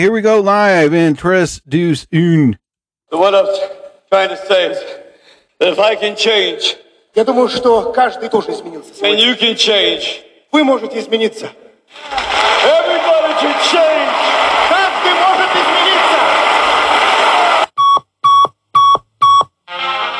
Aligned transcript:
here 0.00 0.10
we 0.12 0.20
go 0.22 0.40
live 0.40 0.92
in 0.94 1.14
Tres 1.14 1.60
Deuce 1.68 2.06
Un. 2.12 2.58
So 3.10 3.18
what 3.18 3.34
I'm 3.34 3.46
trying 4.10 4.30
to 4.30 4.36
say 4.46 4.70
is 4.72 4.78
that 5.58 5.72
if 5.72 5.78
I 5.78 5.94
can 5.96 6.16
change 6.16 6.76
Я 7.14 7.24
думаю, 7.24 7.48
что 7.48 7.92
каждый 7.92 8.28
тоже 8.28 8.52
изменился 8.52 8.90
and 8.90 9.18
сегодня. 9.18 9.24
you 9.24 9.36
can 9.38 9.54
change, 9.56 10.22
Вы 10.52 10.64
можете 10.64 10.98
измениться. 11.00 11.50
everybody 12.64 13.34
can 13.40 13.54
change. 13.70 13.99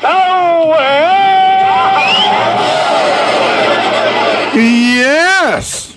so 0.00 0.68
well. 0.68 1.22
Yes! 4.54 5.94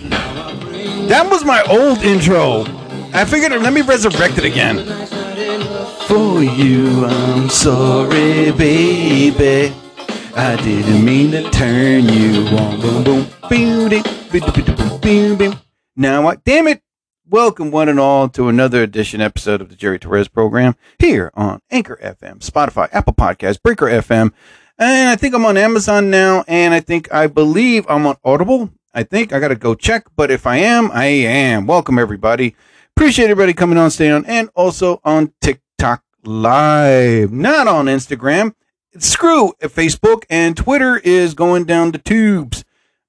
That 1.08 1.28
was 1.30 1.44
my 1.44 1.62
old 1.68 1.98
intro. 1.98 2.64
I 3.12 3.24
figured, 3.24 3.52
let 3.62 3.72
me 3.72 3.82
resurrect 3.82 4.38
it 4.38 4.44
again. 4.44 4.84
For 6.06 6.42
you, 6.42 7.04
I'm 7.04 7.48
sorry, 7.48 8.52
baby. 8.52 9.74
I 10.36 10.56
didn't 10.56 11.04
mean 11.04 11.30
to 11.32 11.50
turn 11.50 12.08
you 12.08 12.46
on. 12.58 12.80
Boom, 12.80 13.04
boom, 13.04 13.26
boom, 13.48 13.88
boom, 13.88 14.02
boom, 14.30 14.74
boom, 14.76 15.00
boom, 15.00 15.36
boom. 15.38 15.60
Now, 15.96 16.28
I, 16.28 16.36
damn 16.36 16.68
it. 16.68 16.82
Welcome, 17.28 17.72
one 17.72 17.88
and 17.88 17.98
all, 17.98 18.28
to 18.28 18.48
another 18.48 18.84
edition 18.84 19.20
episode 19.20 19.60
of 19.60 19.68
the 19.68 19.74
Jerry 19.74 19.98
Torres 19.98 20.28
program 20.28 20.76
here 21.00 21.32
on 21.34 21.60
Anchor 21.72 21.98
FM, 22.00 22.38
Spotify, 22.38 22.88
Apple 22.92 23.14
Podcasts, 23.14 23.60
Breaker 23.60 23.86
FM. 23.86 24.32
And 24.78 25.10
I 25.10 25.16
think 25.16 25.34
I'm 25.34 25.44
on 25.44 25.56
Amazon 25.56 26.08
now, 26.08 26.44
and 26.46 26.72
I 26.72 26.78
think 26.78 27.12
I 27.12 27.26
believe 27.26 27.84
I'm 27.88 28.06
on 28.06 28.14
Audible. 28.24 28.70
I 28.94 29.02
think 29.02 29.32
I 29.32 29.40
got 29.40 29.48
to 29.48 29.56
go 29.56 29.74
check, 29.74 30.06
but 30.14 30.30
if 30.30 30.46
I 30.46 30.58
am, 30.58 30.88
I 30.92 31.06
am. 31.06 31.66
Welcome, 31.66 31.98
everybody. 31.98 32.54
Appreciate 32.96 33.24
everybody 33.24 33.54
coming 33.54 33.76
on, 33.76 33.90
staying 33.90 34.12
on, 34.12 34.24
and 34.26 34.48
also 34.54 35.00
on 35.04 35.32
TikTok 35.40 36.04
Live, 36.22 37.32
not 37.32 37.66
on 37.66 37.86
Instagram. 37.86 38.54
Screw 38.98 39.52
Facebook 39.62 40.22
and 40.30 40.56
Twitter 40.56 40.98
is 40.98 41.34
going 41.34 41.64
down 41.64 41.90
the 41.90 41.98
tubes. 41.98 42.64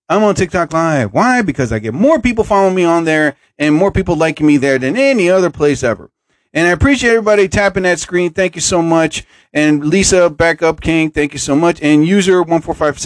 I'm 0.09 0.23
on 0.23 0.33
TikTok 0.33 0.73
Live. 0.73 1.13
Why? 1.13 1.43
Because 1.43 1.71
I 1.71 1.77
get 1.77 1.93
more 1.93 2.19
people 2.19 2.43
following 2.43 2.73
me 2.73 2.83
on 2.83 3.03
there 3.03 3.35
and 3.57 3.75
more 3.75 3.91
people 3.91 4.15
liking 4.15 4.47
me 4.47 4.57
there 4.57 4.77
than 4.79 4.97
any 4.97 5.29
other 5.29 5.49
place 5.49 5.83
ever. 5.83 6.09
And 6.53 6.67
I 6.67 6.71
appreciate 6.71 7.11
everybody 7.11 7.47
tapping 7.47 7.83
that 7.83 7.99
screen. 7.99 8.31
Thank 8.31 8.55
you 8.55 8.61
so 8.61 8.81
much. 8.81 9.25
And 9.53 9.85
Lisa 9.85 10.29
Backup 10.29 10.81
King, 10.81 11.11
thank 11.11 11.33
you 11.33 11.39
so 11.39 11.55
much. 11.55 11.81
And 11.81 12.07
user 12.07 12.41
145 12.41 12.97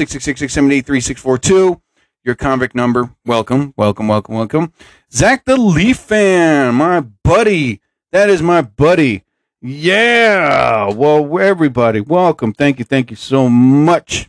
your 2.23 2.35
convict 2.35 2.75
number. 2.75 3.09
Welcome, 3.25 3.73
welcome, 3.75 4.07
welcome, 4.07 4.35
welcome. 4.35 4.73
Zach 5.11 5.45
the 5.45 5.57
Leaf 5.57 5.97
fan, 5.97 6.75
my 6.75 7.01
buddy. 7.01 7.81
That 8.11 8.29
is 8.29 8.41
my 8.41 8.61
buddy. 8.61 9.23
Yeah. 9.61 10.91
Well, 10.93 11.39
everybody, 11.39 12.01
welcome. 12.01 12.53
Thank 12.53 12.79
you, 12.79 12.85
thank 12.85 13.09
you 13.09 13.15
so 13.15 13.49
much. 13.49 14.27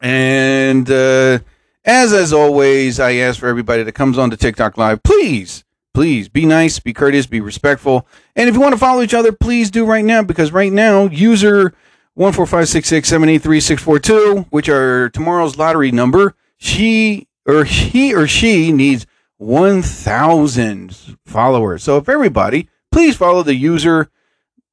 And 0.00 0.90
uh, 0.90 1.40
as 1.86 2.12
as 2.12 2.32
always, 2.32 2.98
I 2.98 3.14
ask 3.14 3.38
for 3.40 3.46
everybody 3.46 3.84
that 3.84 3.92
comes 3.92 4.18
on 4.18 4.30
to 4.30 4.36
TikTok 4.36 4.76
Live, 4.76 5.02
please, 5.04 5.64
please 5.94 6.28
be 6.28 6.44
nice, 6.44 6.80
be 6.80 6.92
courteous, 6.92 7.26
be 7.26 7.40
respectful. 7.40 8.06
And 8.34 8.48
if 8.48 8.54
you 8.54 8.60
want 8.60 8.74
to 8.74 8.78
follow 8.78 9.02
each 9.02 9.14
other, 9.14 9.32
please 9.32 9.70
do 9.70 9.86
right 9.86 10.04
now 10.04 10.22
because 10.22 10.52
right 10.52 10.72
now, 10.72 11.04
user 11.06 11.72
one 12.14 12.32
four 12.32 12.44
five 12.44 12.68
six 12.68 12.88
six 12.88 13.08
seven 13.08 13.28
eight 13.28 13.42
three 13.42 13.60
six 13.60 13.82
four 13.82 14.00
two, 14.00 14.46
which 14.50 14.68
are 14.68 15.08
tomorrow's 15.10 15.56
lottery 15.56 15.92
number, 15.92 16.34
she 16.58 17.28
or 17.46 17.64
he 17.64 18.12
or 18.12 18.26
she 18.26 18.72
needs 18.72 19.06
one 19.38 19.80
thousand 19.80 21.16
followers. 21.24 21.84
So 21.84 21.98
if 21.98 22.08
everybody, 22.08 22.68
please 22.90 23.16
follow 23.16 23.44
the 23.44 23.54
user 23.54 24.10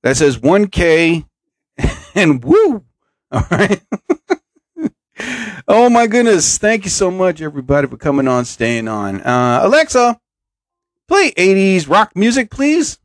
that 0.02 0.18
says 0.18 0.40
one 0.40 0.68
K 0.68 1.26
and 2.16 2.44
woo. 2.44 2.84
All 3.32 3.46
right. 3.52 3.82
oh 5.68 5.90
my 5.90 6.08
goodness. 6.08 6.58
Thank 6.58 6.84
you 6.84 6.90
so 6.90 7.12
much, 7.12 7.42
everybody, 7.42 7.88
for 7.88 7.98
coming 7.98 8.28
on, 8.28 8.46
staying 8.46 8.88
on. 8.88 9.22
Uh, 9.22 9.62
Alexa, 9.64 10.20
play 11.08 11.32
80s 11.32 11.90
rock 11.90 12.16
music, 12.16 12.50
please. 12.50 12.98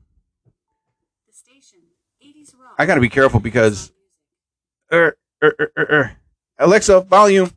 The 1.26 1.34
station, 1.34 1.80
80s 2.24 2.54
rock. 2.58 2.74
I 2.78 2.86
got 2.86 2.94
to 2.96 3.00
be 3.00 3.08
careful 3.08 3.40
because. 3.40 3.92
Er, 4.92 5.16
er, 5.42 5.54
er, 5.60 5.72
er, 5.76 5.92
er. 5.92 6.16
Alexa, 6.58 7.00
volume. 7.02 7.50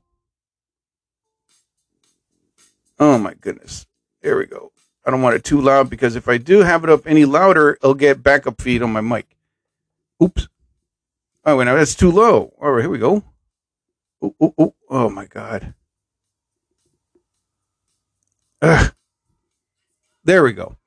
Oh 2.99 3.17
my 3.17 3.33
goodness. 3.33 3.87
There 4.21 4.37
we 4.37 4.45
go. 4.45 4.71
I 5.03 5.09
don't 5.09 5.23
want 5.23 5.35
it 5.35 5.43
too 5.43 5.59
loud 5.59 5.89
because 5.89 6.15
if 6.15 6.27
I 6.27 6.37
do 6.37 6.59
have 6.59 6.83
it 6.83 6.89
up 6.89 7.07
any 7.07 7.25
louder, 7.25 7.71
it'll 7.81 7.95
get 7.95 8.21
backup 8.21 8.61
feed 8.61 8.83
on 8.83 8.91
my 8.91 9.01
mic. 9.01 9.35
Oops. 10.21 10.47
Oh, 11.43 11.57
wait, 11.57 11.65
now 11.65 11.75
that's 11.75 11.95
too 11.95 12.11
low. 12.11 12.53
All 12.61 12.71
right, 12.71 12.81
here 12.81 12.89
we 12.91 12.99
go. 12.99 13.23
Ooh, 14.23 14.35
ooh, 14.41 14.53
ooh. 14.59 14.73
Oh 14.89 15.09
my 15.09 15.25
god. 15.25 15.73
Ugh. 18.61 18.93
There 20.23 20.43
we 20.43 20.53
go. 20.53 20.77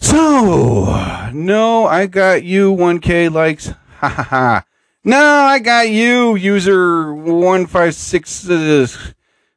So, 0.00 1.30
no, 1.32 1.86
I 1.86 2.06
got 2.06 2.44
you 2.44 2.72
1K 2.72 3.32
likes. 3.32 3.68
Ha 4.00 4.08
ha 4.08 4.22
ha. 4.22 4.64
No, 5.04 5.18
I 5.18 5.58
got 5.58 5.88
you, 5.90 6.36
user 6.36 7.14
156. 7.14 8.48
Uh, 8.48 8.86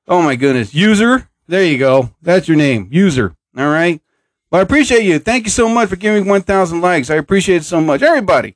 oh 0.08 0.22
my 0.22 0.36
goodness. 0.36 0.74
User. 0.74 1.30
There 1.48 1.64
you 1.64 1.78
go. 1.78 2.16
That's 2.22 2.48
your 2.48 2.58
name. 2.58 2.88
User. 2.92 3.36
All 3.58 3.70
right. 3.70 4.02
Well, 4.50 4.60
I 4.60 4.64
appreciate 4.64 5.04
you. 5.04 5.20
Thank 5.20 5.46
you 5.46 5.52
so 5.52 5.68
much 5.68 5.90
for 5.90 5.96
giving 5.96 6.24
me 6.24 6.30
1,000 6.30 6.82
likes. 6.82 7.10
I 7.10 7.16
appreciate 7.16 7.58
it 7.58 7.66
so 7.66 7.82
much. 7.82 8.02
Everybody, 8.02 8.56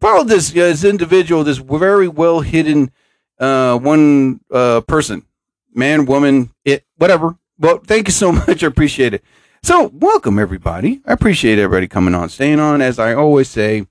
follow 0.00 0.24
this, 0.24 0.50
uh, 0.50 0.54
this 0.54 0.84
individual, 0.84 1.44
this 1.44 1.58
very 1.58 2.08
well 2.08 2.40
hidden 2.40 2.90
uh, 3.38 3.78
one 3.78 4.40
uh, 4.50 4.80
person, 4.82 5.24
man, 5.74 6.06
woman, 6.06 6.50
it, 6.64 6.84
whatever. 6.96 7.36
Well, 7.58 7.78
thank 7.78 8.08
you 8.08 8.12
so 8.12 8.32
much. 8.46 8.62
I 8.62 8.66
appreciate 8.66 9.14
it. 9.14 9.24
So, 9.62 9.90
welcome 9.94 10.38
everybody. 10.38 11.00
I 11.06 11.12
appreciate 11.12 11.58
everybody 11.58 11.88
coming 11.88 12.14
on, 12.14 12.28
staying 12.28 12.60
on, 12.60 12.82
as 12.82 12.98
I 12.98 13.14
always 13.14 13.48
say, 13.48 13.86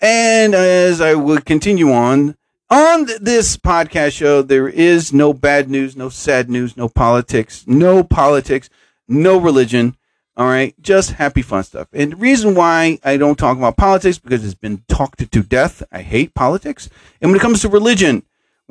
and 0.00 0.54
as 0.54 1.00
I 1.00 1.14
will 1.14 1.40
continue 1.40 1.92
on 1.92 2.36
on 2.70 3.06
this 3.20 3.56
podcast 3.56 4.12
show. 4.12 4.42
There 4.42 4.68
is 4.68 5.12
no 5.12 5.32
bad 5.32 5.70
news, 5.70 5.96
no 5.96 6.08
sad 6.08 6.50
news, 6.50 6.76
no 6.76 6.88
politics, 6.88 7.64
no 7.66 8.02
politics, 8.02 8.68
no 9.06 9.38
religion. 9.38 9.96
All 10.36 10.46
right, 10.46 10.74
just 10.82 11.12
happy 11.12 11.42
fun 11.42 11.62
stuff. 11.62 11.86
And 11.92 12.12
the 12.12 12.16
reason 12.16 12.56
why 12.56 12.98
I 13.04 13.16
don't 13.16 13.38
talk 13.38 13.56
about 13.56 13.76
politics 13.76 14.18
because 14.18 14.44
it's 14.44 14.54
been 14.54 14.82
talked 14.88 15.30
to 15.30 15.42
death. 15.42 15.82
I 15.92 16.02
hate 16.02 16.34
politics. 16.34 16.90
And 17.20 17.30
when 17.30 17.38
it 17.38 17.42
comes 17.42 17.60
to 17.60 17.68
religion, 17.68 18.24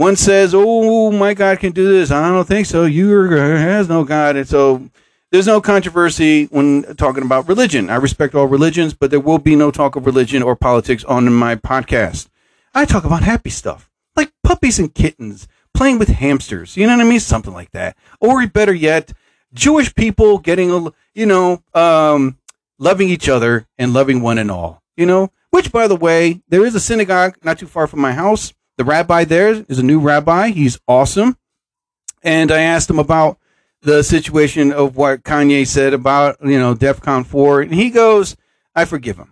one 0.04 0.16
says, 0.18 0.54
"Oh, 0.54 1.12
my 1.12 1.34
God 1.34 1.60
can 1.60 1.72
do 1.72 1.88
this." 1.88 2.12
I 2.12 2.28
don't 2.28 2.48
think 2.48 2.68
so. 2.68 2.84
You 2.84 3.30
has 3.30 3.88
no 3.88 4.04
God, 4.04 4.36
and 4.36 4.48
so 4.48 4.90
there's 5.32 5.48
no 5.48 5.62
controversy 5.62 6.46
when 6.46 6.84
talking 6.96 7.24
about 7.24 7.48
religion. 7.48 7.90
I 7.90 7.96
respect 7.96 8.36
all 8.36 8.48
religions, 8.48 8.94
but 8.94 9.12
there 9.12 9.22
will 9.22 9.40
be 9.40 9.56
no 9.56 9.72
talk 9.72 9.96
of 9.96 10.06
religion 10.06 10.44
or 10.44 10.58
politics 10.58 11.06
on 11.06 11.34
my 11.34 11.56
podcast. 11.56 12.28
I 12.76 12.84
talk 12.84 13.06
about 13.06 13.24
happy 13.24 13.50
stuff, 13.50 13.90
like 14.18 14.34
puppies 14.44 14.78
and 14.78 14.94
kittens, 14.94 15.48
playing 15.74 16.00
with 16.00 16.10
hamsters. 16.10 16.76
You 16.76 16.86
know 16.86 16.98
what 16.98 17.06
I 17.06 17.10
mean? 17.10 17.22
Something 17.22 17.54
like 17.54 17.72
that. 17.72 17.96
Or 18.20 18.46
better 18.46 18.74
yet, 18.74 19.14
Jewish 19.54 19.96
people 19.96 20.38
getting 20.38 20.70
a, 20.70 20.92
you 21.14 21.26
know, 21.26 21.64
um, 21.74 22.38
loving 22.78 23.08
each 23.08 23.30
other 23.30 23.68
and 23.78 23.94
loving 23.94 24.22
one 24.22 24.38
and 24.38 24.52
all. 24.52 24.84
You 24.98 25.06
know, 25.06 25.32
which 25.50 25.72
by 25.72 25.88
the 25.88 25.96
way, 25.96 26.42
there 26.50 26.66
is 26.66 26.76
a 26.76 26.80
synagogue 26.80 27.38
not 27.42 27.58
too 27.58 27.68
far 27.68 27.88
from 27.88 28.02
my 28.02 28.12
house. 28.12 28.54
The 28.84 28.90
rabbi 28.90 29.24
there 29.24 29.64
is 29.70 29.80
a 29.80 29.84
new 29.84 30.02
rabbi. 30.02 30.50
He's 30.50 30.78
awesome. 30.90 31.38
And 32.22 32.52
I 32.52 32.64
asked 32.64 32.90
him 32.90 33.00
about 33.00 33.38
the 33.82 34.04
situation 34.04 34.74
of 34.74 34.98
what 34.98 35.24
Kanye 35.24 35.66
said 35.66 35.94
about, 35.94 36.36
you 36.44 36.60
know, 36.60 36.76
DEFCON 36.76 37.26
4. 37.26 37.62
And 37.62 37.74
he 37.74 37.90
goes, 37.90 38.36
I 38.76 38.84
forgive 38.84 39.16
him. 39.16 39.32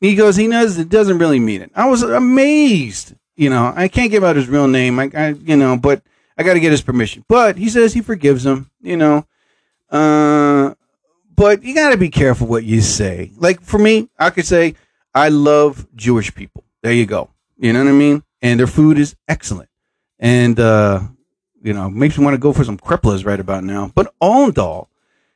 He 0.00 0.14
goes, 0.14 0.36
he 0.36 0.46
knows 0.46 0.78
it 0.78 0.88
doesn't 0.88 1.18
really 1.18 1.38
mean 1.38 1.60
it. 1.60 1.70
I 1.74 1.90
was 1.90 2.02
amazed. 2.02 3.14
You 3.36 3.50
know, 3.50 3.70
I 3.76 3.86
can't 3.86 4.10
give 4.10 4.24
out 4.24 4.36
his 4.36 4.48
real 4.48 4.66
name. 4.66 4.98
I, 4.98 5.10
I 5.14 5.28
you 5.28 5.56
know, 5.56 5.76
but 5.76 6.00
I 6.38 6.42
got 6.42 6.54
to 6.54 6.60
get 6.60 6.70
his 6.70 6.80
permission. 6.80 7.26
But 7.28 7.58
he 7.58 7.68
says 7.68 7.92
he 7.92 8.00
forgives 8.00 8.46
him, 8.46 8.70
you 8.80 8.96
know. 8.96 9.26
Uh, 9.90 10.72
but 11.36 11.62
you 11.62 11.74
got 11.74 11.90
to 11.90 11.98
be 11.98 12.08
careful 12.08 12.46
what 12.46 12.64
you 12.64 12.80
say. 12.80 13.30
Like 13.36 13.60
for 13.60 13.76
me, 13.76 14.08
I 14.18 14.30
could 14.30 14.46
say 14.46 14.74
I 15.14 15.28
love 15.28 15.86
Jewish 15.94 16.34
people. 16.34 16.64
There 16.82 16.94
you 16.94 17.04
go. 17.04 17.28
You 17.58 17.74
know 17.74 17.80
what 17.84 17.90
I 17.90 17.92
mean? 17.92 18.22
And 18.40 18.58
their 18.58 18.66
food 18.66 18.98
is 18.98 19.16
excellent. 19.26 19.68
And 20.18 20.58
uh, 20.58 21.00
you 21.62 21.72
know, 21.72 21.90
makes 21.90 22.18
me 22.18 22.24
want 22.24 22.34
to 22.34 22.38
go 22.38 22.52
for 22.52 22.64
some 22.64 22.78
kreplach 22.78 23.24
right 23.24 23.40
about 23.40 23.64
now. 23.64 23.90
But 23.94 24.14
all 24.20 24.48
in 24.48 24.58
all, 24.58 24.88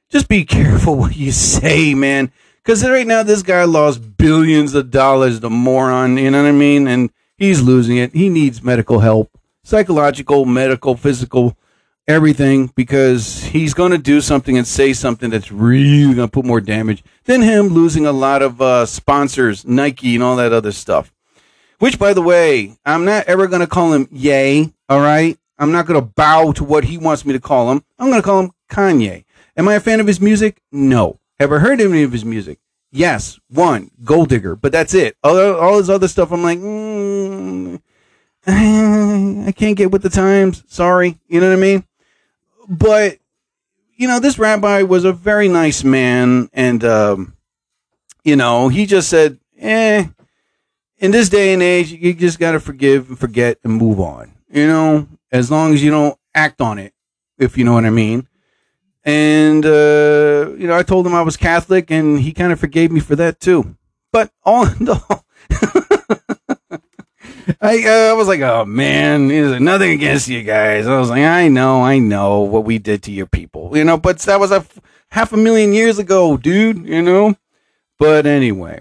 just 0.08 0.28
be 0.28 0.44
careful 0.58 0.96
what 0.96 1.16
you 1.16 1.32
say, 1.32 1.94
man. 1.94 2.32
Because 2.62 2.84
right 2.84 3.06
now, 3.06 3.24
this 3.24 3.42
guy 3.42 3.64
lost 3.64 4.16
billions 4.16 4.74
of 4.74 4.90
dollars, 4.90 5.40
the 5.40 5.50
moron. 5.50 6.16
You 6.16 6.30
know 6.30 6.42
what 6.42 6.48
I 6.48 6.52
mean? 6.52 6.86
And 6.86 7.10
he's 7.36 7.60
losing 7.60 7.96
it. 7.96 8.14
He 8.14 8.28
needs 8.28 8.62
medical 8.62 9.00
help, 9.00 9.36
psychological, 9.64 10.44
medical, 10.44 10.96
physical, 10.96 11.56
everything, 12.06 12.68
because 12.76 13.42
he's 13.42 13.74
going 13.74 13.90
to 13.90 13.98
do 13.98 14.20
something 14.20 14.56
and 14.56 14.66
say 14.66 14.92
something 14.92 15.30
that's 15.30 15.50
really 15.50 16.14
going 16.14 16.28
to 16.28 16.32
put 16.32 16.44
more 16.44 16.60
damage 16.60 17.02
than 17.24 17.42
him 17.42 17.66
losing 17.68 18.06
a 18.06 18.12
lot 18.12 18.42
of 18.42 18.62
uh, 18.62 18.86
sponsors, 18.86 19.66
Nike, 19.66 20.14
and 20.14 20.22
all 20.22 20.36
that 20.36 20.52
other 20.52 20.72
stuff. 20.72 21.12
Which, 21.82 21.98
by 21.98 22.14
the 22.14 22.22
way, 22.22 22.76
I'm 22.86 23.04
not 23.04 23.26
ever 23.26 23.48
going 23.48 23.58
to 23.58 23.66
call 23.66 23.92
him 23.92 24.06
Yay. 24.12 24.72
All 24.88 25.00
right. 25.00 25.36
I'm 25.58 25.72
not 25.72 25.84
going 25.84 26.00
to 26.00 26.06
bow 26.06 26.52
to 26.52 26.62
what 26.62 26.84
he 26.84 26.96
wants 26.96 27.26
me 27.26 27.32
to 27.32 27.40
call 27.40 27.72
him. 27.72 27.82
I'm 27.98 28.08
going 28.08 28.22
to 28.22 28.24
call 28.24 28.38
him 28.38 28.52
Kanye. 28.70 29.24
Am 29.56 29.66
I 29.66 29.74
a 29.74 29.80
fan 29.80 29.98
of 29.98 30.06
his 30.06 30.20
music? 30.20 30.62
No. 30.70 31.18
Have 31.40 31.52
I 31.52 31.58
heard 31.58 31.80
any 31.80 32.04
of 32.04 32.12
his 32.12 32.24
music? 32.24 32.60
Yes. 32.92 33.40
One, 33.48 33.90
Gold 34.04 34.28
Digger, 34.28 34.54
but 34.54 34.70
that's 34.70 34.94
it. 34.94 35.16
All, 35.24 35.36
all 35.56 35.78
his 35.78 35.90
other 35.90 36.06
stuff, 36.06 36.30
I'm 36.30 36.44
like, 36.44 36.60
mm, 36.60 37.82
I 38.46 39.50
can't 39.50 39.76
get 39.76 39.90
with 39.90 40.02
the 40.02 40.08
times. 40.08 40.62
Sorry. 40.68 41.18
You 41.26 41.40
know 41.40 41.48
what 41.48 41.58
I 41.58 41.60
mean? 41.60 41.84
But, 42.68 43.18
you 43.96 44.06
know, 44.06 44.20
this 44.20 44.38
rabbi 44.38 44.82
was 44.82 45.04
a 45.04 45.12
very 45.12 45.48
nice 45.48 45.82
man. 45.82 46.48
And, 46.52 46.84
um, 46.84 47.36
you 48.22 48.36
know, 48.36 48.68
he 48.68 48.86
just 48.86 49.08
said, 49.08 49.40
eh, 49.58 50.06
in 51.02 51.10
this 51.10 51.28
day 51.28 51.52
and 51.52 51.62
age, 51.62 51.92
you 51.92 52.14
just 52.14 52.38
got 52.38 52.52
to 52.52 52.60
forgive 52.60 53.08
and 53.08 53.18
forget 53.18 53.58
and 53.64 53.74
move 53.74 54.00
on. 54.00 54.32
You 54.48 54.68
know, 54.68 55.08
as 55.32 55.50
long 55.50 55.74
as 55.74 55.82
you 55.82 55.90
don't 55.90 56.16
act 56.34 56.60
on 56.60 56.78
it, 56.78 56.94
if 57.38 57.58
you 57.58 57.64
know 57.64 57.72
what 57.74 57.84
I 57.84 57.90
mean. 57.90 58.28
And, 59.04 59.66
uh, 59.66 60.54
you 60.56 60.68
know, 60.68 60.78
I 60.78 60.84
told 60.84 61.04
him 61.04 61.14
I 61.14 61.22
was 61.22 61.36
Catholic 61.36 61.90
and 61.90 62.20
he 62.20 62.32
kind 62.32 62.52
of 62.52 62.60
forgave 62.60 62.92
me 62.92 63.00
for 63.00 63.16
that 63.16 63.40
too. 63.40 63.76
But 64.12 64.30
all 64.44 64.68
in 64.68 64.88
all, 64.88 65.24
I, 67.60 67.82
uh, 67.84 68.10
I 68.10 68.12
was 68.12 68.28
like, 68.28 68.40
oh 68.42 68.64
man, 68.64 69.26
there's 69.26 69.60
nothing 69.60 69.90
against 69.90 70.28
you 70.28 70.44
guys. 70.44 70.86
I 70.86 71.00
was 71.00 71.10
like, 71.10 71.24
I 71.24 71.48
know, 71.48 71.82
I 71.82 71.98
know 71.98 72.42
what 72.42 72.64
we 72.64 72.78
did 72.78 73.02
to 73.04 73.10
your 73.10 73.26
people, 73.26 73.76
you 73.76 73.82
know, 73.82 73.96
but 73.96 74.20
that 74.20 74.38
was 74.38 74.52
a 74.52 74.56
f- 74.56 74.78
half 75.10 75.32
a 75.32 75.36
million 75.36 75.72
years 75.72 75.98
ago, 75.98 76.36
dude, 76.36 76.86
you 76.86 77.02
know. 77.02 77.34
But 77.98 78.26
anyway, 78.26 78.80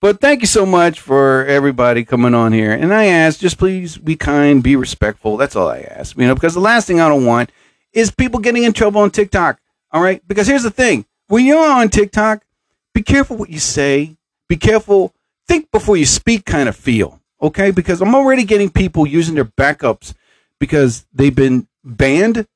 but 0.00 0.20
thank 0.20 0.40
you 0.40 0.46
so 0.46 0.64
much 0.64 1.00
for 1.00 1.44
everybody 1.46 2.04
coming 2.04 2.34
on 2.34 2.52
here. 2.52 2.72
And 2.72 2.92
I 2.94 3.06
ask, 3.06 3.40
just 3.40 3.58
please 3.58 3.96
be 3.98 4.16
kind, 4.16 4.62
be 4.62 4.76
respectful. 4.76 5.36
That's 5.36 5.56
all 5.56 5.68
I 5.68 5.80
ask, 5.80 6.16
you 6.16 6.26
know, 6.26 6.34
because 6.34 6.54
the 6.54 6.60
last 6.60 6.86
thing 6.86 7.00
I 7.00 7.08
don't 7.08 7.26
want 7.26 7.50
is 7.92 8.10
people 8.10 8.40
getting 8.40 8.64
in 8.64 8.72
trouble 8.72 9.00
on 9.00 9.10
TikTok. 9.10 9.60
All 9.90 10.02
right, 10.02 10.22
because 10.28 10.46
here's 10.46 10.62
the 10.62 10.70
thing: 10.70 11.06
when 11.28 11.46
you're 11.46 11.66
on 11.66 11.88
TikTok, 11.88 12.44
be 12.92 13.02
careful 13.02 13.36
what 13.36 13.50
you 13.50 13.58
say. 13.58 14.16
Be 14.48 14.56
careful. 14.56 15.14
Think 15.46 15.70
before 15.70 15.96
you 15.96 16.04
speak. 16.04 16.44
Kind 16.44 16.68
of 16.68 16.76
feel 16.76 17.20
okay, 17.40 17.70
because 17.70 18.02
I'm 18.02 18.14
already 18.14 18.44
getting 18.44 18.68
people 18.68 19.06
using 19.06 19.34
their 19.34 19.46
backups 19.46 20.14
because 20.58 21.06
they've 21.12 21.34
been 21.34 21.68
banned, 21.82 22.46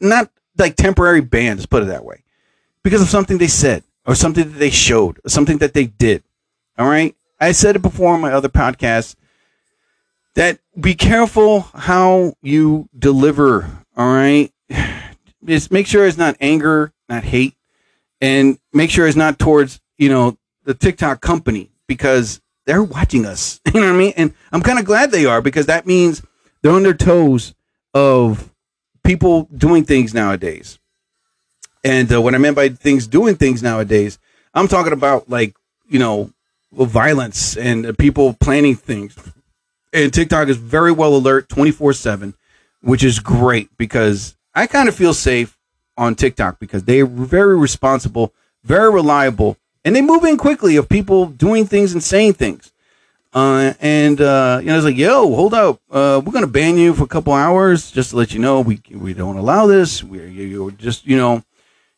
not 0.00 0.30
like 0.56 0.76
temporary 0.76 1.20
banned. 1.20 1.58
Let's 1.58 1.66
put 1.66 1.82
it 1.82 1.86
that 1.86 2.04
way, 2.04 2.22
because 2.84 3.02
of 3.02 3.08
something 3.08 3.38
they 3.38 3.48
said 3.48 3.82
or 4.06 4.14
something 4.14 4.44
that 4.44 4.58
they 4.58 4.70
showed 4.70 5.18
or 5.24 5.28
something 5.28 5.58
that 5.58 5.74
they 5.74 5.86
did. 5.86 6.22
All 6.78 6.88
right, 6.88 7.16
I 7.40 7.52
said 7.52 7.76
it 7.76 7.82
before 7.82 8.12
on 8.12 8.20
my 8.20 8.32
other 8.32 8.50
podcast 8.50 9.16
that 10.34 10.58
be 10.78 10.94
careful 10.94 11.62
how 11.74 12.34
you 12.42 12.88
deliver. 12.98 13.84
All 13.96 14.12
right, 14.12 14.52
just 15.44 15.72
make 15.72 15.86
sure 15.86 16.06
it's 16.06 16.18
not 16.18 16.36
anger, 16.38 16.92
not 17.08 17.24
hate, 17.24 17.54
and 18.20 18.58
make 18.74 18.90
sure 18.90 19.06
it's 19.06 19.16
not 19.16 19.38
towards 19.38 19.80
you 19.96 20.10
know 20.10 20.36
the 20.64 20.74
TikTok 20.74 21.22
company 21.22 21.70
because 21.86 22.42
they're 22.66 22.82
watching 22.82 23.24
us. 23.24 23.60
You 23.72 23.80
know 23.82 23.88
what 23.88 23.94
I 23.94 23.98
mean? 23.98 24.14
And 24.16 24.34
I'm 24.52 24.62
kind 24.62 24.78
of 24.78 24.86
glad 24.86 25.10
they 25.10 25.26
are 25.26 25.42
because 25.42 25.66
that 25.66 25.86
means 25.86 26.22
they're 26.62 26.72
on 26.72 26.82
their 26.82 26.94
toes 26.94 27.54
of 27.92 28.50
people 29.04 29.48
doing 29.54 29.84
things 29.84 30.14
nowadays. 30.14 30.78
And 31.84 32.10
uh, 32.10 32.22
what 32.22 32.34
I 32.34 32.38
meant 32.38 32.56
by 32.56 32.70
things 32.70 33.06
doing 33.06 33.36
things 33.36 33.62
nowadays, 33.62 34.18
I'm 34.54 34.66
talking 34.66 34.94
about 34.94 35.28
like 35.28 35.54
you 35.88 35.98
know 35.98 36.30
violence 36.84 37.56
and 37.56 37.96
people 37.98 38.34
planning 38.34 38.76
things. 38.76 39.16
And 39.92 40.12
TikTok 40.12 40.48
is 40.48 40.58
very 40.58 40.92
well 40.92 41.14
alert 41.14 41.48
24 41.48 41.94
seven, 41.94 42.34
which 42.82 43.02
is 43.02 43.18
great 43.18 43.70
because 43.78 44.36
I 44.54 44.66
kind 44.66 44.88
of 44.88 44.94
feel 44.94 45.14
safe 45.14 45.56
on 45.96 46.14
TikTok 46.14 46.58
because 46.58 46.84
they're 46.84 47.06
very 47.06 47.56
responsible, 47.56 48.32
very 48.64 48.90
reliable, 48.90 49.56
and 49.84 49.94
they 49.96 50.02
move 50.02 50.24
in 50.24 50.36
quickly 50.36 50.76
of 50.76 50.88
people 50.88 51.26
doing 51.26 51.66
things 51.66 51.92
and 51.92 52.02
saying 52.02 52.34
things. 52.34 52.72
Uh, 53.32 53.74
and 53.80 54.20
uh, 54.20 54.58
you 54.62 54.68
know, 54.68 54.76
it's 54.76 54.84
like, 54.84 54.96
yo, 54.96 55.34
hold 55.34 55.52
up, 55.52 55.78
uh, 55.90 56.22
we're 56.24 56.32
gonna 56.32 56.46
ban 56.46 56.78
you 56.78 56.94
for 56.94 57.04
a 57.04 57.08
couple 57.08 57.34
hours 57.34 57.90
just 57.90 58.10
to 58.10 58.16
let 58.16 58.32
you 58.32 58.40
know 58.40 58.60
we 58.60 58.80
we 58.90 59.12
don't 59.12 59.36
allow 59.36 59.66
this. 59.66 60.02
We're 60.02 60.26
you're 60.26 60.70
just 60.70 61.06
you 61.06 61.18
know, 61.18 61.42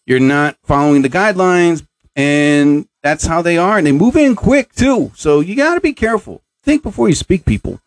you're 0.04 0.18
not 0.18 0.56
following 0.64 1.02
the 1.02 1.08
guidelines, 1.08 1.86
and 2.16 2.87
that's 3.02 3.26
how 3.26 3.42
they 3.42 3.56
are, 3.56 3.78
and 3.78 3.86
they 3.86 3.92
move 3.92 4.16
in 4.16 4.34
quick 4.34 4.72
too. 4.74 5.12
So 5.14 5.40
you 5.40 5.54
got 5.54 5.74
to 5.74 5.80
be 5.80 5.92
careful. 5.92 6.42
Think 6.62 6.82
before 6.82 7.08
you 7.08 7.14
speak, 7.14 7.44
people, 7.44 7.80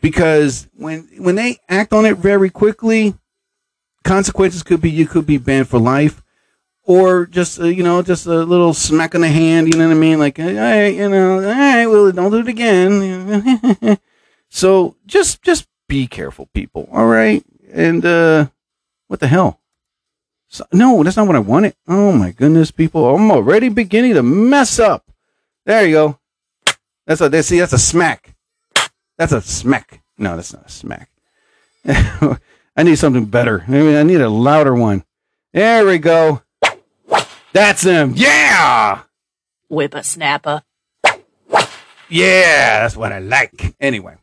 because 0.00 0.68
when 0.74 1.08
when 1.18 1.34
they 1.36 1.58
act 1.68 1.92
on 1.92 2.04
it 2.06 2.18
very 2.18 2.50
quickly, 2.50 3.14
consequences 4.04 4.62
could 4.62 4.80
be 4.80 4.90
you 4.90 5.06
could 5.06 5.26
be 5.26 5.38
banned 5.38 5.68
for 5.68 5.78
life 5.78 6.22
or 6.84 7.26
just 7.26 7.60
uh, 7.60 7.64
you 7.64 7.82
know 7.82 8.02
just 8.02 8.26
a 8.26 8.44
little 8.44 8.74
smack 8.74 9.14
on 9.14 9.20
the 9.20 9.28
hand 9.28 9.72
you 9.72 9.78
know 9.78 9.86
what 9.86 9.96
i 9.96 9.98
mean? 9.98 10.18
Like 10.18 10.38
all 10.38 10.52
right 10.52 10.94
you 10.94 11.08
know 11.08 11.36
all 11.36 11.40
right 11.40 11.86
well 11.86 12.12
don't 12.12 12.30
do 12.30 12.38
it 12.40 12.48
again. 12.48 13.98
So 14.54 14.96
just 15.06 15.40
just 15.40 15.66
be 15.88 16.06
careful 16.06 16.46
people 16.52 16.86
all 16.92 17.06
right? 17.06 17.42
And 17.72 18.04
uh 18.04 18.48
what 19.06 19.20
the 19.20 19.28
hell 19.28 19.61
so, 20.52 20.64
no 20.72 21.02
that's 21.02 21.16
not 21.16 21.26
what 21.26 21.36
i 21.36 21.40
wanted 21.40 21.74
oh 21.88 22.12
my 22.12 22.30
goodness 22.30 22.70
people 22.70 23.14
i'm 23.14 23.30
already 23.30 23.68
beginning 23.68 24.14
to 24.14 24.22
mess 24.22 24.78
up 24.78 25.10
there 25.66 25.86
you 25.86 25.92
go 25.92 26.18
that's 27.06 27.20
a 27.20 27.42
see 27.42 27.58
that's 27.58 27.72
a 27.72 27.78
smack 27.78 28.36
that's 29.18 29.32
a 29.32 29.40
smack 29.40 30.02
no 30.16 30.36
that's 30.36 30.52
not 30.52 30.66
a 30.66 30.70
smack 30.70 31.08
I 32.76 32.84
need 32.84 32.96
something 32.96 33.26
better. 33.26 33.64
I, 33.66 33.70
mean, 33.70 33.96
I 33.96 34.02
need 34.02 34.20
a 34.20 34.30
louder 34.30 34.74
one. 34.74 35.04
There 35.52 35.84
we 35.84 35.98
go. 35.98 36.42
That's 37.52 37.82
him. 37.82 38.14
Yeah. 38.16 39.02
Whippersnapper. 39.68 40.62
Yeah, 42.08 42.80
that's 42.80 42.96
what 42.96 43.12
I 43.12 43.18
like. 43.18 43.74
Anyway. 43.80 44.16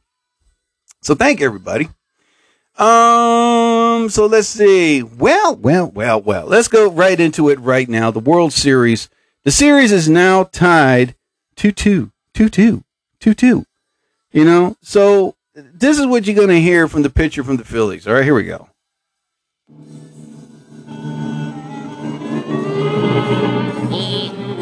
So 1.02 1.16
thank 1.16 1.42
everybody. 1.42 1.90
Um, 2.80 4.08
so 4.08 4.26
let's 4.26 4.48
see. 4.48 5.04
Well, 5.04 5.58
well, 5.58 5.92
well, 5.92 6.22
well. 6.22 6.46
Let's 6.46 6.70
go 6.70 6.90
right 6.90 7.20
into 7.20 7.50
it 7.50 7.60
right 7.60 7.90
now. 7.90 8.10
The 8.10 8.20
World 8.20 8.54
Series. 8.54 9.10
The 9.44 9.52
series 9.52 9.92
is 9.92 10.08
now 10.08 10.46
tied 10.46 11.16
2 11.58 11.74
2, 11.74 12.12
2 12.34 12.50
2, 12.50 12.84
2 13.20 13.34
2. 13.34 13.66
You 14.32 14.46
know, 14.46 14.78
so 14.82 15.36
this 15.54 16.00
is 16.00 16.08
what 16.08 16.26
you're 16.26 16.36
going 16.36 16.48
to 16.48 16.62
hear 16.62 16.88
from 16.88 17.02
the 17.02 17.10
pitcher 17.10 17.44
from 17.44 17.58
the 17.58 17.66
Phillies. 17.66 18.08
All 18.08 18.14
right, 18.14 18.24
here 18.24 18.36
we 18.36 18.44
go. 18.44 18.70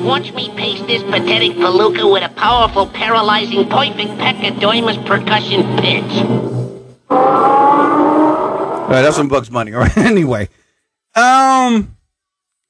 Watch 0.03 0.33
me 0.33 0.49
paste 0.55 0.87
this 0.87 1.03
pathetic 1.03 1.51
palooka 1.57 2.11
with 2.11 2.23
a 2.23 2.29
powerful, 2.29 2.87
paralyzing, 2.87 3.69
perfect 3.69 4.17
pachydermous 4.17 4.97
percussion 5.05 5.77
pitch. 5.77 7.76
Right, 8.87 9.01
that's 9.01 9.17
some 9.17 9.27
Bugs 9.27 9.49
Bunny. 9.49 9.73
All 9.73 9.81
right, 9.81 9.97
anyway, 9.97 10.47
um, 11.13 11.97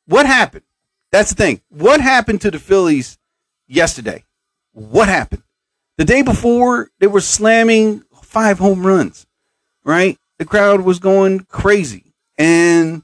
what 0.07 0.25
happened? 0.25 0.63
That's 1.11 1.29
the 1.29 1.35
thing. 1.35 1.61
What 1.69 2.01
happened 2.01 2.41
to 2.41 2.49
the 2.49 2.57
Phillies 2.57 3.19
yesterday? 3.67 4.23
What 4.71 5.09
happened? 5.09 5.43
The 5.99 6.05
day 6.05 6.23
before, 6.23 6.89
they 6.99 7.05
were 7.05 7.21
slamming 7.21 8.03
five 8.23 8.57
home 8.57 8.85
runs, 8.85 9.27
right? 9.83 10.17
The 10.39 10.45
crowd 10.45 10.81
was 10.81 10.97
going 10.97 11.41
crazy, 11.41 12.15
and 12.35 13.03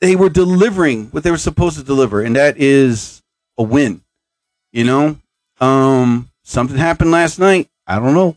they 0.00 0.16
were 0.16 0.28
delivering 0.28 1.06
what 1.06 1.22
they 1.22 1.30
were 1.30 1.38
supposed 1.38 1.78
to 1.78 1.84
deliver, 1.84 2.20
and 2.20 2.34
that 2.34 2.56
is 2.58 3.22
a 3.56 3.62
win. 3.62 4.02
You 4.72 4.84
know, 4.84 5.18
um, 5.60 6.30
something 6.42 6.76
happened 6.76 7.12
last 7.12 7.38
night. 7.38 7.68
I 7.86 8.00
don't 8.00 8.14
know, 8.14 8.36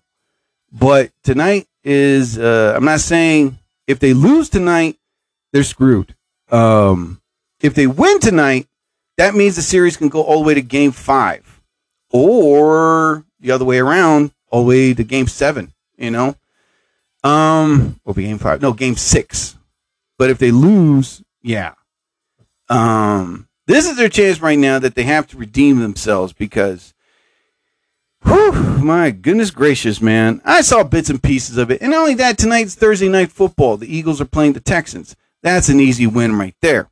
but 0.71 1.11
tonight 1.23 1.67
is. 1.85 2.37
Uh, 2.37 2.73
I'm 2.75 2.83
not 2.83 2.99
saying 2.99 3.57
if 3.87 3.99
they 3.99 4.13
lose 4.13 4.49
tonight, 4.49 4.97
they're 5.53 5.63
screwed. 5.63 6.15
Um, 6.51 7.21
if 7.61 7.73
they 7.73 7.87
win 7.87 8.19
tonight, 8.19 8.67
that 9.17 9.35
means 9.35 9.55
the 9.55 9.61
series 9.61 9.95
can 9.95 10.09
go 10.09 10.21
all 10.21 10.41
the 10.41 10.47
way 10.47 10.53
to 10.55 10.61
game 10.61 10.91
five 10.91 11.61
or 12.09 13.25
the 13.39 13.51
other 13.51 13.65
way 13.65 13.79
around, 13.79 14.31
all 14.49 14.63
the 14.63 14.67
way 14.67 14.93
to 14.93 15.03
game 15.03 15.27
seven, 15.27 15.71
you 15.97 16.11
know? 16.11 16.35
Um, 17.23 17.99
or 18.05 18.13
be 18.13 18.23
game 18.23 18.37
five. 18.37 18.61
No, 18.61 18.73
game 18.73 18.95
six. 18.95 19.57
But 20.17 20.29
if 20.29 20.37
they 20.37 20.51
lose, 20.51 21.23
yeah. 21.41 21.73
Um, 22.69 23.47
this 23.67 23.89
is 23.89 23.97
their 23.97 24.09
chance 24.09 24.41
right 24.41 24.57
now 24.57 24.79
that 24.79 24.95
they 24.95 25.03
have 25.03 25.27
to 25.27 25.37
redeem 25.37 25.79
themselves 25.79 26.33
because, 26.33 26.93
whew, 28.25 28.51
my 28.83 29.11
goodness 29.11 29.51
gracious, 29.51 30.01
man. 30.01 30.41
I 30.45 30.61
saw 30.61 30.83
bits 30.83 31.09
and 31.09 31.21
pieces 31.21 31.57
of 31.57 31.71
it. 31.71 31.81
And 31.81 31.91
not 31.91 31.99
only 32.01 32.13
that, 32.15 32.37
tonight's 32.37 32.75
Thursday 32.75 33.09
night 33.09 33.31
football. 33.31 33.77
The 33.77 33.93
Eagles 33.93 34.19
are 34.21 34.25
playing 34.25 34.53
the 34.53 34.59
Texans. 34.59 35.15
That's 35.41 35.69
an 35.69 35.79
easy 35.79 36.07
win 36.07 36.37
right 36.37 36.55
there. 36.61 36.89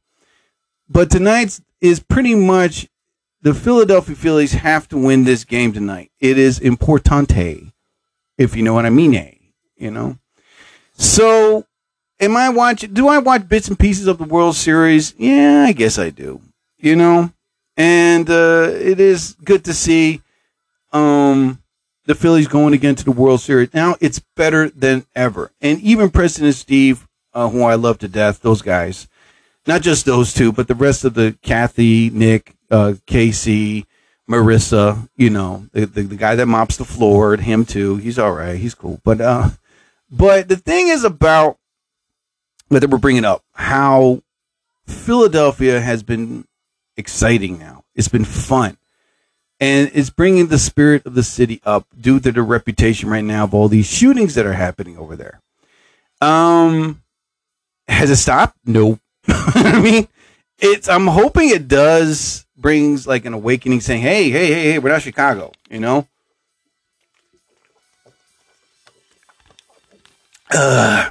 But 0.89 1.09
tonight's 1.09 1.61
is 1.81 1.99
pretty 1.99 2.35
much 2.35 2.87
the 3.41 3.53
Philadelphia 3.53 4.15
Phillies 4.15 4.53
have 4.53 4.87
to 4.89 4.97
win 4.97 5.23
this 5.23 5.43
game 5.43 5.73
tonight. 5.73 6.11
It 6.19 6.37
is 6.37 6.59
importante, 6.59 7.71
if 8.37 8.55
you 8.55 8.63
know 8.63 8.73
what 8.73 8.85
I 8.85 8.89
mean. 8.89 9.15
eh, 9.15 9.33
You 9.75 9.91
know. 9.91 10.17
So, 10.95 11.65
am 12.19 12.37
I 12.37 12.49
watching? 12.49 12.93
Do 12.93 13.07
I 13.07 13.17
watch 13.17 13.47
bits 13.49 13.67
and 13.67 13.77
pieces 13.77 14.07
of 14.07 14.17
the 14.19 14.23
World 14.23 14.55
Series? 14.55 15.13
Yeah, 15.17 15.65
I 15.67 15.73
guess 15.73 15.97
I 15.97 16.09
do. 16.11 16.39
You 16.77 16.95
know, 16.95 17.31
and 17.75 18.29
uh, 18.29 18.69
it 18.73 18.99
is 18.99 19.35
good 19.43 19.65
to 19.65 19.73
see 19.73 20.21
um, 20.93 21.61
the 22.05 22.15
Phillies 22.15 22.47
going 22.47 22.73
again 22.73 22.95
to 22.95 23.03
the 23.03 23.11
World 23.11 23.41
Series. 23.41 23.73
Now 23.73 23.95
it's 23.99 24.19
better 24.35 24.69
than 24.69 25.05
ever, 25.15 25.51
and 25.61 25.79
even 25.81 26.09
Preston 26.09 26.51
Steve, 26.53 27.07
uh, 27.33 27.49
who 27.49 27.63
I 27.63 27.75
love 27.75 27.97
to 27.99 28.07
death, 28.07 28.41
those 28.41 28.61
guys, 28.61 29.07
not 29.67 29.81
just 29.81 30.05
those 30.05 30.33
two, 30.33 30.51
but 30.51 30.67
the 30.67 30.75
rest 30.75 31.03
of 31.03 31.13
the 31.13 31.37
Kathy, 31.41 32.09
Nick, 32.09 32.55
uh, 32.69 32.95
Casey, 33.05 33.85
Marissa, 34.29 35.09
you 35.15 35.29
know, 35.29 35.67
the, 35.73 35.85
the, 35.85 36.03
the 36.03 36.15
guy 36.15 36.35
that 36.35 36.45
mops 36.47 36.77
the 36.77 36.85
floor, 36.85 37.35
him 37.35 37.65
too. 37.65 37.97
He's 37.97 38.19
all 38.19 38.31
right. 38.31 38.57
He's 38.57 38.75
cool. 38.75 38.99
But, 39.03 39.21
uh, 39.21 39.49
but 40.09 40.47
the 40.47 40.55
thing 40.55 40.87
is 40.87 41.03
about 41.03 41.57
that 42.69 42.89
we're 42.89 42.97
bringing 42.97 43.25
up 43.25 43.43
how 43.53 44.21
Philadelphia 44.87 45.79
has 45.79 46.03
been 46.03 46.45
exciting 46.97 47.59
now. 47.59 47.83
It's 47.95 48.07
been 48.07 48.25
fun. 48.25 48.77
And 49.63 49.91
it's 49.93 50.09
bringing 50.09 50.47
the 50.47 50.59
spirit 50.59 51.05
of 51.05 51.13
the 51.13 51.23
city 51.23 51.61
up 51.63 51.87
due 51.97 52.19
to 52.19 52.33
the 52.33 52.41
reputation 52.41 53.07
right 53.07 53.23
now 53.23 53.45
of 53.45 53.53
all 53.53 53.69
these 53.69 53.85
shootings 53.85 54.35
that 54.35 54.45
are 54.45 54.51
happening 54.51 54.97
over 54.97 55.15
there. 55.15 55.39
Um, 56.19 57.01
has 57.87 58.11
it 58.11 58.17
stopped? 58.17 58.57
No. 58.65 58.99
I 59.29 59.79
mean, 59.81 60.09
it's. 60.59 60.89
I'm 60.89 61.07
hoping 61.07 61.49
it 61.49 61.69
does 61.69 62.45
brings 62.57 63.07
like 63.07 63.23
an 63.23 63.33
awakening, 63.33 63.79
saying, 63.79 64.01
"Hey, 64.01 64.29
hey, 64.29 64.47
hey, 64.47 64.63
hey, 64.73 64.79
we're 64.79 64.89
not 64.89 65.01
Chicago," 65.01 65.53
you 65.69 65.79
know. 65.79 66.09
Uh, 70.53 71.09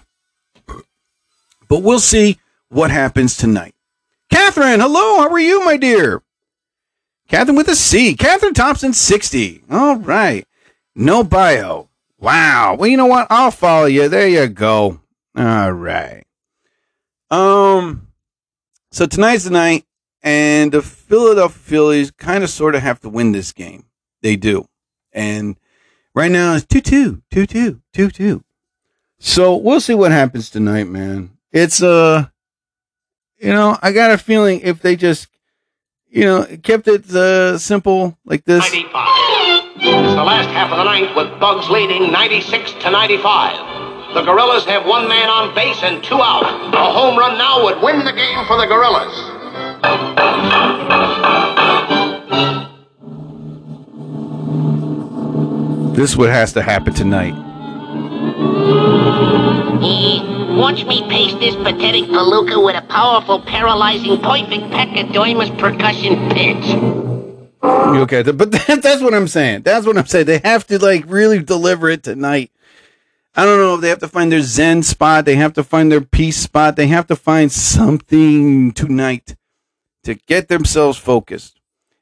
but 1.71 1.83
we'll 1.83 2.01
see 2.01 2.39
what 2.69 2.91
happens 2.91 3.35
tonight. 3.35 3.75
Catherine, 4.31 4.81
hello. 4.81 5.21
How 5.21 5.31
are 5.31 5.39
you, 5.39 5.65
my 5.65 5.79
dear? 5.79 6.23
Catherine 7.33 7.57
with 7.57 7.69
a 7.69 7.75
C. 7.75 8.15
Catherine 8.15 8.53
Thompson, 8.53 8.93
60. 8.93 9.65
All 9.71 9.97
right. 9.97 10.47
No 10.95 11.25
bio. 11.25 11.89
Wow. 12.19 12.77
Well, 12.79 12.91
you 12.91 12.99
know 12.99 13.07
what? 13.07 13.27
I'll 13.31 13.51
follow 13.51 13.87
you. 13.87 14.07
There 14.11 14.29
you 14.29 14.47
go. 14.49 15.01
All 15.35 15.73
right. 15.73 16.27
Um, 17.31 18.09
so 18.91 19.07
tonight's 19.07 19.45
the 19.45 19.51
night, 19.51 19.87
and 20.23 20.73
the 20.73 20.83
Philadelphia 20.83 21.59
Phillies 21.59 22.11
kind 22.11 22.45
of 22.45 22.51
sort 22.51 22.75
of 22.75 22.83
have 22.83 23.01
to 23.01 23.09
win 23.09 23.33
this 23.33 23.53
game. 23.53 23.87
They 24.21 24.37
do. 24.37 24.69
And 25.11 25.57
right 26.15 26.31
now 26.31 26.55
it's 26.55 26.67
2 26.67 26.83
2, 26.83 27.23
2 27.31 27.47
2, 27.47 27.81
2 27.95 28.11
2. 28.11 28.45
So 29.21 29.57
we'll 29.57 29.81
see 29.81 29.95
what 29.95 30.13
happens 30.13 30.51
tonight, 30.51 30.87
man. 30.87 31.31
It's, 31.51 31.83
uh, 31.83 32.27
you 33.39 33.53
know, 33.55 33.79
I 33.81 33.93
got 33.93 34.11
a 34.11 34.19
feeling 34.19 34.61
if 34.61 34.83
they 34.83 34.97
just, 34.97 35.29
you 36.13 36.25
know, 36.25 36.47
kept 36.63 36.87
it 36.89 37.11
uh, 37.11 37.59
simple 37.59 38.17
like 38.27 38.45
this. 38.45 38.61
95. 38.61 38.93
It's 39.77 40.15
the 40.15 40.23
last 40.23 40.49
half 40.51 40.71
of 40.71 40.77
the 40.77 40.85
ninth 40.85 41.17
with 41.17 41.41
Bugs 41.41 41.69
leading 41.71 42.13
96 42.13 42.73
to 42.73 42.91
95. 42.91 44.15
The 44.15 44.23
Gorillas 44.23 44.67
have 44.67 44.87
one 44.87 45.09
man 45.09 45.31
on 45.31 45.55
base 45.55 45.83
and 45.83 46.05
two 46.05 46.21
out. 46.21 46.45
A 46.75 46.93
home 46.93 47.19
run 47.19 47.39
now 47.39 47.65
would 47.65 47.83
win 47.83 48.05
the 48.05 48.13
game 48.13 48.47
for 48.47 48.59
the 48.59 48.67
Gorillas. 48.67 49.13
This 55.97 56.11
is 56.11 56.17
what 56.17 56.29
has 56.29 56.53
to 56.53 56.63
happen 56.63 56.93
tonight. 56.93 57.52
Watch 60.73 60.87
me 60.87 61.07
paste 61.07 61.39
this 61.39 61.55
pathetic 61.55 62.05
palooka 62.05 62.65
with 62.65 62.75
a 62.75 62.87
powerful, 62.89 63.43
paralyzing, 63.43 64.17
perfect 64.23 64.73
pachydermous 64.73 65.51
percussion 65.59 66.31
pitch. 66.31 66.65
You 67.63 68.01
Okay, 68.01 68.23
but 68.23 68.51
that, 68.53 68.81
that's 68.83 69.03
what 69.03 69.13
I'm 69.13 69.29
saying. 69.29 69.65
That's 69.65 69.85
what 69.85 69.99
I'm 69.99 70.07
saying. 70.07 70.25
They 70.25 70.39
have 70.39 70.67
to 70.69 70.79
like 70.79 71.05
really 71.09 71.43
deliver 71.43 71.91
it 71.91 72.03
tonight. 72.03 72.53
I 73.35 73.45
don't 73.45 73.59
know 73.59 73.75
if 73.75 73.83
they 73.83 73.91
have 73.91 73.99
to 73.99 74.09
find 74.09 74.33
their 74.33 74.41
zen 74.41 74.83
spot. 74.83 75.27
They 75.27 75.37
have 75.37 75.53
to 75.55 75.63
find 75.63 75.93
their 75.93 76.01
peace 76.01 76.39
spot. 76.39 76.77
They 76.77 76.87
have 76.87 77.07
to 77.09 77.17
find 77.17 77.53
something 77.53 78.73
tonight 78.73 79.37
to 80.05 80.15
get 80.15 80.49
themselves 80.49 80.97
focused. 80.97 81.61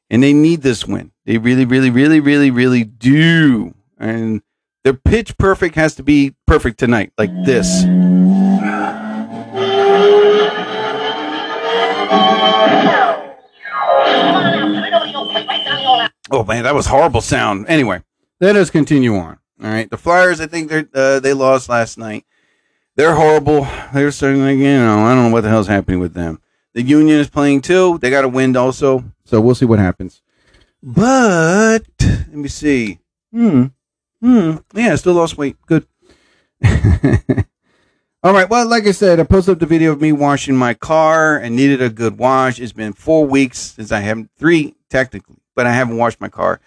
And 0.08 0.22
they 0.22 0.32
need 0.32 0.62
this 0.62 0.86
win. 0.86 1.10
They 1.24 1.38
really, 1.38 1.64
really, 1.64 1.90
really, 1.90 2.20
really, 2.20 2.52
really 2.52 2.84
do. 2.84 3.74
And 3.98 4.42
their 4.84 4.94
pitch 4.94 5.36
perfect 5.36 5.74
has 5.74 5.94
to 5.96 6.02
be 6.02 6.34
perfect 6.46 6.78
tonight, 6.78 7.12
like 7.18 7.30
this. 7.44 7.84
Oh 16.32 16.44
man, 16.44 16.62
that 16.64 16.74
was 16.74 16.86
horrible 16.86 17.20
sound. 17.20 17.66
Anyway, 17.68 18.02
let 18.40 18.56
us 18.56 18.70
continue 18.70 19.16
on. 19.16 19.38
All 19.62 19.68
right, 19.68 19.90
the 19.90 19.98
Flyers. 19.98 20.40
I 20.40 20.46
think 20.46 20.70
they 20.70 20.84
uh, 20.94 21.20
they 21.20 21.34
lost 21.34 21.68
last 21.68 21.98
night. 21.98 22.24
They're 22.96 23.14
horrible. 23.14 23.66
They're 23.92 24.10
starting 24.12 24.42
like 24.42 24.56
you 24.56 24.64
know 24.64 25.00
I 25.00 25.14
don't 25.14 25.26
know 25.26 25.32
what 25.32 25.42
the 25.42 25.48
hell's 25.48 25.66
happening 25.66 26.00
with 26.00 26.14
them. 26.14 26.40
The 26.72 26.82
Union 26.82 27.18
is 27.18 27.28
playing 27.28 27.62
too. 27.62 27.98
They 27.98 28.10
got 28.10 28.24
a 28.24 28.28
win 28.28 28.56
also, 28.56 29.04
so 29.24 29.40
we'll 29.40 29.56
see 29.56 29.64
what 29.64 29.80
happens. 29.80 30.22
But 30.82 31.82
let 32.00 32.32
me 32.32 32.48
see. 32.48 33.00
Hmm. 33.32 33.66
Hmm. 34.20 34.56
Yeah, 34.74 34.96
still 34.96 35.14
lost 35.14 35.38
weight. 35.38 35.56
Good. 35.66 35.86
All 38.22 38.34
right. 38.34 38.50
Well, 38.50 38.68
like 38.68 38.86
I 38.86 38.90
said, 38.90 39.18
I 39.18 39.22
posted 39.24 39.54
up 39.54 39.60
the 39.60 39.66
video 39.66 39.92
of 39.92 40.00
me 40.00 40.12
washing 40.12 40.54
my 40.54 40.74
car 40.74 41.38
and 41.38 41.56
needed 41.56 41.80
a 41.80 41.88
good 41.88 42.18
wash. 42.18 42.60
It's 42.60 42.72
been 42.72 42.92
four 42.92 43.26
weeks 43.26 43.58
since 43.58 43.92
I 43.92 44.00
haven't 44.00 44.30
three 44.36 44.74
technically, 44.90 45.38
but 45.56 45.66
I 45.66 45.72
haven't 45.72 45.96
washed 45.96 46.20
my 46.20 46.28
car. 46.28 46.60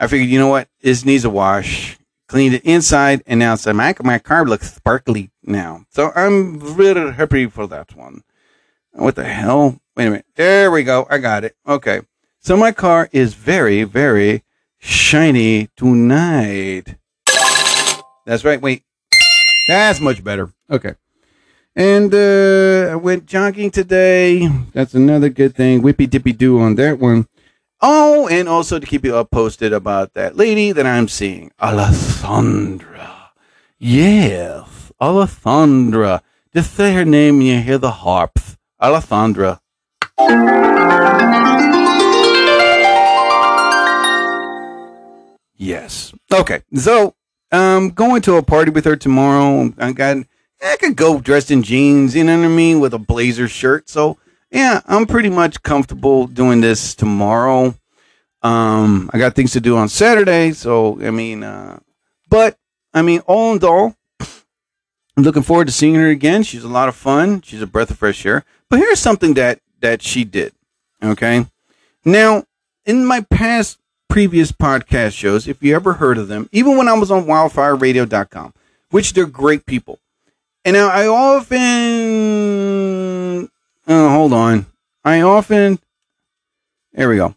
I 0.00 0.08
figured, 0.08 0.28
you 0.28 0.38
know 0.38 0.48
what, 0.48 0.68
this 0.80 1.04
needs 1.04 1.24
a 1.24 1.30
wash. 1.30 1.96
Cleaned 2.28 2.56
it 2.56 2.64
inside 2.64 3.22
and 3.24 3.40
outside. 3.40 3.74
My 3.74 3.94
my 4.02 4.18
car 4.18 4.44
looks 4.44 4.74
sparkly 4.74 5.30
now, 5.44 5.84
so 5.90 6.10
I'm 6.16 6.58
really 6.74 7.12
happy 7.12 7.46
for 7.46 7.68
that 7.68 7.94
one. 7.94 8.24
What 8.90 9.14
the 9.14 9.24
hell? 9.24 9.80
Wait 9.96 10.06
a 10.06 10.10
minute. 10.10 10.26
There 10.34 10.72
we 10.72 10.82
go. 10.82 11.06
I 11.08 11.18
got 11.18 11.44
it. 11.44 11.56
Okay. 11.68 12.00
So 12.40 12.56
my 12.56 12.72
car 12.72 13.08
is 13.12 13.34
very, 13.34 13.84
very 13.84 14.42
shiny 14.78 15.68
tonight. 15.76 16.96
That's 18.24 18.44
right. 18.44 18.60
Wait. 18.60 18.82
That's 19.68 20.00
much 20.00 20.22
better. 20.22 20.52
Okay. 20.70 20.94
And 21.74 22.14
uh, 22.14 22.92
I 22.92 22.96
went 22.96 23.26
jogging 23.26 23.70
today. 23.70 24.48
That's 24.72 24.94
another 24.94 25.28
good 25.28 25.54
thing. 25.54 25.82
Whippy 25.82 26.08
dippy 26.08 26.32
do 26.32 26.58
on 26.60 26.76
that 26.76 26.98
one. 26.98 27.28
Oh, 27.82 28.26
and 28.28 28.48
also 28.48 28.78
to 28.78 28.86
keep 28.86 29.04
you 29.04 29.14
up 29.14 29.30
posted 29.30 29.72
about 29.72 30.14
that 30.14 30.36
lady 30.36 30.72
that 30.72 30.86
I'm 30.86 31.08
seeing, 31.08 31.52
Alessandra. 31.60 33.32
Yes, 33.78 34.90
Alessandra. 34.98 36.22
Just 36.54 36.72
say 36.72 36.94
her 36.94 37.04
name 37.04 37.40
and 37.40 37.46
you 37.46 37.60
hear 37.60 37.76
the 37.76 37.90
harps. 37.90 38.56
Alessandra. 38.80 39.60
Yes. 45.56 46.12
Okay. 46.32 46.62
So, 46.74 47.14
um, 47.52 47.90
going 47.90 48.22
to 48.22 48.36
a 48.36 48.42
party 48.42 48.70
with 48.70 48.84
her 48.84 48.96
tomorrow. 48.96 49.72
I 49.78 49.92
got, 49.92 50.18
I 50.62 50.76
could 50.76 50.96
go 50.96 51.20
dressed 51.20 51.50
in 51.50 51.62
jeans, 51.62 52.14
you 52.14 52.24
know 52.24 52.38
what 52.38 52.44
I 52.44 52.48
mean, 52.48 52.80
with 52.80 52.94
a 52.94 52.98
blazer 52.98 53.48
shirt. 53.48 53.88
So, 53.88 54.18
yeah, 54.50 54.80
I'm 54.86 55.06
pretty 55.06 55.30
much 55.30 55.62
comfortable 55.62 56.26
doing 56.26 56.60
this 56.60 56.94
tomorrow. 56.94 57.74
Um, 58.42 59.10
I 59.12 59.18
got 59.18 59.34
things 59.34 59.52
to 59.52 59.60
do 59.60 59.76
on 59.76 59.88
Saturday. 59.88 60.52
So, 60.52 61.00
I 61.02 61.10
mean, 61.10 61.42
uh, 61.42 61.78
but 62.28 62.58
I 62.94 63.02
mean, 63.02 63.20
all 63.26 63.54
in 63.54 63.64
all, 63.64 63.96
I'm 64.20 65.22
looking 65.24 65.42
forward 65.42 65.66
to 65.66 65.72
seeing 65.72 65.94
her 65.94 66.08
again. 66.08 66.42
She's 66.42 66.64
a 66.64 66.68
lot 66.68 66.88
of 66.88 66.96
fun. 66.96 67.40
She's 67.42 67.62
a 67.62 67.66
breath 67.66 67.90
of 67.90 67.98
fresh 67.98 68.24
air. 68.26 68.44
But 68.68 68.78
here's 68.80 69.00
something 69.00 69.34
that 69.34 69.60
that 69.80 70.02
she 70.02 70.24
did. 70.24 70.52
Okay, 71.02 71.46
Now, 72.04 72.44
in 72.86 73.04
my 73.04 73.20
past 73.20 73.78
previous 74.08 74.52
podcast 74.52 75.12
shows, 75.12 75.46
if 75.48 75.62
you 75.62 75.74
ever 75.74 75.94
heard 75.94 76.18
of 76.18 76.28
them, 76.28 76.48
even 76.52 76.76
when 76.76 76.88
I 76.88 76.94
was 76.94 77.10
on 77.10 77.24
wildfireradio.com, 77.24 78.54
which 78.90 79.12
they're 79.12 79.26
great 79.26 79.66
people. 79.66 79.98
And 80.64 80.74
now 80.74 80.88
I 80.88 81.06
often, 81.06 81.58
oh, 83.86 84.08
hold 84.08 84.32
on. 84.32 84.66
I 85.04 85.20
often, 85.20 85.78
there 86.92 87.08
we 87.08 87.16
go. 87.16 87.34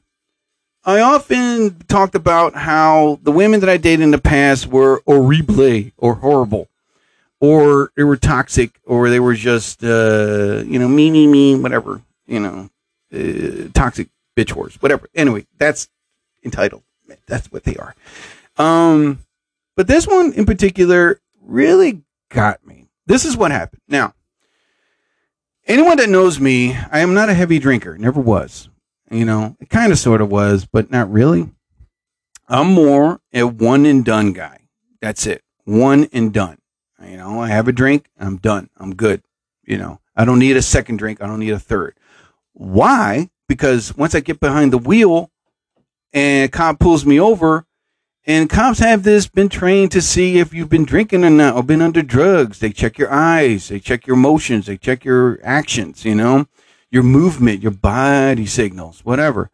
I 0.85 1.01
often 1.01 1.77
talked 1.87 2.15
about 2.15 2.55
how 2.55 3.19
the 3.21 3.31
women 3.31 3.59
that 3.59 3.69
I 3.69 3.77
dated 3.77 4.01
in 4.01 4.11
the 4.11 4.17
past 4.17 4.65
were 4.67 5.03
horrible 5.05 5.91
or 5.97 6.15
horrible, 6.15 6.69
or 7.39 7.91
they 7.95 8.03
were 8.03 8.17
toxic, 8.17 8.79
or 8.85 9.09
they 9.09 9.19
were 9.19 9.35
just, 9.35 9.83
uh, 9.83 10.63
you 10.65 10.79
know, 10.79 10.87
me, 10.87 11.11
me, 11.11 11.27
me, 11.27 11.59
whatever, 11.59 12.01
you 12.25 12.39
know, 12.39 12.69
uh, 13.13 13.67
toxic 13.73 14.07
bitch 14.35 14.53
whores, 14.53 14.81
whatever. 14.81 15.07
Anyway, 15.13 15.45
that's 15.57 15.89
entitled. 16.43 16.83
That's 17.27 17.51
what 17.51 17.63
they 17.63 17.75
are. 17.75 17.95
Um, 18.57 19.19
but 19.75 19.87
this 19.87 20.07
one 20.07 20.33
in 20.33 20.45
particular 20.45 21.19
really 21.41 22.01
got 22.29 22.65
me. 22.65 22.87
This 23.05 23.25
is 23.25 23.35
what 23.37 23.51
happened. 23.51 23.81
Now, 23.87 24.13
anyone 25.65 25.97
that 25.97 26.09
knows 26.09 26.39
me, 26.39 26.75
I 26.91 26.99
am 26.99 27.13
not 27.13 27.29
a 27.29 27.33
heavy 27.33 27.59
drinker. 27.59 27.97
Never 27.97 28.21
was. 28.21 28.69
You 29.09 29.25
know, 29.25 29.55
it 29.59 29.69
kind 29.69 29.91
of 29.91 29.97
sort 29.97 30.21
of 30.21 30.29
was, 30.29 30.65
but 30.65 30.91
not 30.91 31.11
really. 31.11 31.49
I'm 32.47 32.73
more 32.73 33.21
a 33.33 33.43
one 33.43 33.85
and 33.85 34.05
done 34.05 34.33
guy. 34.33 34.59
That's 35.01 35.25
it. 35.25 35.43
One 35.65 36.07
and 36.11 36.33
done. 36.33 36.57
You 37.03 37.17
know, 37.17 37.41
I 37.41 37.47
have 37.47 37.67
a 37.67 37.71
drink, 37.71 38.09
I'm 38.19 38.37
done. 38.37 38.69
I'm 38.77 38.95
good. 38.95 39.23
You 39.65 39.77
know, 39.77 39.99
I 40.15 40.25
don't 40.25 40.39
need 40.39 40.57
a 40.57 40.61
second 40.61 40.97
drink. 40.97 41.21
I 41.21 41.27
don't 41.27 41.39
need 41.39 41.51
a 41.51 41.59
third. 41.59 41.95
Why? 42.53 43.29
Because 43.47 43.95
once 43.95 44.13
I 44.13 44.19
get 44.19 44.39
behind 44.39 44.73
the 44.73 44.77
wheel 44.77 45.31
and 46.13 46.51
cop 46.51 46.79
pulls 46.79 47.05
me 47.05 47.19
over, 47.19 47.65
and 48.25 48.49
cops 48.49 48.79
have 48.79 49.03
this 49.03 49.27
been 49.27 49.49
trained 49.49 49.91
to 49.91 50.01
see 50.01 50.37
if 50.37 50.53
you've 50.53 50.69
been 50.69 50.85
drinking 50.85 51.25
or 51.25 51.29
not 51.29 51.55
or 51.55 51.63
been 51.63 51.81
under 51.81 52.01
drugs. 52.01 52.59
They 52.59 52.71
check 52.71 52.97
your 52.97 53.11
eyes, 53.11 53.69
they 53.69 53.79
check 53.79 54.05
your 54.05 54.17
motions, 54.17 54.67
they 54.67 54.77
check 54.77 55.03
your 55.03 55.39
actions, 55.43 56.05
you 56.05 56.15
know, 56.15 56.47
your 56.91 57.03
movement, 57.03 57.61
your 57.61 57.71
body 57.71 58.45
signals, 58.45 59.03
whatever. 59.03 59.49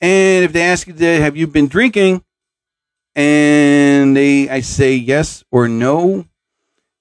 And 0.00 0.44
if 0.44 0.52
they 0.52 0.62
ask 0.62 0.86
you, 0.86 0.92
to, 0.92 1.20
have 1.20 1.36
you 1.36 1.46
been 1.46 1.66
drinking? 1.66 2.22
And 3.16 4.16
they, 4.16 4.48
I 4.48 4.60
say 4.60 4.94
yes 4.94 5.44
or 5.50 5.68
no. 5.68 6.26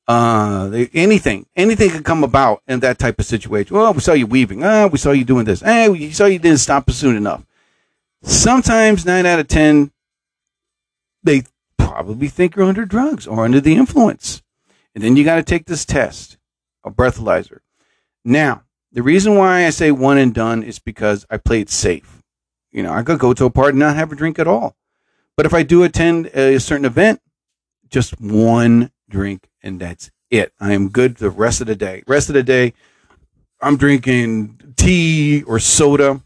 Uh, 0.08 0.68
they, 0.68 0.88
anything, 0.94 1.46
anything 1.56 1.90
could 1.90 2.06
come 2.06 2.24
about 2.24 2.62
in 2.68 2.80
that 2.82 3.00
type 3.00 3.20
of 3.20 3.26
situation. 3.26 3.76
Well, 3.76 3.94
we 3.94 4.00
saw 4.00 4.14
you 4.14 4.28
weaving. 4.28 4.64
Ah, 4.64 4.88
we 4.88 4.98
saw 4.98 5.12
you 5.12 5.26
doing 5.26 5.46
this. 5.46 5.62
Hey, 5.62 5.90
we 5.90 6.12
saw 6.12 6.26
you 6.26 6.40
didn't 6.40 6.60
stop 6.60 6.90
soon 6.92 7.16
enough. 7.16 7.44
Sometimes 8.24 9.06
nine 9.06 9.26
out 9.26 9.40
of 9.40 9.48
10, 9.48 9.92
they 11.24 11.44
probably 11.78 12.30
think 12.30 12.56
you're 12.56 12.66
under 12.66 12.86
drugs 12.86 13.28
or 13.28 13.44
under 13.46 13.60
the 13.60 13.76
influence. 13.76 14.42
And 14.96 15.04
then 15.04 15.16
you 15.16 15.24
got 15.24 15.36
to 15.36 15.44
take 15.44 15.66
this 15.66 15.86
test, 15.86 16.38
a 16.84 16.92
breathalyzer. 16.92 17.60
Now, 18.24 18.64
the 18.92 19.04
reason 19.04 19.36
why 19.36 19.66
I 19.66 19.72
say 19.72 19.92
one 19.92 20.18
and 20.18 20.34
done 20.34 20.64
is 20.64 20.80
because 20.80 21.26
I 21.30 21.38
play 21.38 21.62
it 21.62 21.70
safe. 21.70 22.22
You 22.72 22.84
know, 22.84 22.94
I 22.94 23.04
could 23.04 23.20
go 23.20 23.34
to 23.34 23.46
a 23.46 23.50
party 23.50 23.72
and 23.72 23.80
not 23.80 23.96
have 23.96 24.12
a 24.12 24.16
drink 24.16 24.40
at 24.40 24.48
all. 24.48 24.76
But 25.36 25.46
if 25.46 25.54
I 25.54 25.64
do 25.64 25.84
attend 25.84 26.28
a 26.28 26.60
certain 26.60 26.86
event, 26.86 27.22
just 27.90 28.20
one 28.20 28.92
drink 29.10 29.50
and 29.62 29.80
that's 29.80 30.12
it. 30.30 30.54
I 30.60 30.74
am 30.74 30.90
good 30.90 31.18
the 31.18 31.30
rest 31.30 31.62
of 31.62 31.68
the 31.68 31.76
day. 31.76 32.04
Rest 32.08 32.30
of 32.30 32.36
the 32.36 32.44
day, 32.44 32.74
I'm 33.62 33.78
drinking 33.78 34.74
tea 34.76 35.44
or 35.44 35.60
soda, 35.60 36.22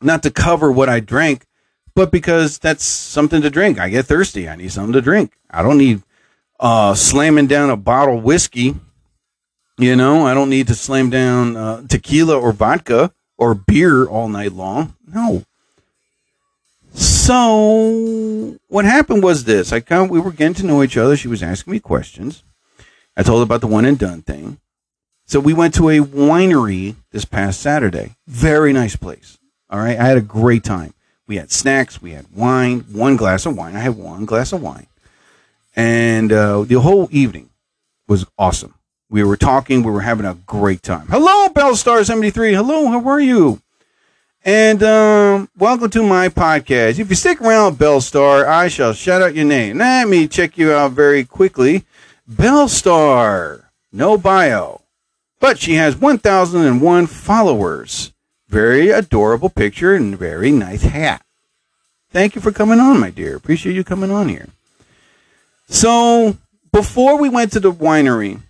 not 0.00 0.22
to 0.22 0.30
cover 0.30 0.70
what 0.70 0.88
I 0.88 1.00
drank, 1.00 1.44
but 1.94 2.10
because 2.12 2.58
that's 2.58 2.84
something 2.84 3.42
to 3.42 3.50
drink. 3.50 3.78
I 3.78 3.88
get 3.88 4.06
thirsty. 4.06 4.48
I 4.48 4.56
need 4.56 4.72
something 4.72 4.92
to 4.92 5.00
drink. 5.00 5.32
I 5.50 5.62
don't 5.62 5.78
need 5.78 6.02
uh, 6.60 6.94
slamming 6.94 7.46
down 7.46 7.70
a 7.70 7.76
bottle 7.76 8.18
of 8.18 8.24
whiskey. 8.24 8.74
You 9.78 9.96
know, 9.96 10.26
I 10.26 10.34
don't 10.34 10.50
need 10.50 10.68
to 10.68 10.74
slam 10.74 11.10
down 11.10 11.56
uh, 11.56 11.82
tequila 11.86 12.38
or 12.38 12.52
vodka 12.52 13.12
or 13.36 13.54
beer 13.54 14.06
all 14.06 14.28
night 14.28 14.52
long. 14.52 14.94
No. 15.06 15.44
So 16.92 18.56
what 18.68 18.84
happened 18.86 19.22
was 19.22 19.44
this: 19.44 19.72
I 19.72 19.80
kind 19.80 20.04
of, 20.04 20.10
we 20.10 20.20
were 20.20 20.32
getting 20.32 20.54
to 20.54 20.66
know 20.66 20.82
each 20.82 20.96
other. 20.96 21.16
She 21.16 21.28
was 21.28 21.42
asking 21.42 21.72
me 21.72 21.80
questions. 21.80 22.42
I 23.16 23.22
told 23.22 23.40
her 23.40 23.44
about 23.44 23.60
the 23.60 23.66
one 23.66 23.84
and 23.84 23.98
done 23.98 24.22
thing. 24.22 24.60
So 25.26 25.40
we 25.40 25.52
went 25.52 25.74
to 25.74 25.88
a 25.88 25.98
winery 25.98 26.96
this 27.10 27.24
past 27.24 27.60
Saturday. 27.60 28.16
Very 28.26 28.72
nice 28.72 28.96
place. 28.96 29.38
All 29.68 29.80
right, 29.80 29.98
I 29.98 30.04
had 30.04 30.16
a 30.16 30.22
great 30.22 30.62
time. 30.62 30.94
We 31.26 31.36
had 31.36 31.50
snacks, 31.50 32.00
we 32.00 32.12
had 32.12 32.26
wine, 32.32 32.80
one 32.92 33.16
glass 33.16 33.46
of 33.46 33.56
wine. 33.56 33.74
I 33.74 33.80
had 33.80 33.96
one 33.96 34.24
glass 34.24 34.52
of 34.52 34.62
wine, 34.62 34.86
and 35.74 36.32
uh, 36.32 36.62
the 36.62 36.80
whole 36.80 37.08
evening 37.10 37.50
was 38.06 38.26
awesome. 38.38 38.74
We 39.10 39.24
were 39.24 39.36
talking, 39.36 39.82
we 39.82 39.90
were 39.90 40.02
having 40.02 40.24
a 40.26 40.34
great 40.34 40.84
time. 40.84 41.08
Hello, 41.08 41.48
Bellstar 41.48 42.04
seventy 42.06 42.30
three. 42.30 42.54
Hello, 42.54 42.86
how 42.86 43.08
are 43.08 43.20
you? 43.20 43.60
And 44.44 44.84
um, 44.84 45.48
welcome 45.58 45.90
to 45.90 46.02
my 46.04 46.28
podcast. 46.28 47.00
If 47.00 47.10
you 47.10 47.16
stick 47.16 47.40
around, 47.40 47.74
Bellstar, 47.74 48.46
I 48.46 48.68
shall 48.68 48.92
shout 48.92 49.20
out 49.20 49.34
your 49.34 49.44
name. 49.44 49.78
Let 49.78 50.06
me 50.06 50.28
check 50.28 50.56
you 50.56 50.70
out 50.72 50.92
very 50.92 51.24
quickly. 51.24 51.84
Bellstar, 52.30 53.64
no 53.90 54.16
bio, 54.16 54.82
but 55.40 55.58
she 55.58 55.74
has 55.74 55.96
1,001 55.96 57.06
followers. 57.08 58.12
Very 58.48 58.90
adorable 58.90 59.48
picture 59.48 59.94
and 59.94 60.16
very 60.16 60.52
nice 60.52 60.82
hat. 60.82 61.24
Thank 62.10 62.34
you 62.34 62.40
for 62.40 62.52
coming 62.52 62.78
on, 62.78 63.00
my 63.00 63.10
dear. 63.10 63.36
Appreciate 63.36 63.74
you 63.74 63.84
coming 63.84 64.10
on 64.10 64.28
here. 64.28 64.48
So, 65.68 66.36
before 66.72 67.18
we 67.18 67.28
went 67.28 67.52
to 67.52 67.60
the 67.60 67.72
winery, 67.72 68.40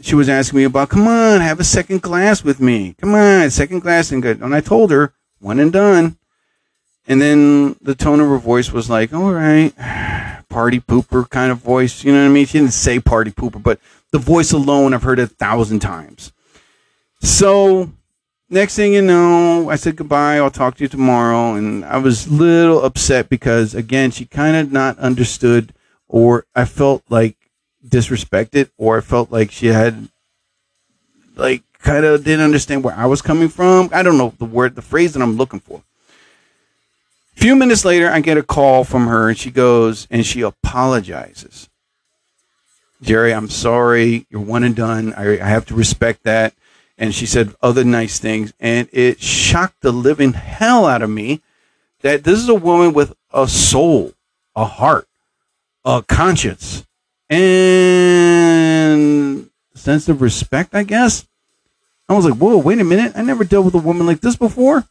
she 0.00 0.14
was 0.14 0.28
asking 0.28 0.58
me 0.58 0.64
about, 0.64 0.90
come 0.90 1.08
on, 1.08 1.40
have 1.40 1.60
a 1.60 1.64
second 1.64 2.02
glass 2.02 2.44
with 2.44 2.60
me. 2.60 2.94
Come 3.00 3.14
on, 3.14 3.50
second 3.50 3.80
glass 3.80 4.12
and 4.12 4.22
good. 4.22 4.40
And 4.40 4.54
I 4.54 4.60
told 4.60 4.90
her, 4.90 5.14
one 5.40 5.58
and 5.58 5.72
done. 5.72 6.18
And 7.06 7.20
then 7.20 7.76
the 7.80 7.94
tone 7.94 8.20
of 8.20 8.28
her 8.28 8.38
voice 8.38 8.72
was 8.72 8.90
like, 8.90 9.12
all 9.12 9.32
right, 9.32 9.72
party 10.48 10.80
pooper 10.80 11.28
kind 11.28 11.50
of 11.50 11.58
voice. 11.58 12.04
You 12.04 12.12
know 12.12 12.22
what 12.22 12.30
I 12.30 12.32
mean? 12.32 12.46
She 12.46 12.58
didn't 12.58 12.72
say 12.72 12.98
party 13.00 13.30
pooper, 13.30 13.62
but 13.62 13.78
the 14.10 14.18
voice 14.18 14.52
alone, 14.52 14.94
I've 14.94 15.02
heard 15.02 15.18
it 15.18 15.30
a 15.30 15.34
thousand 15.34 15.80
times. 15.80 16.32
So 17.20 17.90
next 18.48 18.76
thing 18.76 18.92
you 18.92 19.02
know, 19.02 19.70
I 19.70 19.76
said 19.76 19.96
goodbye. 19.96 20.36
I'll 20.36 20.50
talk 20.50 20.76
to 20.76 20.84
you 20.84 20.88
tomorrow. 20.88 21.54
And 21.54 21.84
I 21.84 21.98
was 21.98 22.26
a 22.26 22.32
little 22.32 22.84
upset 22.84 23.28
because, 23.28 23.74
again, 23.74 24.10
she 24.10 24.24
kind 24.26 24.56
of 24.56 24.72
not 24.72 24.98
understood, 24.98 25.72
or 26.08 26.46
I 26.54 26.64
felt 26.64 27.02
like 27.08 27.36
disrespected, 27.86 28.70
or 28.78 28.98
I 28.98 29.00
felt 29.00 29.30
like 29.30 29.50
she 29.50 29.66
had, 29.68 30.08
like, 31.36 31.62
kind 31.78 32.04
of 32.04 32.24
didn't 32.24 32.44
understand 32.44 32.82
where 32.82 32.94
I 32.94 33.06
was 33.06 33.20
coming 33.20 33.48
from. 33.48 33.90
I 33.92 34.02
don't 34.02 34.18
know 34.18 34.34
the 34.38 34.44
word, 34.44 34.74
the 34.74 34.82
phrase 34.82 35.12
that 35.12 35.22
I'm 35.22 35.36
looking 35.36 35.60
for. 35.60 35.82
A 37.36 37.40
few 37.40 37.56
minutes 37.56 37.84
later, 37.84 38.08
I 38.08 38.20
get 38.20 38.38
a 38.38 38.42
call 38.42 38.84
from 38.84 39.06
her, 39.06 39.28
and 39.28 39.36
she 39.36 39.50
goes 39.50 40.06
and 40.10 40.24
she 40.24 40.40
apologizes. 40.40 41.68
Jerry, 43.02 43.34
I'm 43.34 43.50
sorry. 43.50 44.26
You're 44.30 44.40
one 44.40 44.64
and 44.64 44.74
done. 44.74 45.12
I, 45.14 45.40
I 45.40 45.44
have 45.44 45.66
to 45.66 45.74
respect 45.74 46.22
that 46.22 46.54
and 46.96 47.14
she 47.14 47.26
said 47.26 47.54
other 47.62 47.84
nice 47.84 48.18
things. 48.18 48.52
And 48.60 48.88
it 48.92 49.20
shocked 49.20 49.80
the 49.80 49.92
living 49.92 50.32
hell 50.32 50.86
out 50.86 51.02
of 51.02 51.10
me 51.10 51.42
that 52.04 52.24
this 52.24 52.38
is 52.38 52.48
a 52.48 52.54
woman 52.54 52.92
with 52.92 53.14
a 53.32 53.48
soul 53.48 54.12
a 54.54 54.64
heart 54.64 55.08
a 55.84 56.04
conscience 56.06 56.86
and 57.28 57.40
sense 59.74 60.08
of 60.08 60.22
respect 60.22 60.72
i 60.74 60.84
guess. 60.84 61.26
I 62.08 62.14
was 62.14 62.24
like 62.26 62.38
whoa 62.38 62.58
wait 62.58 62.78
a 62.78 62.84
minute. 62.84 63.12
I 63.16 63.22
never 63.22 63.42
dealt 63.42 63.64
with 63.64 63.74
a 63.74 63.78
woman 63.78 64.06
like 64.06 64.20
this 64.20 64.36
before. 64.36 64.84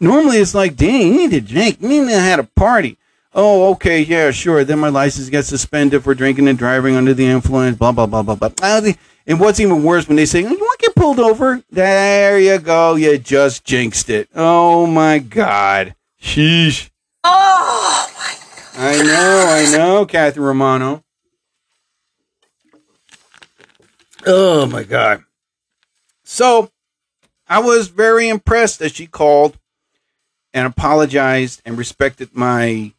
Normally 0.00 0.36
it's 0.36 0.54
like 0.54 0.76
dang 0.76 1.06
you 1.06 1.18
need 1.18 1.30
to 1.30 1.40
drink. 1.40 1.80
You 1.80 1.88
need 1.88 2.08
to 2.10 2.40
a 2.40 2.44
party. 2.44 2.98
Oh 3.32 3.70
okay 3.72 4.00
yeah 4.02 4.30
sure. 4.32 4.64
Then 4.64 4.80
my 4.80 4.88
license 4.88 5.30
gets 5.30 5.48
suspended 5.48 6.04
for 6.04 6.14
drinking 6.14 6.48
and 6.48 6.58
driving 6.58 6.96
under 6.96 7.14
the 7.14 7.26
influence 7.26 7.78
blah 7.78 7.92
blah 7.92 8.06
blah 8.06 8.22
blah 8.22 8.34
blah 8.34 8.50
and 9.26 9.38
what's 9.38 9.60
even 9.60 9.82
worse 9.82 10.08
when 10.08 10.16
they 10.16 10.26
say, 10.26 10.42
mm, 10.42 10.50
"You 10.50 10.58
want 10.58 10.80
to 10.80 10.86
get 10.86 10.94
pulled 10.96 11.20
over?" 11.20 11.62
There 11.70 12.38
you 12.38 12.58
go. 12.58 12.94
You 12.94 13.18
just 13.18 13.64
jinxed 13.64 14.10
it. 14.10 14.28
Oh 14.34 14.86
my 14.86 15.18
god. 15.18 15.94
Sheesh. 16.20 16.90
Oh 17.24 18.10
my 18.16 18.34
god. 18.74 19.00
I 19.00 19.02
know. 19.02 19.46
I 19.48 19.76
know, 19.76 20.06
Catherine 20.06 20.46
Romano. 20.46 21.04
Oh 24.26 24.66
my 24.66 24.84
god. 24.84 25.24
So, 26.24 26.70
I 27.48 27.58
was 27.58 27.88
very 27.88 28.28
impressed 28.28 28.78
that 28.78 28.94
she 28.94 29.06
called 29.06 29.58
and 30.52 30.66
apologized 30.66 31.62
and 31.64 31.78
respected 31.78 32.30
my 32.32 32.92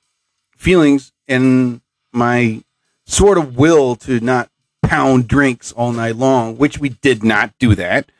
feelings 0.58 1.14
and 1.28 1.82
my 2.12 2.64
sort 3.06 3.38
of 3.38 3.58
will 3.58 3.96
to 3.98 4.20
not 4.20 4.50
pound 4.92 5.26
drinks 5.26 5.72
all 5.72 5.94
night 5.94 6.18
long, 6.18 6.58
which 6.58 6.78
we 6.78 6.90
did 6.90 7.24
not 7.24 7.58
do 7.60 7.74
that. 7.76 8.12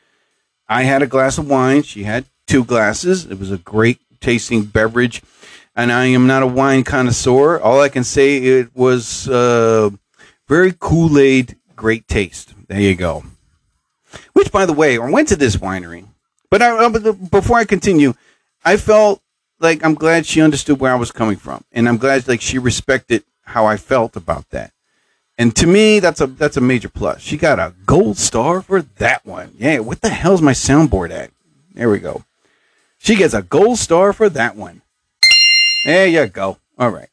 I 0.66 0.84
had 0.84 1.02
a 1.02 1.06
glass 1.06 1.36
of 1.36 1.46
wine. 1.46 1.82
She 1.82 2.04
had 2.04 2.24
two 2.46 2.64
glasses. 2.64 3.26
It 3.26 3.38
was 3.38 3.50
a 3.50 3.58
great 3.58 3.98
tasting 4.20 4.64
beverage, 4.64 5.20
and 5.76 5.92
I 5.92 6.06
am 6.06 6.26
not 6.26 6.42
a 6.42 6.46
wine 6.46 6.82
connoisseur. 6.82 7.60
All 7.60 7.82
I 7.82 7.90
can 7.90 8.04
say 8.04 8.38
it 8.38 8.74
was 8.74 9.28
uh, 9.28 9.90
very 10.48 10.72
Kool 10.72 11.18
Aid, 11.18 11.56
great 11.76 12.08
taste. 12.08 12.54
There 12.68 12.80
you 12.80 12.94
go. 12.94 13.24
Which, 14.32 14.50
by 14.50 14.64
the 14.64 14.72
way, 14.72 14.96
I 14.96 15.10
went 15.10 15.28
to 15.28 15.36
this 15.36 15.56
winery, 15.56 16.06
but 16.48 16.62
I, 16.62 16.70
uh, 16.70 17.12
before 17.12 17.58
I 17.58 17.66
continue, 17.66 18.14
I 18.64 18.78
felt 18.78 19.20
like 19.60 19.84
I'm 19.84 19.94
glad 19.94 20.24
she 20.24 20.40
understood 20.40 20.80
where 20.80 20.92
I 20.92 20.96
was 20.96 21.12
coming 21.12 21.36
from, 21.36 21.64
and 21.70 21.86
I'm 21.86 21.98
glad 21.98 22.26
like 22.26 22.40
she 22.40 22.58
respected 22.58 23.24
how 23.42 23.66
I 23.66 23.76
felt 23.76 24.16
about 24.16 24.48
that. 24.52 24.72
And 25.38 25.56
to 25.56 25.66
me, 25.66 25.98
that's 25.98 26.20
a 26.20 26.26
that's 26.26 26.56
a 26.56 26.60
major 26.60 26.88
plus. 26.88 27.20
She 27.20 27.36
got 27.36 27.58
a 27.58 27.74
gold 27.86 28.18
star 28.18 28.60
for 28.62 28.82
that 28.82 29.24
one. 29.24 29.54
Yeah, 29.58 29.78
what 29.78 30.00
the 30.00 30.10
hell's 30.10 30.42
my 30.42 30.52
soundboard 30.52 31.10
at? 31.10 31.30
There 31.74 31.90
we 31.90 31.98
go. 31.98 32.24
She 32.98 33.16
gets 33.16 33.34
a 33.34 33.42
gold 33.42 33.78
star 33.78 34.12
for 34.12 34.28
that 34.28 34.56
one. 34.56 34.82
There 35.84 36.06
you 36.06 36.26
go. 36.26 36.58
All 36.78 36.90
right. 36.90 37.08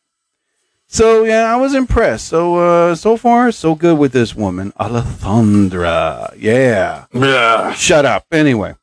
So 0.87 1.23
yeah, 1.23 1.51
I 1.51 1.55
was 1.55 1.73
impressed. 1.73 2.27
So 2.27 2.55
uh 2.57 2.95
so 2.95 3.17
far 3.17 3.51
so 3.51 3.73
good 3.73 3.97
with 3.97 4.11
this 4.11 4.35
woman, 4.35 4.73
Alejandra. 4.73 6.35
Yeah. 6.37 7.05
Yeah. 7.13 7.73
Shut 7.73 8.05
up. 8.05 8.25
Anyway. 8.31 8.75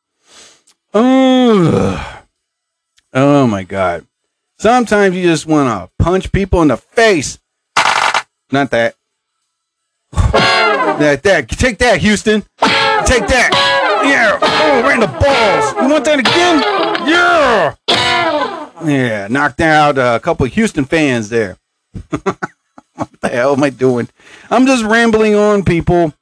Oh. 0.95 2.23
Oh 3.13 3.47
my 3.47 3.63
god. 3.65 4.07
Sometimes 4.59 5.15
you 5.15 5.23
just 5.23 5.47
want 5.47 5.69
to 5.69 6.03
punch 6.03 6.33
people 6.33 6.63
in 6.63 6.69
the 6.69 6.77
face. 6.77 7.39
Not 8.51 8.71
that. 8.71 8.96
That 10.99 11.23
that. 11.23 11.49
Take 11.49 11.79
that, 11.79 11.99
Houston. 12.01 12.43
Take 12.43 13.27
that. 13.29 13.51
Yeah. 14.05 14.39
Oh, 14.41 14.83
right 14.83 14.95
in 14.95 15.01
the 15.01 15.07
balls. 15.07 15.83
You 15.83 15.93
want 15.93 16.05
that 16.05 16.19
again? 16.19 16.63
Yeah. 17.09 17.77
Yeah. 18.85 19.29
Knocked 19.29 19.61
out 19.61 19.99
a 19.99 20.21
couple 20.21 20.47
of 20.47 20.53
Houston 20.53 20.85
fans 20.85 21.29
there. 21.29 21.57
what 22.11 23.21
the 23.21 23.29
hell 23.29 23.53
am 23.53 23.63
I 23.63 23.71
doing? 23.71 24.09
I'm 24.51 24.67
just 24.67 24.85
rambling 24.85 25.35
on, 25.35 25.65
people. 25.65 26.13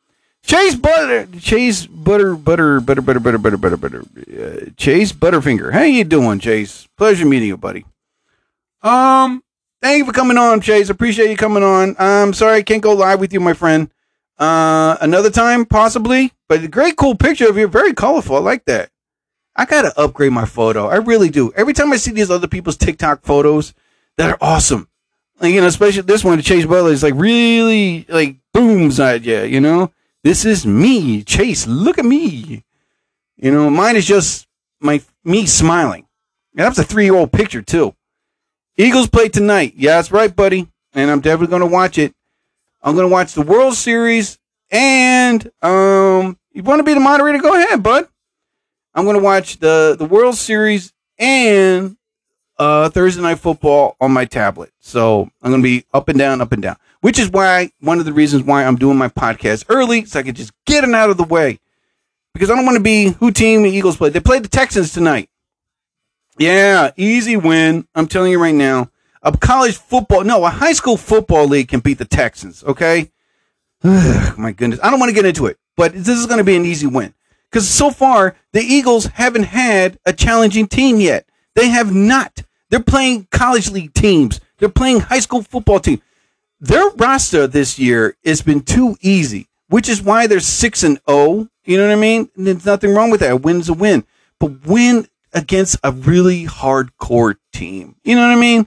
Chase 0.46 0.74
Butter, 0.74 1.26
Chase 1.38 1.86
Butter, 1.86 2.36
Butter, 2.36 2.80
Butter, 2.80 3.00
Butter, 3.00 3.20
Butter, 3.20 3.38
Butter, 3.38 3.56
Butter, 3.56 3.76
Butter, 3.78 4.02
uh, 4.02 4.70
Chase 4.76 5.10
Butterfinger. 5.10 5.72
How 5.72 5.82
you 5.82 6.04
doing, 6.04 6.38
Chase? 6.38 6.86
Pleasure 6.98 7.24
meeting 7.24 7.48
you, 7.48 7.56
buddy. 7.56 7.86
Um, 8.82 9.42
thank 9.84 9.98
you 9.98 10.06
for 10.06 10.12
coming 10.12 10.38
on, 10.38 10.62
Chase. 10.62 10.88
Appreciate 10.88 11.28
you 11.28 11.36
coming 11.36 11.62
on. 11.62 11.94
I'm 11.98 12.32
sorry 12.32 12.58
I 12.58 12.62
can't 12.62 12.82
go 12.82 12.94
live 12.94 13.20
with 13.20 13.34
you, 13.34 13.40
my 13.40 13.52
friend. 13.52 13.90
Uh, 14.38 14.96
another 15.02 15.30
time, 15.30 15.66
possibly. 15.66 16.32
But 16.48 16.64
a 16.64 16.68
great, 16.68 16.96
cool 16.96 17.14
picture 17.14 17.48
of 17.48 17.58
you. 17.58 17.68
Very 17.68 17.92
colorful. 17.92 18.36
I 18.36 18.40
like 18.40 18.64
that. 18.64 18.90
I 19.54 19.66
gotta 19.66 19.92
upgrade 20.00 20.32
my 20.32 20.46
photo. 20.46 20.88
I 20.88 20.96
really 20.96 21.28
do. 21.28 21.52
Every 21.54 21.74
time 21.74 21.92
I 21.92 21.96
see 21.96 22.12
these 22.12 22.30
other 22.30 22.48
people's 22.48 22.78
TikTok 22.78 23.22
photos 23.22 23.74
that 24.16 24.30
are 24.30 24.38
awesome, 24.40 24.88
like 25.38 25.52
you 25.52 25.60
know, 25.60 25.66
especially 25.66 26.02
this 26.02 26.24
one, 26.24 26.40
Chase 26.40 26.64
Butler 26.64 26.90
is 26.90 27.02
like 27.02 27.14
really 27.14 28.06
like 28.08 28.36
booms 28.52 28.98
at 28.98 29.22
you. 29.24 29.42
You 29.42 29.60
know, 29.60 29.92
this 30.24 30.44
is 30.44 30.66
me, 30.66 31.22
Chase. 31.22 31.66
Look 31.66 31.98
at 31.98 32.04
me. 32.04 32.64
You 33.36 33.52
know, 33.52 33.70
mine 33.70 33.96
is 33.96 34.06
just 34.06 34.48
my 34.80 35.02
me 35.22 35.46
smiling. 35.46 36.06
And 36.56 36.66
that's 36.66 36.78
a 36.78 36.84
three 36.84 37.04
year 37.04 37.14
old 37.14 37.30
picture 37.30 37.62
too. 37.62 37.94
Eagles 38.76 39.08
play 39.08 39.28
tonight. 39.28 39.74
Yeah, 39.76 39.96
that's 39.96 40.10
right, 40.10 40.34
buddy. 40.34 40.68
And 40.94 41.10
I'm 41.10 41.20
definitely 41.20 41.48
going 41.48 41.68
to 41.68 41.74
watch 41.74 41.98
it. 41.98 42.14
I'm 42.82 42.94
going 42.94 43.08
to 43.08 43.12
watch 43.12 43.34
the 43.34 43.42
World 43.42 43.74
Series. 43.74 44.38
And 44.70 45.50
um, 45.62 46.38
you 46.52 46.62
want 46.62 46.80
to 46.80 46.84
be 46.84 46.94
the 46.94 47.00
moderator? 47.00 47.38
Go 47.38 47.54
ahead, 47.54 47.82
bud. 47.82 48.08
I'm 48.94 49.04
going 49.04 49.16
to 49.16 49.22
watch 49.22 49.58
the 49.58 49.96
the 49.98 50.04
World 50.04 50.36
Series 50.36 50.92
and 51.18 51.96
uh, 52.58 52.88
Thursday 52.90 53.22
Night 53.22 53.38
Football 53.38 53.96
on 54.00 54.12
my 54.12 54.24
tablet. 54.24 54.72
So 54.80 55.28
I'm 55.42 55.50
going 55.50 55.62
to 55.62 55.68
be 55.68 55.84
up 55.92 56.08
and 56.08 56.18
down, 56.18 56.40
up 56.40 56.52
and 56.52 56.62
down. 56.62 56.76
Which 57.00 57.18
is 57.18 57.30
why 57.30 57.70
one 57.80 57.98
of 57.98 58.04
the 58.04 58.12
reasons 58.12 58.44
why 58.44 58.64
I'm 58.64 58.76
doing 58.76 58.96
my 58.96 59.08
podcast 59.08 59.66
early, 59.68 60.04
so 60.04 60.20
I 60.20 60.22
can 60.22 60.34
just 60.34 60.52
get 60.64 60.84
it 60.84 60.94
out 60.94 61.10
of 61.10 61.16
the 61.16 61.24
way. 61.24 61.58
Because 62.32 62.50
I 62.50 62.56
don't 62.56 62.64
want 62.64 62.76
to 62.76 62.82
be 62.82 63.10
who 63.10 63.30
team 63.30 63.62
the 63.62 63.70
Eagles 63.70 63.96
play. 63.96 64.10
They 64.10 64.20
played 64.20 64.44
the 64.44 64.48
Texans 64.48 64.92
tonight. 64.92 65.28
Yeah, 66.38 66.90
easy 66.96 67.36
win. 67.36 67.86
I'm 67.94 68.06
telling 68.06 68.32
you 68.32 68.40
right 68.40 68.54
now. 68.54 68.90
A 69.22 69.36
college 69.36 69.76
football, 69.76 70.24
no, 70.24 70.44
a 70.44 70.50
high 70.50 70.72
school 70.72 70.96
football 70.96 71.46
league 71.46 71.68
can 71.68 71.80
beat 71.80 71.98
the 71.98 72.04
Texans, 72.04 72.62
okay? 72.64 73.10
my 73.82 74.52
goodness. 74.52 74.80
I 74.82 74.90
don't 74.90 75.00
want 75.00 75.10
to 75.10 75.14
get 75.14 75.24
into 75.24 75.46
it, 75.46 75.58
but 75.76 75.94
this 75.94 76.18
is 76.18 76.26
going 76.26 76.38
to 76.38 76.44
be 76.44 76.56
an 76.56 76.66
easy 76.66 76.86
win. 76.86 77.14
Because 77.50 77.68
so 77.68 77.90
far, 77.90 78.36
the 78.52 78.60
Eagles 78.60 79.06
haven't 79.06 79.44
had 79.44 79.98
a 80.04 80.12
challenging 80.12 80.66
team 80.66 81.00
yet. 81.00 81.26
They 81.54 81.68
have 81.68 81.94
not. 81.94 82.42
They're 82.68 82.80
playing 82.80 83.28
college 83.30 83.70
league 83.70 83.94
teams, 83.94 84.40
they're 84.58 84.68
playing 84.68 85.00
high 85.00 85.20
school 85.20 85.42
football 85.42 85.80
team. 85.80 86.02
Their 86.60 86.88
roster 86.90 87.46
this 87.46 87.78
year 87.78 88.16
has 88.24 88.42
been 88.42 88.62
too 88.62 88.96
easy, 89.00 89.48
which 89.68 89.88
is 89.88 90.02
why 90.02 90.26
they're 90.26 90.40
6 90.40 90.82
and 90.82 90.98
0. 91.08 91.48
You 91.64 91.76
know 91.76 91.86
what 91.86 91.92
I 91.92 92.00
mean? 92.00 92.30
And 92.36 92.46
there's 92.46 92.66
nothing 92.66 92.94
wrong 92.94 93.10
with 93.10 93.20
that. 93.20 93.32
A 93.32 93.36
win's 93.36 93.68
a 93.68 93.74
win. 93.74 94.04
But 94.38 94.66
win 94.66 95.06
against 95.34 95.76
a 95.82 95.92
really 95.92 96.46
hardcore 96.46 97.36
team. 97.52 97.96
You 98.04 98.14
know 98.14 98.26
what 98.26 98.36
I 98.36 98.40
mean? 98.40 98.66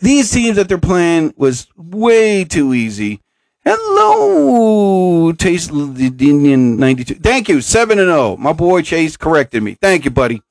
These 0.00 0.32
teams 0.32 0.56
that 0.56 0.68
they're 0.68 0.76
playing 0.78 1.32
was 1.36 1.68
way 1.76 2.44
too 2.44 2.74
easy. 2.74 3.20
Hello, 3.64 5.32
Chase 5.32 5.70
Indian 5.70 6.76
92. 6.76 7.14
Thank 7.14 7.48
you, 7.48 7.62
7 7.62 7.98
and 7.98 8.08
0. 8.08 8.36
My 8.36 8.52
boy 8.52 8.82
Chase 8.82 9.16
corrected 9.16 9.62
me. 9.62 9.78
Thank 9.80 10.04
you, 10.04 10.10
buddy. 10.10 10.42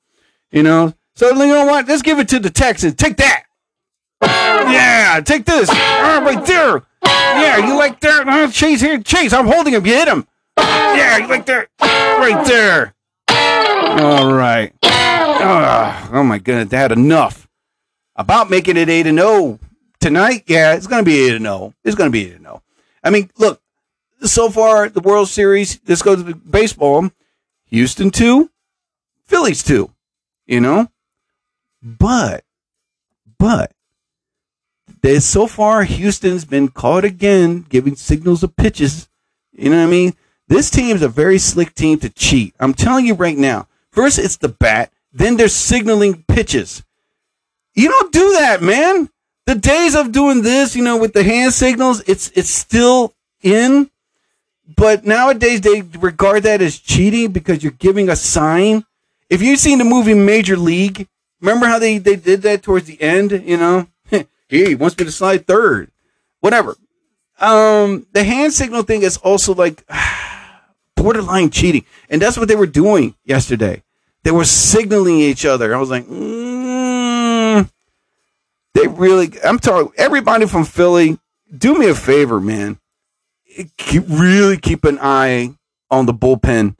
You 0.50 0.64
know, 0.64 0.94
so 1.14 1.28
you 1.28 1.46
know 1.46 1.66
what? 1.66 1.86
Let's 1.86 2.02
give 2.02 2.18
it 2.18 2.28
to 2.30 2.40
the 2.40 2.50
Texans. 2.50 2.94
Take 2.94 3.16
that. 3.18 3.44
Yeah, 4.22 5.20
take 5.24 5.44
this. 5.44 5.68
Oh, 5.70 6.22
right 6.24 6.44
there. 6.44 6.82
Yeah, 7.04 7.68
you 7.68 7.76
like 7.76 8.00
that? 8.00 8.50
Chase 8.52 8.80
here. 8.80 9.00
Chase, 9.00 9.32
I'm 9.32 9.46
holding 9.46 9.74
him. 9.74 9.86
You 9.86 9.94
hit 9.94 10.08
him. 10.08 10.26
Yeah, 10.58 11.18
you 11.18 11.28
like 11.28 11.46
that? 11.46 11.68
Right 11.80 12.44
there. 12.46 12.93
All 13.96 14.32
right. 14.32 14.72
Oh, 14.82 16.10
oh 16.14 16.24
my 16.24 16.38
goodness, 16.38 16.68
they 16.68 16.76
had 16.76 16.90
enough. 16.90 17.48
About 18.16 18.50
making 18.50 18.76
it 18.76 18.88
8 18.88 19.06
and 19.06 19.18
0 19.18 19.60
tonight. 20.00 20.44
Yeah, 20.46 20.74
it's 20.74 20.88
going 20.88 21.04
to 21.04 21.08
be 21.08 21.28
8 21.28 21.36
and 21.36 21.44
0. 21.44 21.74
It's 21.84 21.94
going 21.94 22.08
to 22.08 22.12
be 22.12 22.26
8 22.26 22.32
and 22.34 22.44
0. 22.44 22.62
I 23.04 23.10
mean, 23.10 23.30
look, 23.38 23.60
so 24.22 24.50
far 24.50 24.88
the 24.88 25.00
World 25.00 25.28
Series, 25.28 25.78
this 25.80 26.02
goes 26.02 26.24
to 26.24 26.34
baseball. 26.34 27.10
Houston 27.66 28.10
2, 28.10 28.50
Phillies 29.26 29.62
2, 29.62 29.90
you 30.46 30.60
know? 30.60 30.88
But 31.82 32.44
but 33.38 33.72
there's 35.02 35.24
so 35.24 35.46
far 35.46 35.84
Houston's 35.84 36.44
been 36.44 36.68
caught 36.68 37.04
again 37.04 37.64
giving 37.68 37.94
signals 37.94 38.42
of 38.42 38.56
pitches. 38.56 39.08
You 39.52 39.70
know 39.70 39.78
what 39.78 39.88
I 39.88 39.90
mean? 39.90 40.14
This 40.48 40.70
team 40.70 40.96
is 40.96 41.02
a 41.02 41.08
very 41.08 41.38
slick 41.38 41.74
team 41.74 42.00
to 42.00 42.08
cheat. 42.10 42.54
I'm 42.58 42.74
telling 42.74 43.06
you 43.06 43.14
right 43.14 43.36
now. 43.36 43.68
First, 43.94 44.18
it's 44.18 44.36
the 44.36 44.48
bat. 44.48 44.92
Then 45.12 45.36
they're 45.36 45.48
signaling 45.48 46.24
pitches. 46.24 46.82
You 47.74 47.88
don't 47.88 48.12
do 48.12 48.32
that, 48.32 48.60
man. 48.60 49.08
The 49.46 49.54
days 49.54 49.94
of 49.94 50.10
doing 50.10 50.42
this, 50.42 50.74
you 50.74 50.82
know, 50.82 50.96
with 50.96 51.12
the 51.12 51.22
hand 51.22 51.52
signals, 51.52 52.02
it's 52.06 52.30
it's 52.34 52.50
still 52.50 53.14
in. 53.40 53.90
But 54.76 55.04
nowadays 55.04 55.60
they 55.60 55.82
regard 55.82 56.42
that 56.42 56.60
as 56.60 56.78
cheating 56.78 57.30
because 57.30 57.62
you're 57.62 57.72
giving 57.72 58.08
a 58.08 58.16
sign. 58.16 58.84
If 59.30 59.42
you've 59.42 59.60
seen 59.60 59.78
the 59.78 59.84
movie 59.84 60.14
Major 60.14 60.56
League, 60.56 61.06
remember 61.40 61.66
how 61.66 61.78
they, 61.78 61.98
they 61.98 62.16
did 62.16 62.42
that 62.42 62.62
towards 62.62 62.86
the 62.86 63.00
end, 63.00 63.30
you 63.30 63.58
know? 63.58 63.86
he 64.48 64.74
wants 64.74 64.98
me 64.98 65.04
to 65.04 65.12
slide 65.12 65.46
third. 65.46 65.90
Whatever. 66.40 66.76
Um, 67.38 68.06
the 68.12 68.24
hand 68.24 68.54
signal 68.54 68.82
thing 68.82 69.02
is 69.02 69.18
also 69.18 69.54
like 69.54 69.84
borderline 70.96 71.50
cheating. 71.50 71.84
And 72.08 72.22
that's 72.22 72.38
what 72.38 72.48
they 72.48 72.56
were 72.56 72.66
doing 72.66 73.14
yesterday. 73.24 73.82
They 74.24 74.30
were 74.30 74.44
signaling 74.44 75.20
each 75.20 75.44
other. 75.44 75.74
I 75.74 75.78
was 75.78 75.90
like, 75.90 76.06
mm, 76.06 77.70
they 78.72 78.86
really, 78.88 79.32
I'm 79.44 79.58
talking, 79.58 79.92
everybody 79.96 80.46
from 80.46 80.64
Philly, 80.64 81.18
do 81.56 81.78
me 81.78 81.88
a 81.88 81.94
favor, 81.94 82.40
man. 82.40 82.78
Keep, 83.76 84.04
really 84.08 84.56
keep 84.56 84.84
an 84.84 84.98
eye 85.00 85.54
on 85.90 86.06
the 86.06 86.14
bullpen, 86.14 86.74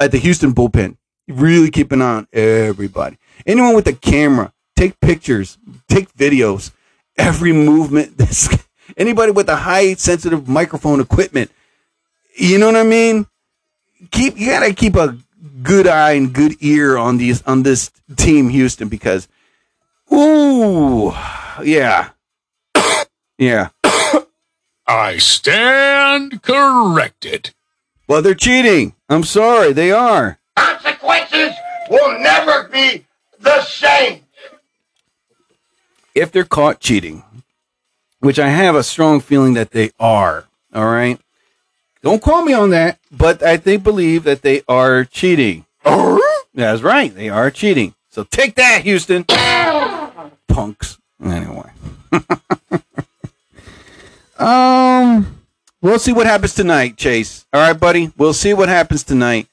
at 0.00 0.10
the 0.10 0.18
Houston 0.18 0.52
bullpen. 0.52 0.96
Really 1.28 1.70
keep 1.70 1.92
an 1.92 2.02
eye 2.02 2.16
on 2.16 2.28
everybody. 2.32 3.18
Anyone 3.46 3.74
with 3.74 3.86
a 3.86 3.92
camera, 3.92 4.52
take 4.76 4.98
pictures, 5.00 5.58
take 5.88 6.12
videos, 6.14 6.72
every 7.16 7.52
movement. 7.52 8.20
Anybody 8.96 9.30
with 9.30 9.48
a 9.48 9.56
high 9.56 9.94
sensitive 9.94 10.48
microphone 10.48 11.00
equipment, 11.00 11.52
you 12.36 12.58
know 12.58 12.66
what 12.66 12.76
I 12.76 12.82
mean? 12.82 13.26
Keep 14.10 14.38
you 14.38 14.46
gotta 14.46 14.74
keep 14.74 14.96
a 14.96 15.16
good 15.62 15.86
eye 15.86 16.12
and 16.12 16.32
good 16.32 16.56
ear 16.60 16.96
on 16.96 17.18
these 17.18 17.42
on 17.42 17.62
this 17.62 17.90
team 18.16 18.48
Houston 18.48 18.88
because 18.88 19.28
ooh 20.12 21.12
yeah 21.62 22.10
yeah 23.38 23.68
I 24.86 25.18
stand 25.18 26.42
corrected. 26.42 27.50
well 28.08 28.22
they're 28.22 28.34
cheating 28.34 28.94
i'm 29.08 29.24
sorry 29.24 29.72
they 29.72 29.92
are 29.92 30.38
Consequences 30.56 31.52
will 31.88 32.18
never 32.20 32.68
be 32.68 33.06
the 33.40 33.62
same. 33.62 34.20
if 36.14 36.30
they're 36.30 36.44
caught 36.44 36.80
cheating, 36.80 37.22
which 38.18 38.38
I 38.38 38.48
have 38.48 38.74
a 38.74 38.82
strong 38.82 39.20
feeling 39.20 39.54
that 39.54 39.70
they 39.70 39.90
are, 39.98 40.46
all 40.74 40.86
right? 40.86 41.18
Don't 42.02 42.22
call 42.22 42.42
me 42.44 42.52
on 42.52 42.70
that, 42.70 42.98
but 43.10 43.42
I 43.42 43.56
think 43.56 43.82
believe 43.82 44.24
that 44.24 44.42
they 44.42 44.62
are 44.68 45.04
cheating. 45.04 45.66
That's 46.54 46.82
right, 46.82 47.14
they 47.14 47.28
are 47.28 47.50
cheating. 47.50 47.94
So 48.10 48.24
take 48.24 48.56
that, 48.56 48.82
Houston. 48.82 49.24
Punks. 50.48 50.98
Anyway. 51.22 51.70
um 54.38 55.38
we'll 55.82 55.98
see 55.98 56.12
what 56.12 56.26
happens 56.26 56.54
tonight, 56.54 56.96
Chase. 56.96 57.46
All 57.52 57.60
right, 57.60 57.78
buddy. 57.78 58.12
We'll 58.16 58.32
see 58.32 58.54
what 58.54 58.68
happens 58.68 59.04
tonight. 59.04 59.46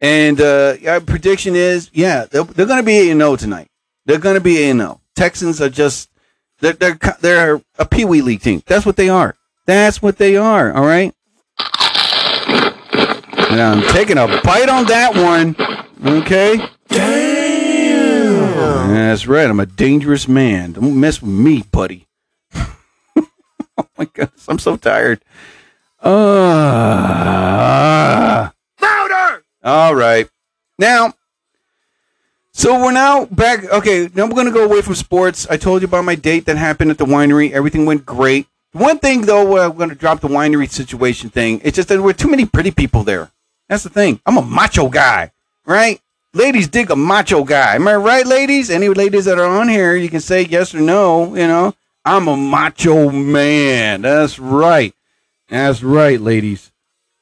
And 0.00 0.40
uh 0.40 0.76
our 0.86 1.00
prediction 1.00 1.54
is, 1.56 1.90
yeah, 1.92 2.24
they're, 2.24 2.44
they're 2.44 2.66
going 2.66 2.80
to 2.80 2.86
be 2.86 3.10
a 3.10 3.14
no 3.14 3.36
tonight. 3.36 3.68
They're 4.06 4.18
going 4.18 4.36
to 4.36 4.40
be 4.40 4.70
a 4.70 4.74
no. 4.74 5.00
Texans 5.16 5.60
are 5.60 5.68
just 5.68 6.08
they're 6.60 6.72
they're 6.72 6.98
they're 7.20 7.60
a 7.78 7.84
pee 7.84 8.04
wee 8.04 8.22
league 8.22 8.40
team. 8.40 8.62
That's 8.66 8.86
what 8.86 8.96
they 8.96 9.08
are. 9.08 9.34
That's 9.66 10.00
what 10.00 10.16
they 10.16 10.36
are. 10.36 10.72
All 10.72 10.86
right. 10.86 11.14
And 13.50 13.60
I'm 13.60 13.82
taking 13.92 14.18
a 14.18 14.26
bite 14.42 14.68
on 14.68 14.84
that 14.86 15.14
one. 15.14 15.56
Okay. 16.04 16.60
Damn. 16.88 17.48
That's 18.92 19.26
right. 19.26 19.48
I'm 19.48 19.60
a 19.60 19.66
dangerous 19.66 20.28
man. 20.28 20.72
Don't 20.72 21.00
mess 21.00 21.22
with 21.22 21.30
me, 21.30 21.62
buddy. 21.70 22.06
oh 22.54 23.26
my 23.96 24.04
goodness, 24.04 24.46
I'm 24.48 24.58
so 24.58 24.76
tired. 24.76 25.22
Uh, 26.02 26.10
Louder! 28.80 29.44
all 29.64 29.94
right. 29.94 30.28
Now, 30.78 31.14
so 32.52 32.74
we're 32.82 32.92
now 32.92 33.24
back. 33.26 33.64
Okay, 33.64 34.10
now 34.14 34.26
we're 34.26 34.34
going 34.34 34.46
to 34.46 34.52
go 34.52 34.64
away 34.64 34.82
from 34.82 34.94
sports. 34.94 35.46
I 35.48 35.56
told 35.56 35.80
you 35.82 35.88
about 35.88 36.04
my 36.04 36.14
date 36.14 36.44
that 36.46 36.56
happened 36.56 36.90
at 36.90 36.98
the 36.98 37.06
winery. 37.06 37.50
Everything 37.52 37.86
went 37.86 38.04
great. 38.04 38.46
One 38.72 38.98
thing, 38.98 39.22
though, 39.22 39.58
I'm 39.58 39.76
going 39.76 39.88
to 39.88 39.94
drop 39.94 40.20
the 40.20 40.28
winery 40.28 40.70
situation 40.70 41.30
thing. 41.30 41.60
It's 41.64 41.76
just 41.76 41.88
that 41.88 41.94
there 41.94 42.02
were 42.02 42.12
too 42.12 42.28
many 42.28 42.44
pretty 42.44 42.70
people 42.70 43.02
there. 43.02 43.30
That's 43.68 43.82
the 43.82 43.90
thing. 43.90 44.20
I'm 44.24 44.38
a 44.38 44.42
macho 44.42 44.88
guy, 44.88 45.32
right? 45.66 46.00
Ladies 46.34 46.68
dig 46.68 46.90
a 46.90 46.96
macho 46.96 47.44
guy. 47.44 47.74
Am 47.74 47.88
I 47.88 47.96
right, 47.96 48.26
ladies? 48.26 48.70
Any 48.70 48.88
ladies 48.88 49.24
that 49.24 49.38
are 49.38 49.58
on 49.58 49.68
here, 49.68 49.96
you 49.96 50.08
can 50.08 50.20
say 50.20 50.42
yes 50.42 50.74
or 50.74 50.80
no. 50.80 51.34
You 51.34 51.46
know, 51.46 51.74
I'm 52.04 52.28
a 52.28 52.36
macho 52.36 53.10
man. 53.10 54.02
That's 54.02 54.38
right. 54.38 54.94
That's 55.48 55.82
right, 55.82 56.20
ladies. 56.20 56.70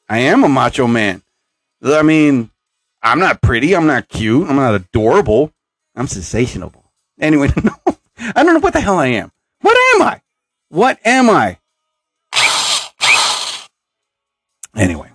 I 0.09 0.19
am 0.19 0.43
a 0.43 0.49
macho 0.49 0.87
man. 0.87 1.21
I 1.83 2.01
mean, 2.01 2.49
I'm 3.01 3.19
not 3.19 3.41
pretty. 3.41 3.75
I'm 3.75 3.87
not 3.87 4.09
cute. 4.09 4.47
I'm 4.49 4.55
not 4.55 4.75
adorable. 4.75 5.51
I'm 5.95 6.07
sensational. 6.07 6.73
Anyway, 7.19 7.49
no, 7.63 7.97
I 8.35 8.43
don't 8.43 8.53
know 8.53 8.59
what 8.59 8.73
the 8.73 8.81
hell 8.81 8.99
I 8.99 9.07
am. 9.07 9.31
What 9.61 9.77
am 9.95 10.01
I? 10.01 10.21
What 10.69 10.99
am 11.05 11.29
I? 11.29 11.57
Anyway, 14.75 15.09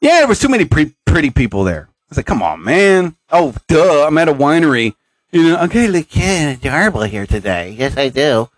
yeah, 0.00 0.18
there 0.18 0.28
was 0.28 0.38
too 0.38 0.48
many 0.48 0.64
pre- 0.64 0.94
pretty 1.04 1.30
people 1.30 1.64
there. 1.64 1.88
I 1.90 2.06
was 2.08 2.16
like, 2.18 2.26
come 2.26 2.42
on, 2.42 2.64
man. 2.64 3.16
Oh, 3.30 3.54
duh. 3.68 4.06
I'm 4.06 4.18
at 4.18 4.28
a 4.28 4.34
winery. 4.34 4.94
You 5.32 5.44
know, 5.44 5.62
okay, 5.64 5.86
look, 5.86 6.14
yeah, 6.16 6.50
adorable 6.50 7.02
here 7.02 7.26
today. 7.26 7.70
Yes, 7.78 7.96
I 7.96 8.08
do. 8.08 8.48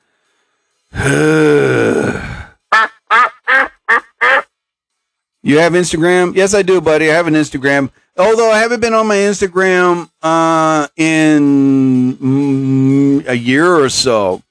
You 5.44 5.58
have 5.58 5.72
Instagram? 5.72 6.36
Yes, 6.36 6.54
I 6.54 6.62
do, 6.62 6.80
buddy. 6.80 7.10
I 7.10 7.14
have 7.14 7.26
an 7.26 7.34
Instagram. 7.34 7.90
Although 8.16 8.52
I 8.52 8.60
haven't 8.60 8.80
been 8.80 8.94
on 8.94 9.08
my 9.08 9.16
Instagram 9.16 10.08
uh, 10.22 10.86
in 10.96 12.16
mm, 12.16 13.26
a 13.28 13.36
year 13.36 13.74
or 13.74 13.88
so. 13.88 14.42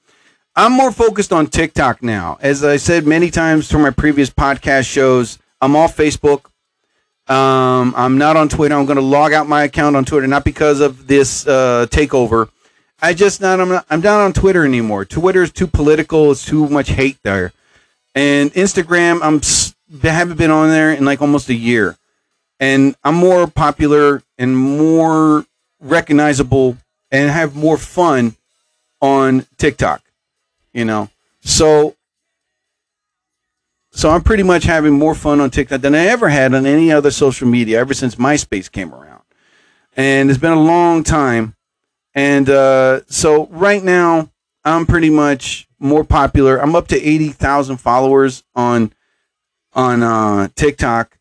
I'm 0.54 0.74
more 0.74 0.92
focused 0.92 1.32
on 1.32 1.48
TikTok 1.48 2.04
now. 2.04 2.38
As 2.42 2.66
I 2.66 2.76
said 2.76 3.08
many 3.08 3.32
times 3.32 3.72
from 3.72 3.84
my 3.84 3.92
previous 3.92 4.30
podcast 4.30 4.86
shows, 4.86 5.40
I'm 5.62 5.78
off 5.78 5.96
Facebook. 5.96 6.51
Um, 7.32 7.94
I'm 7.96 8.18
not 8.18 8.36
on 8.36 8.50
Twitter. 8.50 8.76
I'm 8.76 8.86
going 8.86 8.98
to 8.98 9.02
log 9.02 9.32
out 9.32 9.48
my 9.48 9.64
account 9.64 9.96
on 9.96 10.04
Twitter, 10.04 10.28
not 10.28 10.44
because 10.44 10.82
of 10.82 11.08
this 11.08 11.48
uh, 11.48 11.88
takeover. 11.90 12.50
I 13.02 13.14
just 13.14 13.40
not 13.40 13.62
I'm, 13.62 13.70
not. 13.70 13.86
I'm 13.90 14.02
not 14.02 14.20
on 14.20 14.34
Twitter 14.34 14.66
anymore. 14.66 15.06
Twitter 15.06 15.42
is 15.42 15.52
too 15.54 15.68
political. 15.68 16.32
It's 16.32 16.46
too 16.46 16.68
much 16.68 16.90
hate 16.90 17.20
there. 17.24 17.54
And 18.14 18.52
Instagram, 18.52 19.22
I'm 19.24 19.40
haven't 20.04 20.38
been 20.40 20.52
on 20.52 20.70
there 20.72 20.92
in 20.92 21.06
like 21.06 21.22
almost 21.22 21.48
a 21.48 21.54
year, 21.54 21.98
and 22.60 22.96
I'm 23.02 23.16
more 23.16 23.48
popular 23.48 24.24
and 24.38 24.58
more 24.58 25.46
recognizable 25.80 26.76
and 27.12 27.32
have 27.32 27.56
more 27.56 27.78
fun 27.78 28.36
on 29.00 29.48
TikTok. 29.58 30.02
You 30.74 30.84
know, 30.84 31.10
so 31.40 31.96
so 33.92 34.10
I'm 34.10 34.22
pretty 34.22 34.44
much 34.44 34.64
having 34.64 34.94
more 34.94 35.14
fun 35.14 35.42
on 35.42 35.50
TikTok 35.50 35.82
than 35.82 35.96
I 35.96 36.06
ever 36.08 36.30
had 36.30 36.54
on 36.54 36.66
any 36.66 36.92
other 36.92 37.12
social 37.12 37.48
media 37.48 37.80
ever 37.80 37.94
since 37.94 38.16
MySpace 38.16 38.72
came 38.72 38.94
around, 38.94 39.24
and 39.96 40.30
it's 40.30 40.40
been 40.40 40.54
a 40.54 40.60
long 40.62 41.04
time. 41.04 41.56
And 42.14 42.50
uh, 42.50 43.02
so 43.08 43.48
right 43.48 43.84
now, 43.84 44.32
I'm 44.66 44.86
pretty 44.86 45.10
much 45.10 45.68
more 45.80 46.04
popular. 46.04 46.58
I'm 46.58 46.76
up 46.76 46.88
to 46.90 47.02
eighty 47.02 47.30
thousand 47.30 47.78
followers 47.78 48.44
on 48.56 48.94
on 49.74 50.04
uh, 50.04 50.50
TikTok, 50.56 51.18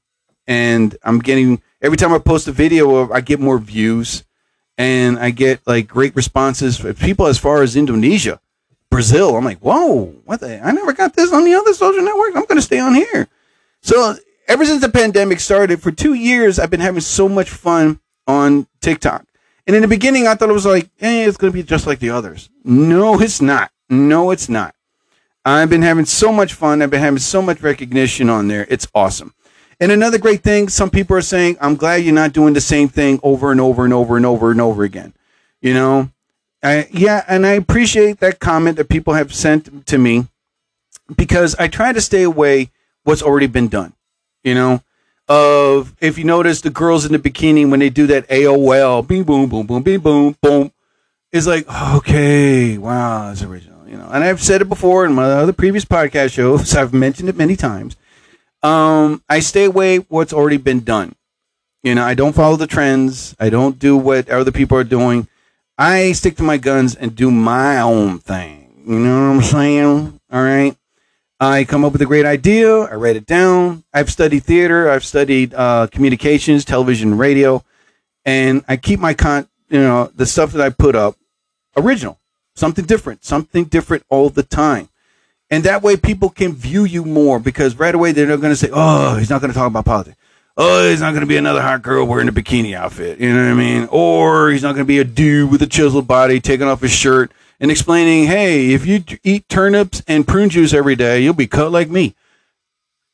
and 0.46 0.96
I'm 1.02 1.18
getting 1.18 1.62
every 1.80 1.96
time 1.96 2.12
I 2.12 2.18
post 2.18 2.48
a 2.48 2.52
video, 2.52 3.11
I 3.12 3.20
get 3.20 3.40
more 3.40 3.59
views, 3.59 4.24
and 4.76 5.18
I 5.18 5.30
get 5.30 5.61
like 5.66 5.88
great 5.88 6.14
responses 6.16 6.76
from 6.76 6.94
people 6.94 7.26
as 7.26 7.38
far 7.38 7.62
as 7.62 7.76
Indonesia, 7.76 8.40
Brazil. 8.90 9.37
I'm 9.37 9.44
like, 9.44 9.61
whoa, 9.61 10.14
what 10.24 10.40
the? 10.40 10.61
I 10.64 10.72
never 10.72 10.92
got 10.92 11.14
this 11.14 11.33
on 11.33 11.44
the 11.44 11.55
other 11.55 11.72
social 11.72 12.03
network. 12.03 12.37
I'm 12.37 12.44
gonna 12.44 12.62
stay 12.62 12.81
on 12.81 12.94
here. 12.94 13.29
So 13.83 14.16
ever 14.48 14.64
since 14.64 14.81
the 14.83 14.88
pandemic 14.88 15.40
started, 15.40 15.81
for 15.81 15.92
two 15.92 16.14
years, 16.14 16.59
I've 16.59 16.70
been 16.70 16.81
having 16.81 17.00
so 17.00 17.29
much 17.29 17.48
fun 17.48 18.00
on 18.26 18.66
TikTok. 18.81 19.24
And 19.66 19.76
in 19.76 19.83
the 19.83 19.88
beginning, 19.88 20.26
I 20.26 20.35
thought 20.35 20.50
it 20.50 20.55
was 20.55 20.66
like, 20.66 20.90
eh, 21.00 21.26
it's 21.26 21.37
going 21.37 21.53
to 21.53 21.57
be 21.57 21.62
just 21.62 21.87
like 21.87 22.00
the 22.00 22.11
others. 22.11 22.50
No, 22.64 23.20
it's 23.20 23.40
not. 23.40 23.70
No, 23.88 24.31
it's 24.33 24.48
not. 24.48 24.74
I've 25.44 25.70
been 25.70 25.83
having 25.83 26.05
so 26.05 26.33
much 26.33 26.55
fun. 26.55 26.83
I've 26.83 26.90
been 26.90 27.00
having 27.00 27.20
so 27.20 27.40
much 27.40 27.62
recognition 27.62 28.29
on 28.29 28.48
there. 28.48 28.66
It's 28.68 28.88
awesome. 28.94 29.33
And 29.79 29.92
another 29.92 30.18
great 30.18 30.42
thing, 30.42 30.68
some 30.68 30.90
people 30.90 31.16
are 31.16 31.22
saying, 31.22 31.57
I'm 31.61 31.76
glad 31.76 31.96
you're 31.96 32.12
not 32.12 32.33
doing 32.33 32.53
the 32.53 32.61
same 32.61 32.88
thing 32.88 33.20
over 33.22 33.50
and 33.50 33.61
over 33.61 33.85
and 33.85 33.94
over 33.94 34.16
and 34.16 34.26
over 34.26 34.50
and 34.50 34.61
over 34.61 34.83
again. 34.83 35.14
You 35.62 35.74
know, 35.74 36.11
Yeah, 36.62 37.24
and 37.28 37.46
I 37.46 37.52
appreciate 37.52 38.20
that 38.20 38.40
comment 38.40 38.76
that 38.76 38.88
people 38.88 39.14
have 39.14 39.34
sent 39.34 39.86
to 39.86 39.98
me 39.98 40.28
because 41.16 41.54
I 41.56 41.68
try 41.68 41.92
to 41.92 42.00
stay 42.00 42.22
away 42.22 42.70
what's 43.04 43.22
already 43.22 43.46
been 43.46 43.68
done. 43.68 43.94
You 44.44 44.54
know, 44.54 44.82
of 45.28 45.94
if 46.00 46.18
you 46.18 46.24
notice 46.24 46.60
the 46.60 46.70
girls 46.70 47.04
in 47.04 47.12
the 47.12 47.18
bikini 47.18 47.68
when 47.68 47.80
they 47.80 47.90
do 47.90 48.06
that 48.08 48.28
AOL, 48.28 49.06
beam 49.06 49.24
boom 49.24 49.48
boom 49.48 49.66
boom 49.66 49.82
beam 49.82 50.00
boom 50.00 50.36
boom, 50.42 50.72
it's 51.32 51.46
like 51.46 51.66
okay, 51.96 52.78
wow, 52.78 53.30
it's 53.30 53.42
original. 53.42 53.88
You 53.88 53.96
know, 53.96 54.08
and 54.10 54.22
I've 54.22 54.40
said 54.40 54.60
it 54.60 54.68
before 54.68 55.04
in 55.04 55.12
my 55.12 55.24
other 55.24 55.52
previous 55.52 55.84
podcast 55.84 56.32
shows. 56.32 56.74
I've 56.76 56.92
mentioned 56.94 57.28
it 57.28 57.36
many 57.36 57.56
times. 57.56 57.96
Um, 58.62 59.22
I 59.28 59.40
stay 59.40 59.64
away 59.64 59.98
what's 59.98 60.32
already 60.32 60.58
been 60.58 60.80
done. 60.80 61.14
You 61.82 61.94
know, 61.94 62.04
I 62.04 62.14
don't 62.14 62.34
follow 62.34 62.56
the 62.56 62.66
trends. 62.66 63.34
I 63.40 63.48
don't 63.48 63.78
do 63.78 63.96
what 63.96 64.28
other 64.28 64.52
people 64.52 64.76
are 64.76 64.84
doing. 64.84 65.28
I 65.80 66.12
stick 66.12 66.36
to 66.36 66.42
my 66.42 66.58
guns 66.58 66.94
and 66.94 67.16
do 67.16 67.30
my 67.30 67.80
own 67.80 68.18
thing. 68.18 68.84
You 68.86 68.98
know 68.98 69.30
what 69.30 69.36
I'm 69.36 69.42
saying? 69.42 70.20
All 70.30 70.42
right. 70.42 70.76
I 71.40 71.64
come 71.64 71.86
up 71.86 71.92
with 71.92 72.02
a 72.02 72.06
great 72.06 72.26
idea. 72.26 72.80
I 72.80 72.96
write 72.96 73.16
it 73.16 73.24
down. 73.24 73.82
I've 73.94 74.10
studied 74.10 74.40
theater. 74.44 74.90
I've 74.90 75.06
studied 75.06 75.54
uh, 75.54 75.86
communications, 75.90 76.66
television, 76.66 77.16
radio, 77.16 77.64
and 78.26 78.62
I 78.68 78.76
keep 78.76 79.00
my 79.00 79.14
con. 79.14 79.48
You 79.70 79.80
know, 79.80 80.10
the 80.14 80.26
stuff 80.26 80.52
that 80.52 80.60
I 80.60 80.68
put 80.68 80.94
up 80.94 81.16
original, 81.78 82.20
something 82.54 82.84
different, 82.84 83.24
something 83.24 83.64
different 83.64 84.04
all 84.10 84.28
the 84.28 84.42
time, 84.42 84.90
and 85.48 85.64
that 85.64 85.82
way 85.82 85.96
people 85.96 86.28
can 86.28 86.52
view 86.52 86.84
you 86.84 87.06
more 87.06 87.38
because 87.38 87.76
right 87.76 87.94
away 87.94 88.12
they're 88.12 88.26
not 88.26 88.42
going 88.42 88.52
to 88.52 88.56
say, 88.56 88.68
"Oh, 88.70 89.16
he's 89.16 89.30
not 89.30 89.40
going 89.40 89.50
to 89.50 89.56
talk 89.56 89.68
about 89.68 89.86
politics." 89.86 90.18
Oh, 90.62 90.90
he's 90.90 91.00
not 91.00 91.12
going 91.12 91.22
to 91.22 91.26
be 91.26 91.38
another 91.38 91.62
hot 91.62 91.80
girl 91.80 92.06
wearing 92.06 92.28
a 92.28 92.32
bikini 92.32 92.74
outfit. 92.74 93.18
You 93.18 93.32
know 93.32 93.44
what 93.44 93.50
I 93.50 93.54
mean? 93.54 93.88
Or 93.90 94.50
he's 94.50 94.62
not 94.62 94.74
going 94.74 94.84
to 94.84 94.88
be 94.88 94.98
a 94.98 95.04
dude 95.04 95.50
with 95.50 95.62
a 95.62 95.66
chiseled 95.66 96.06
body 96.06 96.38
taking 96.38 96.66
off 96.66 96.82
his 96.82 96.90
shirt 96.90 97.32
and 97.60 97.70
explaining, 97.70 98.26
hey, 98.26 98.74
if 98.74 98.84
you 98.84 99.02
eat 99.24 99.48
turnips 99.48 100.02
and 100.06 100.28
prune 100.28 100.50
juice 100.50 100.74
every 100.74 100.96
day, 100.96 101.22
you'll 101.22 101.32
be 101.32 101.46
cut 101.46 101.72
like 101.72 101.88
me. 101.88 102.14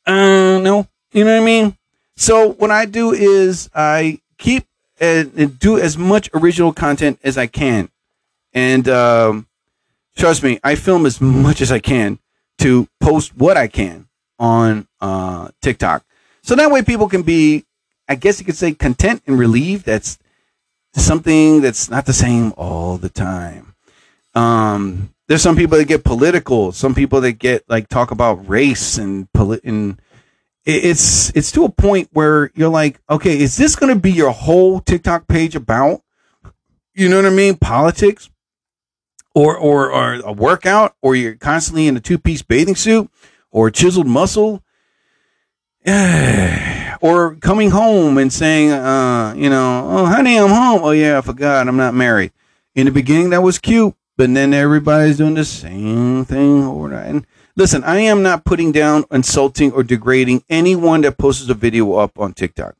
Uh, 0.04 0.58
no. 0.58 0.88
You 1.12 1.22
know 1.22 1.34
what 1.34 1.42
I 1.42 1.44
mean? 1.44 1.76
So 2.16 2.50
what 2.54 2.72
I 2.72 2.84
do 2.84 3.12
is 3.12 3.70
I 3.72 4.20
keep 4.38 4.66
and, 5.00 5.56
do 5.56 5.78
as 5.78 5.96
much 5.96 6.28
original 6.34 6.72
content 6.72 7.20
as 7.22 7.38
I 7.38 7.46
can. 7.46 7.90
And 8.54 8.88
um, 8.88 9.46
trust 10.16 10.42
me, 10.42 10.58
I 10.64 10.74
film 10.74 11.06
as 11.06 11.20
much 11.20 11.60
as 11.60 11.70
I 11.70 11.78
can 11.78 12.18
to 12.58 12.88
post 12.98 13.36
what 13.36 13.56
I 13.56 13.68
can 13.68 14.08
on 14.36 14.88
uh, 15.00 15.50
TikTok. 15.62 16.02
So 16.46 16.54
that 16.54 16.70
way 16.70 16.82
people 16.82 17.08
can 17.08 17.22
be, 17.22 17.64
I 18.08 18.14
guess 18.14 18.38
you 18.38 18.46
could 18.46 18.56
say, 18.56 18.72
content 18.72 19.20
and 19.26 19.36
relieved. 19.36 19.84
That's 19.84 20.16
something 20.94 21.60
that's 21.60 21.90
not 21.90 22.06
the 22.06 22.12
same 22.12 22.54
all 22.56 22.98
the 22.98 23.08
time. 23.08 23.74
Um, 24.32 25.12
There's 25.26 25.42
some 25.42 25.56
people 25.56 25.76
that 25.76 25.88
get 25.88 26.04
political. 26.04 26.70
Some 26.70 26.94
people 26.94 27.20
that 27.22 27.32
get 27.40 27.64
like 27.68 27.88
talk 27.88 28.12
about 28.12 28.48
race 28.48 28.96
and 28.96 29.30
polit 29.32 29.64
and 29.64 30.00
it's 30.64 31.30
it's 31.34 31.50
to 31.52 31.64
a 31.64 31.68
point 31.68 32.10
where 32.12 32.52
you're 32.54 32.68
like, 32.68 33.00
okay, 33.10 33.36
is 33.36 33.56
this 33.56 33.74
going 33.74 33.92
to 33.92 34.00
be 34.00 34.12
your 34.12 34.30
whole 34.30 34.78
TikTok 34.80 35.26
page 35.26 35.56
about? 35.56 36.02
You 36.94 37.08
know 37.08 37.16
what 37.16 37.26
I 37.26 37.30
mean? 37.30 37.56
Politics, 37.56 38.30
or 39.34 39.56
or 39.56 39.90
or 39.90 40.14
a 40.14 40.32
workout, 40.32 40.94
or 41.02 41.16
you're 41.16 41.34
constantly 41.34 41.88
in 41.88 41.96
a 41.96 42.00
two 42.00 42.18
piece 42.18 42.42
bathing 42.42 42.76
suit, 42.76 43.10
or 43.50 43.70
chiseled 43.70 44.06
muscle, 44.06 44.62
or 45.86 47.36
coming 47.36 47.70
home 47.70 48.18
and 48.18 48.32
saying, 48.32 48.72
uh, 48.72 49.34
you 49.36 49.48
know, 49.48 49.86
oh 49.88 50.06
honey, 50.06 50.36
I'm 50.36 50.48
home. 50.48 50.80
Oh 50.82 50.90
yeah, 50.90 51.18
I 51.18 51.20
forgot, 51.20 51.68
I'm 51.68 51.76
not 51.76 51.94
married. 51.94 52.32
In 52.74 52.86
the 52.86 52.92
beginning, 52.92 53.30
that 53.30 53.42
was 53.42 53.58
cute, 53.58 53.94
but 54.16 54.32
then 54.34 54.52
everybody's 54.52 55.18
doing 55.18 55.34
the 55.34 55.44
same 55.44 56.24
thing 56.24 56.64
over. 56.64 56.92
And 56.92 57.26
listen, 57.54 57.84
I 57.84 58.00
am 58.00 58.22
not 58.22 58.44
putting 58.44 58.72
down, 58.72 59.04
insulting, 59.10 59.72
or 59.72 59.82
degrading 59.82 60.42
anyone 60.48 61.02
that 61.02 61.18
posts 61.18 61.48
a 61.48 61.54
video 61.54 61.94
up 61.94 62.18
on 62.18 62.32
TikTok. 62.32 62.74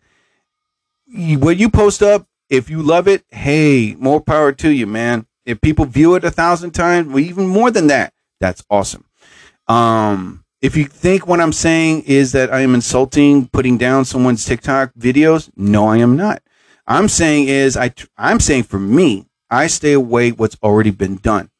What 1.15 1.57
you 1.57 1.71
post 1.71 2.03
up, 2.03 2.27
if 2.51 2.69
you 2.69 2.83
love 2.83 3.07
it, 3.09 3.25
hey, 3.31 3.95
more 3.99 4.21
power 4.21 4.53
to 4.53 4.71
you, 4.71 4.87
man. 4.87 5.27
If 5.45 5.61
people 5.61 5.85
view 5.85 6.17
it 6.17 6.25
a 6.25 6.31
thousand 6.31 6.73
times, 6.73 7.07
well, 7.09 7.21
even 7.21 7.47
more 7.47 7.71
than 7.71 7.87
that, 7.87 8.13
that's 8.41 8.65
awesome. 8.69 9.05
Um, 9.69 10.45
if 10.63 10.77
you 10.77 10.85
think 10.85 11.27
what 11.27 11.41
I'm 11.41 11.53
saying 11.53 12.03
is 12.03 12.33
that 12.33 12.53
I 12.53 12.61
am 12.61 12.75
insulting, 12.75 13.49
putting 13.49 13.77
down 13.77 14.05
someone's 14.05 14.45
TikTok 14.45 14.93
videos, 14.95 15.51
no, 15.57 15.87
I 15.87 15.99
am 15.99 16.17
not. 16.17 16.43
I'm 16.87 17.09
saying 17.09 17.49
is 17.49 17.77
I 17.77 17.93
I'm 18.17 18.41
saying 18.41 18.65
for 18.65 18.79
me, 18.79 19.27
I 19.51 19.67
stay 19.67 19.93
away 19.93 20.31
what's 20.31 20.57
already 20.63 20.91
been 20.91 21.17
done. 21.17 21.51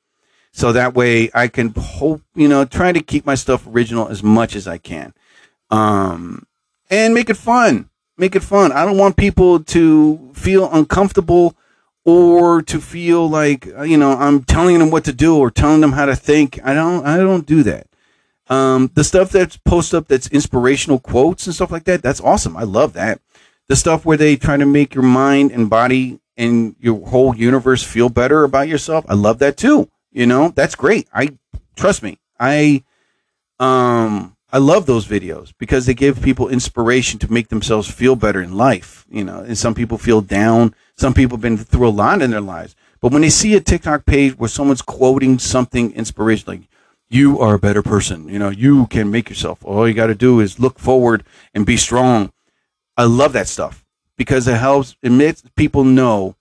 So 0.53 0.73
that 0.73 0.95
way 0.95 1.31
I 1.35 1.49
can 1.49 1.75
hope, 1.77 2.23
you 2.35 2.49
know, 2.49 2.65
try 2.65 2.93
to 2.93 3.01
keep 3.01 3.27
my 3.27 3.35
stuff 3.35 3.67
original 3.67 4.09
as 4.09 4.23
much 4.23 4.57
as 4.57 4.67
I 4.67 4.79
can. 4.79 5.13
Um 5.71 6.47
and 6.89 7.13
make 7.13 7.29
it 7.29 7.37
fun. 7.37 7.91
Make 8.17 8.35
it 8.35 8.43
fun. 8.43 8.73
I 8.73 8.87
don't 8.87 8.97
want 8.97 9.17
people 9.17 9.63
to 9.65 10.31
feel 10.33 10.73
uncomfortable 10.73 11.55
or 12.05 12.63
to 12.63 12.81
feel 12.81 13.29
like 13.29 13.67
you 13.67 13.99
know 13.99 14.13
I'm 14.13 14.45
telling 14.45 14.79
them 14.79 14.91
what 14.91 15.05
to 15.05 15.13
do 15.13 15.37
or 15.37 15.51
telling 15.51 15.81
them 15.81 15.93
how 15.93 16.07
to 16.07 16.17
think. 16.17 16.61
I 16.65 16.73
don't 16.73 17.05
I 17.05 17.19
don't 17.19 17.45
do 17.45 17.63
that. 17.65 17.89
Um, 18.49 18.91
the 18.95 19.05
stuff 19.05 19.31
that's 19.31 19.57
post 19.57 19.93
up 19.95 20.09
that's 20.09 20.29
inspirational 20.29 20.99
quotes 20.99 21.47
and 21.47 21.55
stuff 21.55 21.73
like 21.73 21.85
that, 21.85 22.03
that's 22.03 22.21
awesome. 22.21 22.57
I 22.57 22.63
love 22.63 22.93
that. 22.93 23.21
The 23.69 23.77
stuff 23.77 24.05
where 24.05 24.17
they 24.17 24.37
try 24.37 24.57
to 24.57 24.67
make 24.67 24.95
your 24.95 25.03
mind 25.05 25.51
and 25.51 25.69
body 25.69 26.21
and 26.37 26.77
your 26.79 27.07
whole 27.09 27.35
universe 27.35 27.83
feel 27.83 28.09
better 28.09 28.45
about 28.45 28.69
yourself, 28.69 29.05
I 29.09 29.15
love 29.15 29.41
that 29.41 29.57
too. 29.57 29.91
You 30.13 30.27
know, 30.27 30.51
that's 30.51 30.75
great. 30.75 31.09
I 31.13 31.37
trust 31.75 32.03
me. 32.03 32.19
I 32.39 32.85
um 33.59 34.37
I 34.53 34.59
love 34.59 34.87
those 34.87 35.07
videos 35.07 35.53
because 35.59 35.87
they 35.87 35.95
give 35.95 36.23
people 36.23 36.49
inspiration 36.49 37.19
to 37.19 37.33
make 37.33 37.49
themselves 37.49 37.91
feel 37.91 38.15
better 38.15 38.41
in 38.41 38.57
life. 38.57 39.05
You 39.11 39.25
know, 39.25 39.41
and 39.41 39.59
some 39.59 39.75
people 39.75 39.99
feel 39.99 40.21
down. 40.21 40.75
Some 40.97 41.15
people 41.15 41.37
have 41.37 41.43
been 41.43 41.59
through 41.59 41.89
a 41.89 41.91
lot 41.91 42.23
in 42.23 42.31
their 42.31 42.41
lives. 42.41 42.77
But 43.01 43.13
when 43.13 43.23
they 43.23 43.31
see 43.31 43.55
a 43.55 43.61
TikTok 43.61 44.07
page 44.07 44.39
where 44.39 44.49
someone's 44.49 44.83
quoting 44.83 45.39
something 45.39 45.93
inspirational, 45.93 46.55
like 46.55 46.69
you 47.09 47.39
are 47.41 47.55
a 47.55 47.59
better 47.59 47.83
person, 47.83 48.29
you 48.29 48.39
know, 48.39 48.51
you 48.51 48.87
can 48.89 49.11
make 49.11 49.29
yourself. 49.29 49.65
All 49.65 49.87
you 49.87 49.95
got 49.95 50.09
to 50.09 50.15
do 50.15 50.41
is 50.41 50.59
look 50.59 50.79
forward 50.79 51.25
and 51.55 51.65
be 51.65 51.77
strong. 51.77 52.33
I 52.97 53.05
love 53.05 53.33
that 53.35 53.49
stuff 53.49 53.85
because 54.17 54.49
it 54.49 54.57
helps, 54.57 54.97
it 55.03 55.13
makes 55.13 55.43
people 55.55 55.85
know 55.85 56.37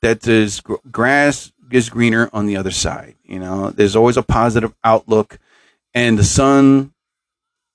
that 0.00 0.20
there's 0.22 0.60
grass 0.90 1.52
is 1.70 1.88
greener 1.88 2.28
on 2.32 2.46
the 2.46 2.56
other 2.56 2.70
side. 2.70 3.14
You 3.24 3.38
know, 3.38 3.70
there's 3.70 3.96
always 3.96 4.16
a 4.16 4.22
positive 4.22 4.74
outlook, 4.82 5.38
and 5.94 6.18
the 6.18 6.24
sun, 6.24 6.92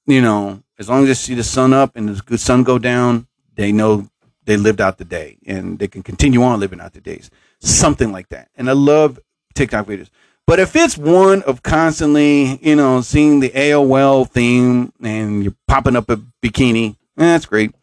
you 0.05 0.21
know, 0.21 0.63
as 0.77 0.89
long 0.89 1.03
as 1.03 1.07
they 1.07 1.13
see 1.13 1.33
the 1.33 1.43
sun 1.43 1.73
up 1.73 1.95
and 1.95 2.09
the 2.09 2.21
good 2.21 2.39
sun 2.39 2.63
go 2.63 2.77
down, 2.77 3.27
they 3.55 3.71
know 3.71 4.09
they 4.43 4.57
lived 4.57 4.81
out 4.81 4.97
the 4.97 5.05
day 5.05 5.37
and 5.45 5.79
they 5.79 5.87
can 5.87 6.03
continue 6.03 6.43
on 6.43 6.59
living 6.59 6.79
out 6.81 6.93
the 6.93 7.01
days. 7.01 7.31
Something 7.59 8.11
like 8.11 8.29
that. 8.29 8.49
And 8.55 8.69
I 8.69 8.73
love 8.73 9.19
TikTok 9.55 9.87
videos. 9.87 10.09
But 10.47 10.59
if 10.59 10.75
it's 10.75 10.97
one 10.97 11.41
of 11.43 11.63
constantly, 11.63 12.57
you 12.61 12.75
know, 12.75 13.01
seeing 13.01 13.39
the 13.39 13.49
AOL 13.49 14.29
theme 14.29 14.93
and 15.01 15.43
you're 15.43 15.55
popping 15.67 15.95
up 15.95 16.09
a 16.09 16.17
bikini, 16.43 16.91
eh, 16.91 16.95
that's 17.17 17.47
great. 17.47 17.73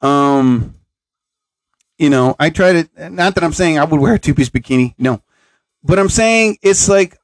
Um, 0.00 0.74
you 1.96 2.10
know, 2.10 2.34
I 2.38 2.50
try 2.50 2.82
to, 2.82 3.10
not 3.10 3.36
that 3.36 3.44
I'm 3.44 3.52
saying 3.52 3.78
I 3.78 3.84
would 3.84 4.00
wear 4.00 4.14
a 4.14 4.18
two 4.18 4.34
piece 4.34 4.50
bikini, 4.50 4.94
no, 4.98 5.22
but 5.84 5.98
I'm 5.98 6.08
saying 6.08 6.58
it's 6.62 6.88
like 6.88 7.16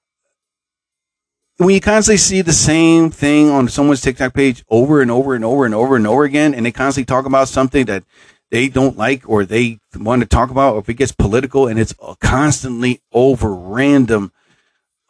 when 1.57 1.75
you 1.75 1.81
constantly 1.81 2.17
see 2.17 2.41
the 2.41 2.53
same 2.53 3.11
thing 3.11 3.51
on 3.51 3.69
someone's 3.69 4.01
TikTok 4.01 4.33
page 4.33 4.65
over 4.71 5.03
and 5.03 5.11
over 5.11 5.35
and 5.35 5.45
over 5.45 5.67
and 5.67 5.75
over 5.75 5.97
and 5.97 6.07
over 6.07 6.25
again, 6.25 6.55
and 6.55 6.65
they 6.65 6.73
constantly 6.73 7.07
talk 7.07 7.27
about 7.27 7.49
something 7.49 7.87
that 7.87 8.05
they 8.51 8.69
don't 8.69 8.97
like 8.97 9.29
or 9.29 9.45
they 9.45 9.79
want 9.97 10.23
to 10.23 10.29
talk 10.29 10.51
about, 10.51 10.75
or 10.75 10.79
if 10.81 10.89
it 10.89 10.95
gets 10.95 11.13
political 11.13 11.67
and 11.67 11.79
it's 11.79 11.95
constantly 12.21 13.03
over 13.13 13.55
random, 13.55 14.33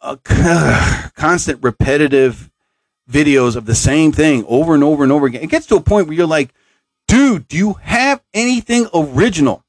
uh, 0.01 1.09
constant 1.15 1.63
repetitive 1.63 2.49
videos 3.09 3.55
of 3.55 3.65
the 3.65 3.75
same 3.75 4.11
thing 4.11 4.45
over 4.47 4.73
and 4.73 4.83
over 4.83 5.03
and 5.03 5.11
over 5.11 5.25
again. 5.25 5.43
It 5.43 5.49
gets 5.49 5.65
to 5.67 5.75
a 5.75 5.81
point 5.81 6.07
where 6.07 6.15
you're 6.15 6.27
like, 6.27 6.53
dude, 7.07 7.47
do 7.47 7.57
you 7.57 7.73
have 7.73 8.21
anything 8.33 8.87
original? 8.93 9.63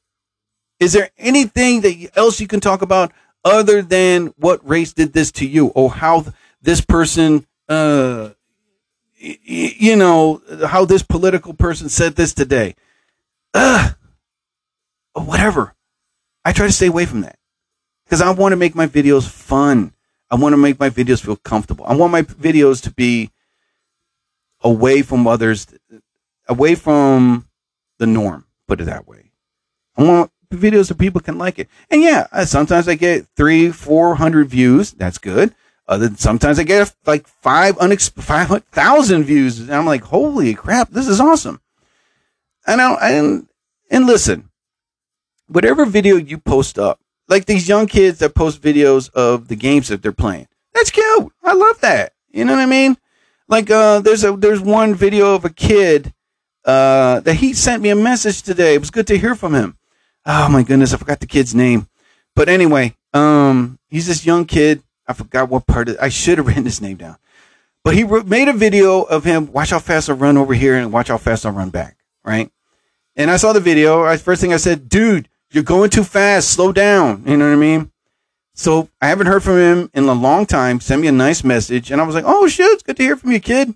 Is 0.80 0.92
there 0.92 1.10
anything 1.18 1.80
that 1.82 2.10
else 2.16 2.40
you 2.40 2.46
can 2.46 2.60
talk 2.60 2.82
about 2.82 3.12
other 3.44 3.82
than 3.82 4.28
what 4.36 4.66
race 4.68 4.92
did 4.92 5.12
this 5.12 5.32
to 5.32 5.46
you 5.46 5.68
or 5.68 5.90
how 5.90 6.26
this 6.60 6.80
person, 6.80 7.46
uh, 7.68 8.30
y- 9.22 9.38
you 9.44 9.96
know, 9.96 10.42
how 10.66 10.84
this 10.84 11.02
political 11.02 11.54
person 11.54 11.88
said 11.88 12.16
this 12.16 12.34
today? 12.34 12.74
Ugh. 13.54 13.94
Whatever. 15.14 15.74
I 16.44 16.52
try 16.52 16.66
to 16.66 16.72
stay 16.72 16.86
away 16.86 17.06
from 17.06 17.20
that 17.20 17.38
because 18.04 18.20
I 18.20 18.30
want 18.30 18.52
to 18.52 18.56
make 18.56 18.74
my 18.74 18.86
videos 18.86 19.28
fun. 19.28 19.92
I 20.32 20.36
want 20.36 20.54
to 20.54 20.56
make 20.56 20.80
my 20.80 20.88
videos 20.88 21.22
feel 21.22 21.36
comfortable. 21.36 21.84
I 21.86 21.94
want 21.94 22.10
my 22.10 22.22
videos 22.22 22.82
to 22.84 22.90
be 22.90 23.30
away 24.62 25.02
from 25.02 25.26
others, 25.26 25.66
away 26.48 26.74
from 26.74 27.46
the 27.98 28.06
norm. 28.06 28.46
Put 28.66 28.80
it 28.80 28.84
that 28.84 29.06
way. 29.06 29.32
I 29.94 30.04
want 30.04 30.32
videos 30.50 30.88
that 30.88 30.98
people 30.98 31.20
can 31.20 31.36
like 31.36 31.58
it. 31.58 31.68
And 31.90 32.00
yeah, 32.00 32.26
sometimes 32.44 32.88
I 32.88 32.94
get 32.94 33.26
three, 33.36 33.70
four 33.70 34.14
hundred 34.14 34.48
views. 34.48 34.92
That's 34.92 35.18
good. 35.18 35.54
Other 35.86 36.08
than 36.08 36.16
sometimes 36.16 36.58
I 36.58 36.62
get 36.62 36.94
like 37.04 37.26
five 37.26 37.76
unex 37.76 38.10
five 38.10 38.64
thousand 38.72 39.24
views, 39.24 39.60
and 39.60 39.74
I'm 39.74 39.84
like, 39.84 40.04
holy 40.04 40.54
crap, 40.54 40.88
this 40.88 41.08
is 41.08 41.20
awesome. 41.20 41.60
And 42.66 42.80
I 42.80 43.10
and 43.10 43.48
and 43.90 44.06
listen, 44.06 44.48
whatever 45.46 45.84
video 45.84 46.16
you 46.16 46.38
post 46.38 46.78
up, 46.78 47.00
like 47.28 47.46
these 47.46 47.68
young 47.68 47.86
kids 47.86 48.18
that 48.18 48.34
post 48.34 48.60
videos 48.60 49.10
of 49.12 49.48
the 49.48 49.56
games 49.56 49.88
that 49.88 50.02
they're 50.02 50.12
playing, 50.12 50.48
that's 50.74 50.90
cute. 50.90 51.32
I 51.42 51.54
love 51.54 51.80
that. 51.80 52.12
You 52.30 52.44
know 52.44 52.54
what 52.54 52.62
I 52.62 52.66
mean? 52.66 52.96
Like 53.48 53.70
uh, 53.70 54.00
there's 54.00 54.24
a 54.24 54.32
there's 54.32 54.60
one 54.60 54.94
video 54.94 55.34
of 55.34 55.44
a 55.44 55.50
kid 55.50 56.12
uh, 56.64 57.20
that 57.20 57.34
he 57.34 57.52
sent 57.52 57.82
me 57.82 57.90
a 57.90 57.96
message 57.96 58.42
today. 58.42 58.74
It 58.74 58.80
was 58.80 58.90
good 58.90 59.06
to 59.08 59.18
hear 59.18 59.34
from 59.34 59.54
him. 59.54 59.76
Oh 60.24 60.48
my 60.48 60.62
goodness, 60.62 60.94
I 60.94 60.96
forgot 60.96 61.20
the 61.20 61.26
kid's 61.26 61.54
name. 61.54 61.88
But 62.34 62.48
anyway, 62.48 62.96
um, 63.12 63.78
he's 63.88 64.06
this 64.06 64.24
young 64.24 64.46
kid. 64.46 64.82
I 65.06 65.12
forgot 65.12 65.48
what 65.48 65.66
part 65.66 65.88
of. 65.88 65.96
I 66.00 66.08
should 66.08 66.38
have 66.38 66.46
written 66.48 66.64
his 66.64 66.80
name 66.80 66.96
down. 66.96 67.16
But 67.84 67.94
he 67.94 68.04
wrote- 68.04 68.26
made 68.26 68.48
a 68.48 68.52
video 68.52 69.02
of 69.02 69.24
him. 69.24 69.52
Watch 69.52 69.70
how 69.70 69.80
fast 69.80 70.08
I 70.08 70.12
run 70.12 70.36
over 70.36 70.54
here, 70.54 70.76
and 70.76 70.92
watch 70.92 71.08
how 71.08 71.18
fast 71.18 71.44
I 71.44 71.50
run 71.50 71.70
back. 71.70 71.96
Right. 72.24 72.50
And 73.16 73.30
I 73.30 73.36
saw 73.36 73.52
the 73.52 73.60
video. 73.60 74.04
I, 74.04 74.16
first 74.16 74.40
thing 74.40 74.54
I 74.54 74.58
said, 74.58 74.88
dude, 74.88 75.28
you're 75.52 75.64
going 75.64 75.90
too 75.90 76.04
fast. 76.04 76.50
Slow 76.50 76.72
down. 76.72 77.24
You 77.26 77.36
know 77.36 77.46
what 77.46 77.52
I 77.54 77.56
mean? 77.56 77.90
So 78.54 78.88
I 79.00 79.08
haven't 79.08 79.26
heard 79.28 79.42
from 79.42 79.56
him 79.58 79.90
in 79.94 80.04
a 80.04 80.12
long 80.12 80.46
time. 80.46 80.80
Send 80.80 81.00
me 81.02 81.08
a 81.08 81.12
nice 81.12 81.42
message, 81.44 81.90
and 81.90 82.00
I 82.00 82.04
was 82.04 82.14
like, 82.14 82.24
"Oh 82.26 82.48
shit, 82.48 82.66
it's 82.72 82.82
good 82.82 82.96
to 82.98 83.02
hear 83.02 83.16
from 83.16 83.32
you, 83.32 83.40
kid." 83.40 83.74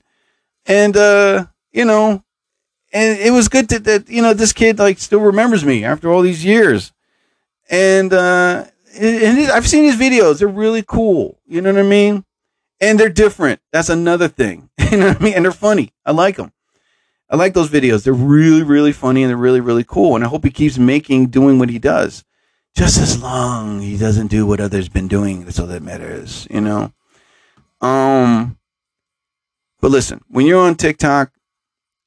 And 0.66 0.96
uh, 0.96 1.46
you 1.72 1.84
know, 1.84 2.22
and 2.92 3.18
it 3.18 3.32
was 3.32 3.48
good 3.48 3.68
to, 3.70 3.78
that 3.80 4.08
you 4.08 4.22
know 4.22 4.34
this 4.34 4.52
kid 4.52 4.78
like 4.78 4.98
still 4.98 5.20
remembers 5.20 5.64
me 5.64 5.84
after 5.84 6.12
all 6.12 6.22
these 6.22 6.44
years. 6.44 6.92
And 7.70 8.12
uh, 8.12 8.66
and 8.98 9.38
it- 9.38 9.50
I've 9.50 9.68
seen 9.68 9.84
his 9.84 9.96
videos; 9.96 10.38
they're 10.38 10.48
really 10.48 10.84
cool. 10.86 11.38
You 11.46 11.62
know 11.62 11.72
what 11.72 11.80
I 11.80 11.88
mean? 11.88 12.24
And 12.80 13.00
they're 13.00 13.08
different. 13.08 13.60
That's 13.72 13.88
another 13.88 14.28
thing. 14.28 14.68
You 14.92 14.98
know 14.98 15.08
what 15.08 15.20
I 15.20 15.24
mean? 15.24 15.34
And 15.34 15.44
they're 15.44 15.52
funny. 15.52 15.92
I 16.06 16.12
like 16.12 16.36
them. 16.36 16.52
I 17.28 17.36
like 17.36 17.54
those 17.54 17.70
videos. 17.70 18.04
They're 18.04 18.12
really, 18.12 18.62
really 18.62 18.92
funny 18.92 19.22
and 19.22 19.30
they're 19.30 19.36
really, 19.36 19.60
really 19.60 19.84
cool. 19.84 20.14
And 20.14 20.24
I 20.24 20.28
hope 20.28 20.44
he 20.44 20.50
keeps 20.50 20.78
making, 20.78 21.28
doing 21.28 21.58
what 21.58 21.70
he 21.70 21.78
does. 21.78 22.24
Just 22.76 22.98
as 22.98 23.20
long 23.22 23.80
he 23.80 23.96
doesn't 23.96 24.28
do 24.28 24.46
what 24.46 24.60
others 24.60 24.88
been 24.88 25.08
doing. 25.08 25.44
That's 25.44 25.58
all 25.58 25.66
that 25.66 25.82
matters, 25.82 26.46
you 26.50 26.60
know? 26.60 26.92
Um, 27.80 28.58
but 29.80 29.90
listen, 29.90 30.20
when 30.28 30.46
you're 30.46 30.60
on 30.60 30.76
TikTok, 30.76 31.32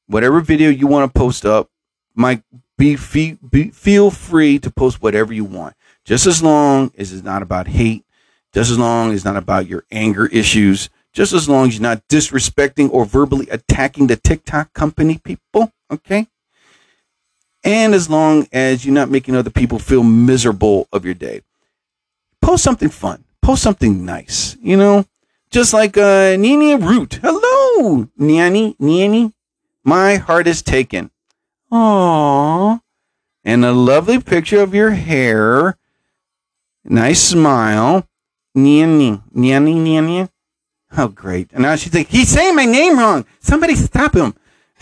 whatever 0.07 0.41
video 0.41 0.69
you 0.69 0.87
want 0.87 1.11
to 1.13 1.19
post 1.19 1.45
up, 1.45 1.69
Mike, 2.15 2.43
be, 2.77 2.95
fe- 2.95 3.37
be 3.49 3.71
feel 3.71 4.11
free 4.11 4.59
to 4.59 4.71
post 4.71 5.01
whatever 5.01 5.33
you 5.33 5.43
want. 5.43 5.75
Just 6.05 6.25
as 6.25 6.41
long 6.41 6.91
as 6.97 7.11
it's 7.13 7.23
not 7.23 7.41
about 7.41 7.67
hate 7.67 8.05
Just 8.53 8.71
as 8.71 8.79
long 8.79 9.09
as 9.09 9.17
it's 9.17 9.25
not 9.25 9.37
about 9.37 9.67
your 9.67 9.85
anger 9.91 10.25
issues, 10.27 10.89
just 11.19 11.33
as 11.33 11.49
long 11.49 11.67
as 11.67 11.75
you're 11.75 11.81
not 11.81 12.07
disrespecting 12.07 12.89
or 12.93 13.03
verbally 13.03 13.45
attacking 13.49 14.07
the 14.07 14.15
TikTok 14.15 14.71
company 14.71 15.19
people, 15.21 15.69
okay? 15.91 16.27
And 17.61 17.93
as 17.93 18.09
long 18.09 18.47
as 18.53 18.85
you're 18.85 18.95
not 18.95 19.09
making 19.09 19.35
other 19.35 19.49
people 19.49 19.79
feel 19.79 20.01
miserable 20.01 20.87
of 20.93 21.03
your 21.03 21.13
day. 21.13 21.41
Post 22.41 22.63
something 22.63 22.87
fun. 22.87 23.25
Post 23.41 23.63
something 23.63 24.05
nice, 24.05 24.55
you 24.61 24.77
know? 24.77 25.05
Just 25.51 25.73
like 25.73 25.97
uh 25.97 26.37
Nini 26.37 26.75
Root. 26.75 27.19
Hello, 27.21 28.07
Niani, 28.17 28.77
Niani. 28.77 29.33
My 29.83 30.15
heart 30.15 30.47
is 30.47 30.61
taken. 30.61 31.11
Aww. 31.69 32.79
And 33.43 33.65
a 33.65 33.73
lovely 33.73 34.21
picture 34.21 34.61
of 34.61 34.73
your 34.73 34.91
hair. 34.91 35.75
Nice 36.85 37.21
smile. 37.21 38.07
Niani, 38.55 39.21
Niani, 39.35 39.75
Niani. 39.75 40.29
Oh, 40.97 41.07
great. 41.07 41.51
And 41.53 41.61
now 41.61 41.75
she's 41.75 41.93
like, 41.93 42.07
he's 42.07 42.29
saying 42.29 42.55
my 42.55 42.65
name 42.65 42.97
wrong. 42.97 43.25
Somebody 43.39 43.75
stop 43.75 44.15
him. 44.15 44.33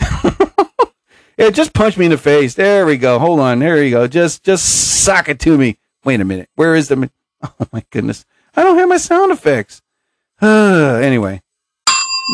yeah, 1.38 1.50
just 1.50 1.74
punch 1.74 1.96
me 1.96 2.06
in 2.06 2.10
the 2.10 2.18
face. 2.18 2.54
There 2.54 2.86
we 2.86 2.96
go. 2.96 3.18
Hold 3.18 3.40
on. 3.40 3.58
There 3.58 3.82
you 3.82 3.90
go. 3.90 4.06
Just, 4.06 4.42
just 4.42 5.04
sock 5.04 5.28
it 5.28 5.38
to 5.40 5.58
me. 5.58 5.78
Wait 6.04 6.20
a 6.20 6.24
minute. 6.24 6.48
Where 6.54 6.74
is 6.74 6.88
the, 6.88 7.10
oh 7.42 7.66
my 7.72 7.84
goodness. 7.90 8.24
I 8.56 8.64
don't 8.64 8.78
have 8.78 8.88
my 8.88 8.96
sound 8.96 9.32
effects. 9.32 9.82
anyway, 10.40 11.42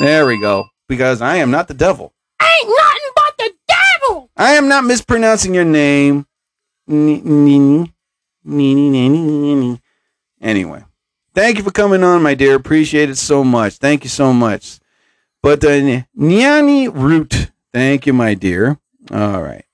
there 0.01 0.27
we 0.27 0.41
go. 0.41 0.65
Because 0.89 1.21
I 1.21 1.37
am 1.37 1.51
not 1.51 1.69
the 1.69 1.75
devil. 1.75 2.13
Ain't 2.41 2.69
nothing 2.69 3.11
but 3.17 3.39
the 3.39 3.53
devil. 3.69 4.31
I 4.37 4.53
am 4.53 4.69
not 4.69 4.85
mispronouncing 4.85 5.55
your 5.55 5.65
name. 5.65 6.27
Anyway, 10.41 10.85
thank 11.35 11.59
you 11.59 11.65
for 11.65 11.71
coming 11.71 12.03
on, 12.03 12.23
my 12.23 12.35
dear. 12.35 12.55
Appreciate 12.55 13.11
it 13.11 13.19
so 13.19 13.45
much. 13.45 13.75
Thank 13.75 14.05
you 14.05 14.11
so 14.11 14.33
much. 14.33 14.79
But 15.43 15.63
uh, 15.65 16.03
Nyani 16.19 16.91
Root, 16.93 17.51
thank 17.73 18.07
you, 18.07 18.13
my 18.13 18.35
dear. 18.35 18.79
All 19.11 19.43
right. 19.43 19.65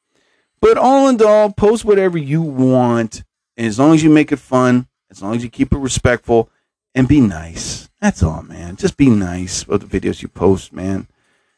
But 0.61 0.77
all 0.77 1.09
in 1.09 1.23
all, 1.23 1.53
post 1.53 1.85
whatever 1.85 2.19
you 2.19 2.43
want. 2.43 3.23
And 3.57 3.67
as 3.67 3.79
long 3.79 3.95
as 3.95 4.03
you 4.03 4.11
make 4.11 4.33
it 4.33 4.39
fun, 4.39 4.89
as 5.11 5.23
long 5.23 5.37
as 5.37 5.43
you 5.43 5.51
keep 5.51 5.73
it 5.73 5.79
respectful, 5.79 6.51
and 6.95 7.07
be 7.07 7.21
nice. 7.21 7.89
That's 8.01 8.23
all, 8.23 8.43
man. 8.43 8.77
Just 8.77 8.97
be 8.97 9.11
nice 9.11 9.63
about 9.63 9.81
the 9.81 10.01
videos 10.01 10.23
you 10.23 10.29
post, 10.29 10.73
man. 10.73 11.07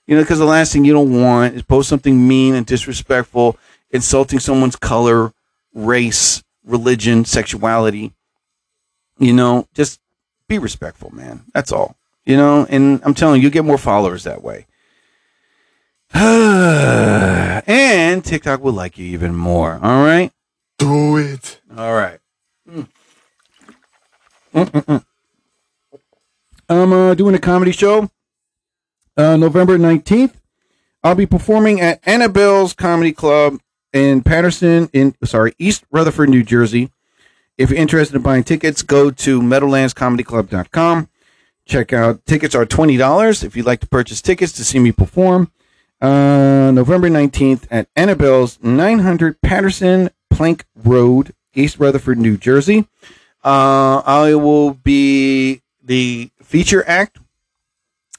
You 0.07 0.17
know, 0.17 0.23
because 0.23 0.39
the 0.39 0.45
last 0.45 0.73
thing 0.73 0.85
you 0.85 0.93
don't 0.93 1.23
want 1.23 1.55
is 1.55 1.63
post 1.63 1.89
something 1.89 2.27
mean 2.27 2.55
and 2.55 2.67
disrespectful, 2.67 3.57
insulting 3.91 4.41
someone's 4.41 4.77
color, 4.77 5.33
race, 5.73 6.43
religion, 6.65 7.25
sexuality. 7.25 8.13
You 9.19 9.33
know, 9.33 9.67
just 9.75 10.01
be 10.49 10.59
respectful, 10.59 11.15
man. 11.15 11.45
That's 11.55 11.73
all. 11.73 11.97
You 12.25 12.37
know, 12.37 12.67
and 12.69 13.01
I'm 13.05 13.15
telling 13.15 13.41
you, 13.41 13.45
you 13.45 13.51
get 13.51 13.65
more 13.65 13.79
followers 13.79 14.25
that 14.25 14.43
way. 14.43 14.67
and 16.15 17.65
TikTok 18.25 18.63
will 18.63 18.73
like 18.73 18.99
you 18.99 19.07
even 19.07 19.35
more. 19.35 19.79
All 19.83 20.05
right? 20.05 20.31
Do 20.79 21.17
it. 21.17 21.61
All 21.77 21.95
right. 21.95 22.19
Mm. 22.69 22.89
Mm-mm-mm. 24.55 25.05
I'm 26.69 26.93
uh, 26.93 27.15
doing 27.15 27.35
a 27.35 27.39
comedy 27.39 27.73
show 27.73 28.11
uh, 29.17 29.37
November 29.37 29.79
19th. 29.79 30.35
I'll 31.03 31.15
be 31.15 31.27
performing 31.27 31.81
at 31.81 32.01
Annabelle's 32.07 32.75
Comedy 32.75 33.13
Club 33.13 33.59
in 33.93 34.23
Paterson, 34.23 34.89
in 34.93 35.15
sorry, 35.25 35.55
East 35.59 35.85
Rutherford, 35.91 36.29
New 36.29 36.43
Jersey. 36.43 36.91
If 37.59 37.71
you're 37.71 37.79
interested 37.79 38.17
in 38.17 38.23
buying 38.23 38.45
tickets, 38.45 38.83
go 38.83 39.11
to 39.11 39.41
meadowlandscomedyclub.com. 39.41 41.09
Check 41.65 41.93
out 41.93 42.25
tickets 42.27 42.55
are 42.55 42.67
twenty 42.67 42.97
dollars 42.97 43.45
if 43.45 43.57
you'd 43.57 43.67
like 43.67 43.81
to 43.81 43.87
purchase 43.87 44.21
tickets 44.21 44.53
to 44.53 44.65
see 44.65 44.79
me 44.79 44.91
perform. 44.93 45.51
Uh, 46.01 46.73
November 46.75 47.09
19th 47.09 47.69
at 47.71 47.87
Annabelle's 47.95 48.59
900 48.61 49.41
Paterson 49.41 50.11
Plank 50.31 50.65
Road, 50.75 51.33
East 51.55 51.79
Rutherford, 51.79 52.19
New 52.19 52.37
Jersey. 52.37 52.89
Uh, 53.45 54.03
I 54.05 54.35
will 54.35 54.75
be 54.75 55.63
the 55.81 56.31
feature 56.43 56.83
act, 56.89 57.19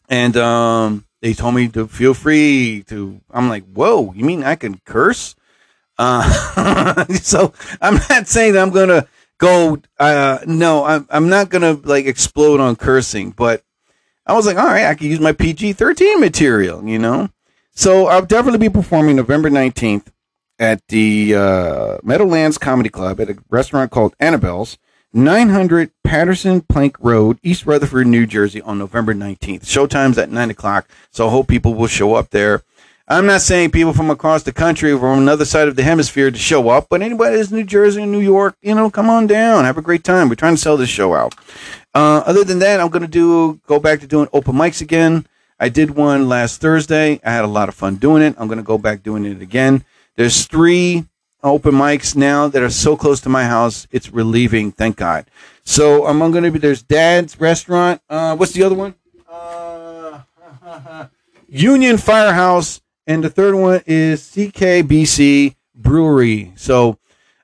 and 0.07 0.37
um, 0.37 1.05
they 1.21 1.33
told 1.33 1.55
me 1.55 1.67
to 1.69 1.87
feel 1.87 2.13
free 2.13 2.85
to. 2.87 3.19
I'm 3.29 3.49
like, 3.49 3.65
whoa, 3.65 4.13
you 4.13 4.23
mean 4.23 4.43
I 4.45 4.55
can 4.55 4.79
curse? 4.85 5.35
Uh, 5.97 7.03
so 7.15 7.51
I'm 7.81 7.95
not 8.09 8.27
saying 8.27 8.53
that 8.53 8.61
I'm 8.61 8.71
gonna 8.71 9.07
go. 9.37 9.81
Uh, 9.99 10.39
no, 10.45 10.85
I'm 10.85 11.07
I'm 11.09 11.29
not 11.29 11.49
gonna 11.49 11.73
like 11.73 12.05
explode 12.05 12.59
on 12.59 12.75
cursing, 12.75 13.31
but 13.31 13.63
I 14.25 14.33
was 14.33 14.45
like, 14.45 14.57
all 14.57 14.67
right, 14.67 14.85
I 14.85 14.95
can 14.95 15.07
use 15.07 15.19
my 15.19 15.33
PG-13 15.33 16.19
material, 16.19 16.87
you 16.87 16.99
know. 16.99 17.29
So 17.71 18.07
I'll 18.07 18.25
definitely 18.25 18.59
be 18.59 18.73
performing 18.73 19.15
November 19.17 19.49
19th 19.49 20.07
at 20.59 20.87
the 20.87 21.35
uh, 21.35 21.97
Meadowlands 22.03 22.57
Comedy 22.57 22.89
Club 22.89 23.19
at 23.19 23.29
a 23.29 23.37
restaurant 23.49 23.91
called 23.91 24.15
Annabelle's. 24.19 24.77
900 25.15 25.91
Paterson 26.03 26.61
Plank 26.61 26.97
Road, 26.99 27.37
East 27.43 27.67
Rutherford, 27.67 28.07
New 28.07 28.25
Jersey, 28.25 28.61
on 28.61 28.79
November 28.79 29.13
19th. 29.13 29.61
Showtime's 29.61 30.17
at 30.17 30.31
9 30.31 30.49
o'clock, 30.49 30.89
so 31.11 31.27
I 31.27 31.31
hope 31.31 31.47
people 31.47 31.75
will 31.75 31.87
show 31.87 32.15
up 32.15 32.31
there. 32.31 32.63
I'm 33.07 33.25
not 33.25 33.41
saying 33.41 33.71
people 33.71 33.91
from 33.91 34.09
across 34.09 34.43
the 34.43 34.53
country 34.53 34.97
from 34.97 35.19
another 35.19 35.43
side 35.43 35.67
of 35.67 35.75
the 35.75 35.83
hemisphere 35.83 36.31
to 36.31 36.37
show 36.37 36.69
up, 36.69 36.87
but 36.89 37.01
anybody 37.01 37.35
that's 37.35 37.51
New 37.51 37.65
Jersey 37.65 38.03
and 38.03 38.13
New 38.13 38.21
York, 38.21 38.55
you 38.61 38.73
know, 38.73 38.89
come 38.89 39.09
on 39.09 39.27
down, 39.27 39.65
have 39.65 39.77
a 39.77 39.81
great 39.81 40.05
time. 40.05 40.29
We're 40.29 40.35
trying 40.35 40.55
to 40.55 40.61
sell 40.61 40.77
this 40.77 40.89
show 40.89 41.13
out. 41.13 41.35
Uh, 41.93 42.23
other 42.25 42.45
than 42.45 42.59
that, 42.59 42.79
I'm 42.79 42.87
going 42.87 43.01
to 43.01 43.07
do 43.09 43.59
go 43.67 43.77
back 43.77 43.99
to 43.99 44.07
doing 44.07 44.29
open 44.31 44.55
mics 44.55 44.81
again. 44.81 45.27
I 45.59 45.67
did 45.67 45.91
one 45.91 46.29
last 46.29 46.61
Thursday. 46.61 47.19
I 47.25 47.31
had 47.31 47.43
a 47.43 47.47
lot 47.47 47.67
of 47.67 47.75
fun 47.75 47.97
doing 47.97 48.23
it. 48.23 48.35
I'm 48.37 48.47
going 48.47 48.57
to 48.57 48.63
go 48.63 48.77
back 48.77 49.03
doing 49.03 49.25
it 49.25 49.41
again. 49.41 49.83
There's 50.15 50.45
three 50.45 51.05
open 51.43 51.75
mics 51.75 52.15
now 52.15 52.47
that 52.47 52.63
are 52.63 52.69
so 52.69 52.95
close 52.95 53.19
to 53.21 53.29
my 53.29 53.43
house. 53.43 53.85
It's 53.91 54.11
relieving, 54.13 54.71
thank 54.71 54.95
God. 54.95 55.25
So 55.65 56.05
I'm 56.05 56.19
going 56.19 56.43
to 56.43 56.51
be 56.51 56.59
there's 56.59 56.81
Dad's 56.81 57.39
Restaurant. 57.39 58.01
Uh, 58.09 58.35
what's 58.37 58.53
the 58.53 58.63
other 58.63 58.75
one? 58.75 58.95
Uh, 59.29 60.19
Union 61.49 61.97
Firehouse, 61.97 62.81
and 63.07 63.23
the 63.23 63.29
third 63.29 63.55
one 63.55 63.81
is 63.85 64.21
CKBC 64.21 65.55
Brewery. 65.75 66.53
So 66.55 66.97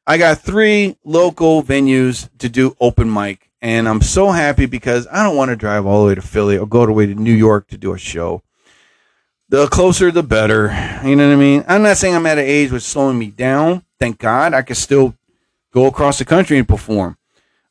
I 0.05 0.17
got 0.17 0.39
three 0.39 0.97
local 1.03 1.63
venues 1.63 2.29
to 2.39 2.49
do 2.49 2.75
open 2.79 3.11
mic, 3.13 3.49
and 3.61 3.87
I'm 3.87 4.01
so 4.01 4.31
happy 4.31 4.65
because 4.65 5.07
I 5.11 5.23
don't 5.23 5.35
want 5.35 5.49
to 5.49 5.55
drive 5.55 5.85
all 5.85 6.01
the 6.01 6.07
way 6.07 6.15
to 6.15 6.21
Philly 6.21 6.57
or 6.57 6.67
go 6.67 6.81
all 6.81 6.85
the 6.85 6.93
way 6.93 7.05
to 7.05 7.15
New 7.15 7.33
York 7.33 7.67
to 7.67 7.77
do 7.77 7.93
a 7.93 7.97
show 7.97 8.43
the 9.49 9.67
closer 9.67 10.11
the 10.11 10.23
better. 10.23 10.67
You 11.03 11.15
know 11.15 11.27
what 11.27 11.33
I 11.33 11.37
mean? 11.37 11.65
I'm 11.67 11.81
not 11.81 11.97
saying 11.97 12.15
I'm 12.15 12.25
at 12.25 12.37
an 12.37 12.45
age 12.45 12.71
which 12.71 12.83
slowing 12.83 13.19
me 13.19 13.31
down. 13.31 13.83
Thank 13.99 14.19
God 14.19 14.53
I 14.53 14.61
can 14.61 14.75
still 14.75 15.15
go 15.73 15.87
across 15.87 16.19
the 16.19 16.25
country 16.25 16.57
and 16.57 16.67
perform. 16.67 17.17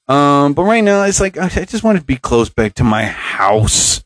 Um, 0.09 0.55
but 0.55 0.65
right 0.65 0.83
now 0.83 1.03
it's 1.05 1.21
like 1.21 1.39
I 1.39 1.49
just 1.49 1.85
want 1.85 1.99
to 1.99 2.05
be 2.05 2.17
close 2.17 2.51
back 2.51 2.75
to 2.75 2.85
my 2.85 3.05
house. 3.05 4.03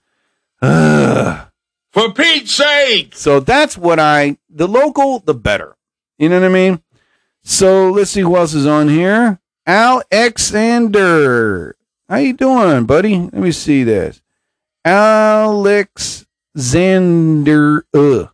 Ugh. 0.60 1.48
For 1.92 2.12
Pete's 2.12 2.54
sake! 2.54 3.14
So 3.14 3.38
that's 3.40 3.76
what 3.76 4.00
I 4.00 4.38
the 4.48 4.66
local 4.66 5.18
the 5.18 5.34
better. 5.34 5.76
You 6.18 6.30
know 6.30 6.40
what 6.40 6.46
I 6.46 6.52
mean? 6.52 6.82
So 7.42 7.90
let's 7.90 8.10
see 8.10 8.22
who 8.22 8.36
else 8.36 8.54
is 8.54 8.66
on 8.66 8.88
here. 8.88 9.40
Alexander. 9.66 10.96
How 12.08 12.16
you 12.16 12.32
doing, 12.32 12.86
buddy? 12.86 13.18
Let 13.18 13.34
me 13.34 13.52
see 13.52 13.84
this. 13.84 14.22
Alex 14.84 16.24
Xander. 16.56 17.82
Uh. 17.92 18.28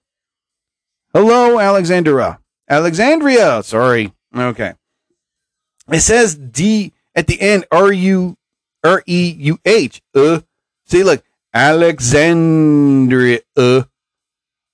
Hello, 1.12 1.58
Alexandra. 1.58 2.38
Alexandria. 2.68 3.62
Sorry. 3.64 4.12
Okay. 4.36 4.74
It 5.90 6.00
says 6.00 6.36
D 6.36 6.92
at 7.14 7.26
the 7.26 7.40
end. 7.40 7.64
R 7.72 7.92
U 7.92 8.36
R 8.84 9.02
E 9.06 9.34
U 9.38 9.58
H. 9.64 10.00
Uh. 10.14 10.42
See, 10.86 11.02
look. 11.02 11.24
Alexandria. 11.54 13.40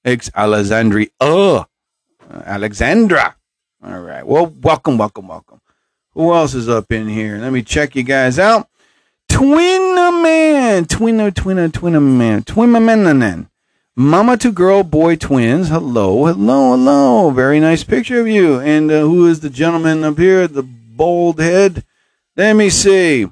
Ex 0.04 0.30
Alexandria. 0.34 1.08
Uh. 1.20 1.64
Alexandra. 2.44 3.36
All 3.84 4.00
right. 4.00 4.26
Well, 4.26 4.46
welcome, 4.46 4.98
welcome, 4.98 5.28
welcome. 5.28 5.60
Who 6.12 6.32
else 6.32 6.54
is 6.54 6.68
up 6.68 6.90
in 6.92 7.08
here? 7.08 7.38
Let 7.38 7.52
me 7.52 7.62
check 7.62 7.96
you 7.96 8.02
guys 8.02 8.38
out. 8.38 8.68
Twin 9.28 9.94
man, 9.94 10.84
twin, 10.84 11.32
twin, 11.32 11.72
twin 11.72 12.18
man, 12.18 12.42
twin 12.44 12.70
man. 12.72 13.48
Mama 13.96 14.36
to 14.38 14.52
girl, 14.52 14.82
boy 14.82 15.16
twins. 15.16 15.68
Hello, 15.68 16.26
hello, 16.26 16.70
hello. 16.70 17.30
Very 17.30 17.60
nice 17.60 17.84
picture 17.84 18.20
of 18.20 18.28
you. 18.28 18.60
And 18.60 18.90
uh, 18.90 19.00
who 19.02 19.26
is 19.26 19.40
the 19.40 19.50
gentleman 19.50 20.02
up 20.04 20.18
here? 20.18 20.48
The 20.48 20.62
bald 20.62 21.40
head. 21.40 21.84
Let 22.36 22.54
me 22.54 22.70
see. 22.70 23.28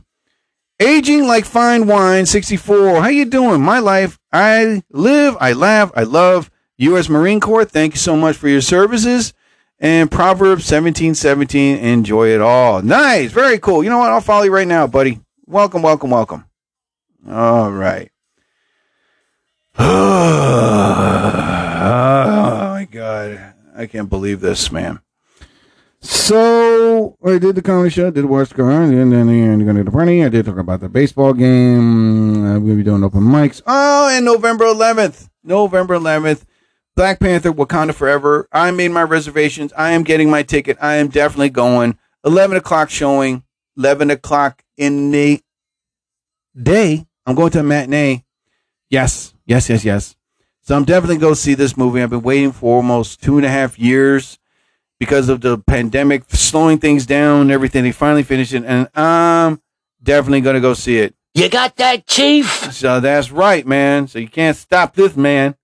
Aging 0.83 1.28
like 1.28 1.45
fine 1.45 1.87
wine, 1.87 2.26
64. 2.26 3.03
How 3.03 3.09
you 3.09 3.24
doing? 3.24 3.62
My 3.62 3.78
life. 3.78 4.18
I 4.33 4.83
live, 4.91 5.37
I 5.39 5.53
laugh, 5.53 5.93
I 5.95 6.03
love. 6.03 6.51
U.S. 6.78 7.09
Marine 7.09 7.39
Corps. 7.39 7.64
Thank 7.64 7.95
you 7.95 8.01
so 8.01 8.16
much 8.16 8.37
for 8.37 8.49
your 8.49 8.61
services. 8.61 9.33
And 9.78 10.11
Proverbs 10.11 10.64
17, 10.64 11.14
17. 11.14 11.76
Enjoy 11.76 12.30
it 12.30 12.41
all. 12.41 12.83
Nice. 12.83 13.30
Very 13.30 13.61
cool. 13.61 13.85
You 13.85 13.91
know 13.91 13.99
what? 13.99 14.11
I'll 14.11 14.20
follow 14.20 14.43
you 14.43 14.53
right 14.53 14.66
now, 14.66 14.89
buddy. 14.89 15.20
Welcome, 15.47 15.83
welcome, 15.83 16.11
welcome. 16.11 16.47
All 17.30 17.70
right. 17.70 18.11
oh 19.78 19.85
my 22.72 22.89
god, 22.91 23.55
I 23.76 23.87
can't 23.87 24.11
believe 24.11 24.41
this, 24.41 24.72
man. 24.72 24.99
So 26.03 27.16
I 27.24 27.38
did 27.38 27.55
the 27.55 27.62
comedy 27.62 27.90
show, 27.90 28.11
did 28.11 28.24
West 28.24 28.55
Car, 28.55 28.82
and 28.82 29.12
then 29.12 29.28
I'm 29.28 29.64
going 29.64 29.76
to 29.76 29.84
the 29.84 29.90
party. 29.92 30.24
I 30.24 30.28
did 30.28 30.44
talk 30.44 30.59
about 30.59 30.80
the 30.80 30.88
baseball 30.88 31.32
game. 31.32 32.44
Uh, 32.44 32.59
going 32.59 32.70
to 32.70 32.76
be 32.76 32.82
doing 32.82 33.05
open 33.05 33.20
mics. 33.20 33.62
Oh, 33.66 34.11
and 34.12 34.24
November 34.24 34.64
11th, 34.64 35.28
November 35.44 35.96
11th, 35.96 36.42
Black 36.96 37.20
Panther, 37.20 37.53
Wakanda 37.53 37.94
Forever. 37.94 38.48
I 38.50 38.72
made 38.72 38.90
my 38.90 39.05
reservations. 39.05 39.72
I 39.74 39.92
am 39.92 40.03
getting 40.03 40.28
my 40.28 40.42
ticket. 40.42 40.76
I 40.80 40.96
am 40.96 41.07
definitely 41.07 41.50
going. 41.50 41.96
11 42.24 42.57
o'clock 42.57 42.90
showing. 42.90 43.44
11 43.76 44.11
o'clock 44.11 44.64
in 44.76 45.12
the 45.12 45.40
day. 46.61 47.07
I'm 47.26 47.36
going 47.36 47.53
to 47.53 47.61
a 47.61 47.62
matinee. 47.62 48.24
Yes, 48.90 49.34
yes, 49.46 49.70
yes, 49.70 49.84
yes. 49.84 50.16
So 50.62 50.74
I'm 50.76 50.84
definitely 50.84 51.18
going 51.18 51.34
to 51.34 51.40
see 51.40 51.55
this 51.55 51.76
movie. 51.76 52.03
I've 52.03 52.11
been 52.11 52.22
waiting 52.22 52.50
for 52.50 52.76
almost 52.76 53.22
two 53.22 53.36
and 53.36 53.46
a 53.46 53.48
half 53.48 53.78
years 53.78 54.38
because 55.03 55.28
of 55.28 55.40
the 55.40 55.59
pandemic 55.59 56.22
slowing 56.28 56.78
things 56.78 57.07
down 57.07 57.40
and 57.40 57.50
everything. 57.50 57.82
They 57.82 57.90
finally 57.90 58.22
finished 58.22 58.53
it, 58.53 58.62
and 58.64 58.88
I'm 58.94 59.61
definitely 60.00 60.42
going 60.42 60.55
to 60.55 60.61
go 60.61 60.74
see 60.74 60.98
it. 60.98 61.12
You 61.34 61.48
got 61.48 61.74
that, 61.78 62.07
Chief? 62.07 62.72
So 62.72 63.00
that's 63.00 63.32
right, 63.32 63.66
man. 63.66 64.07
So 64.07 64.20
you 64.20 64.28
can't 64.28 64.57
stop 64.57 64.94
this, 64.94 65.16
man. 65.16 65.57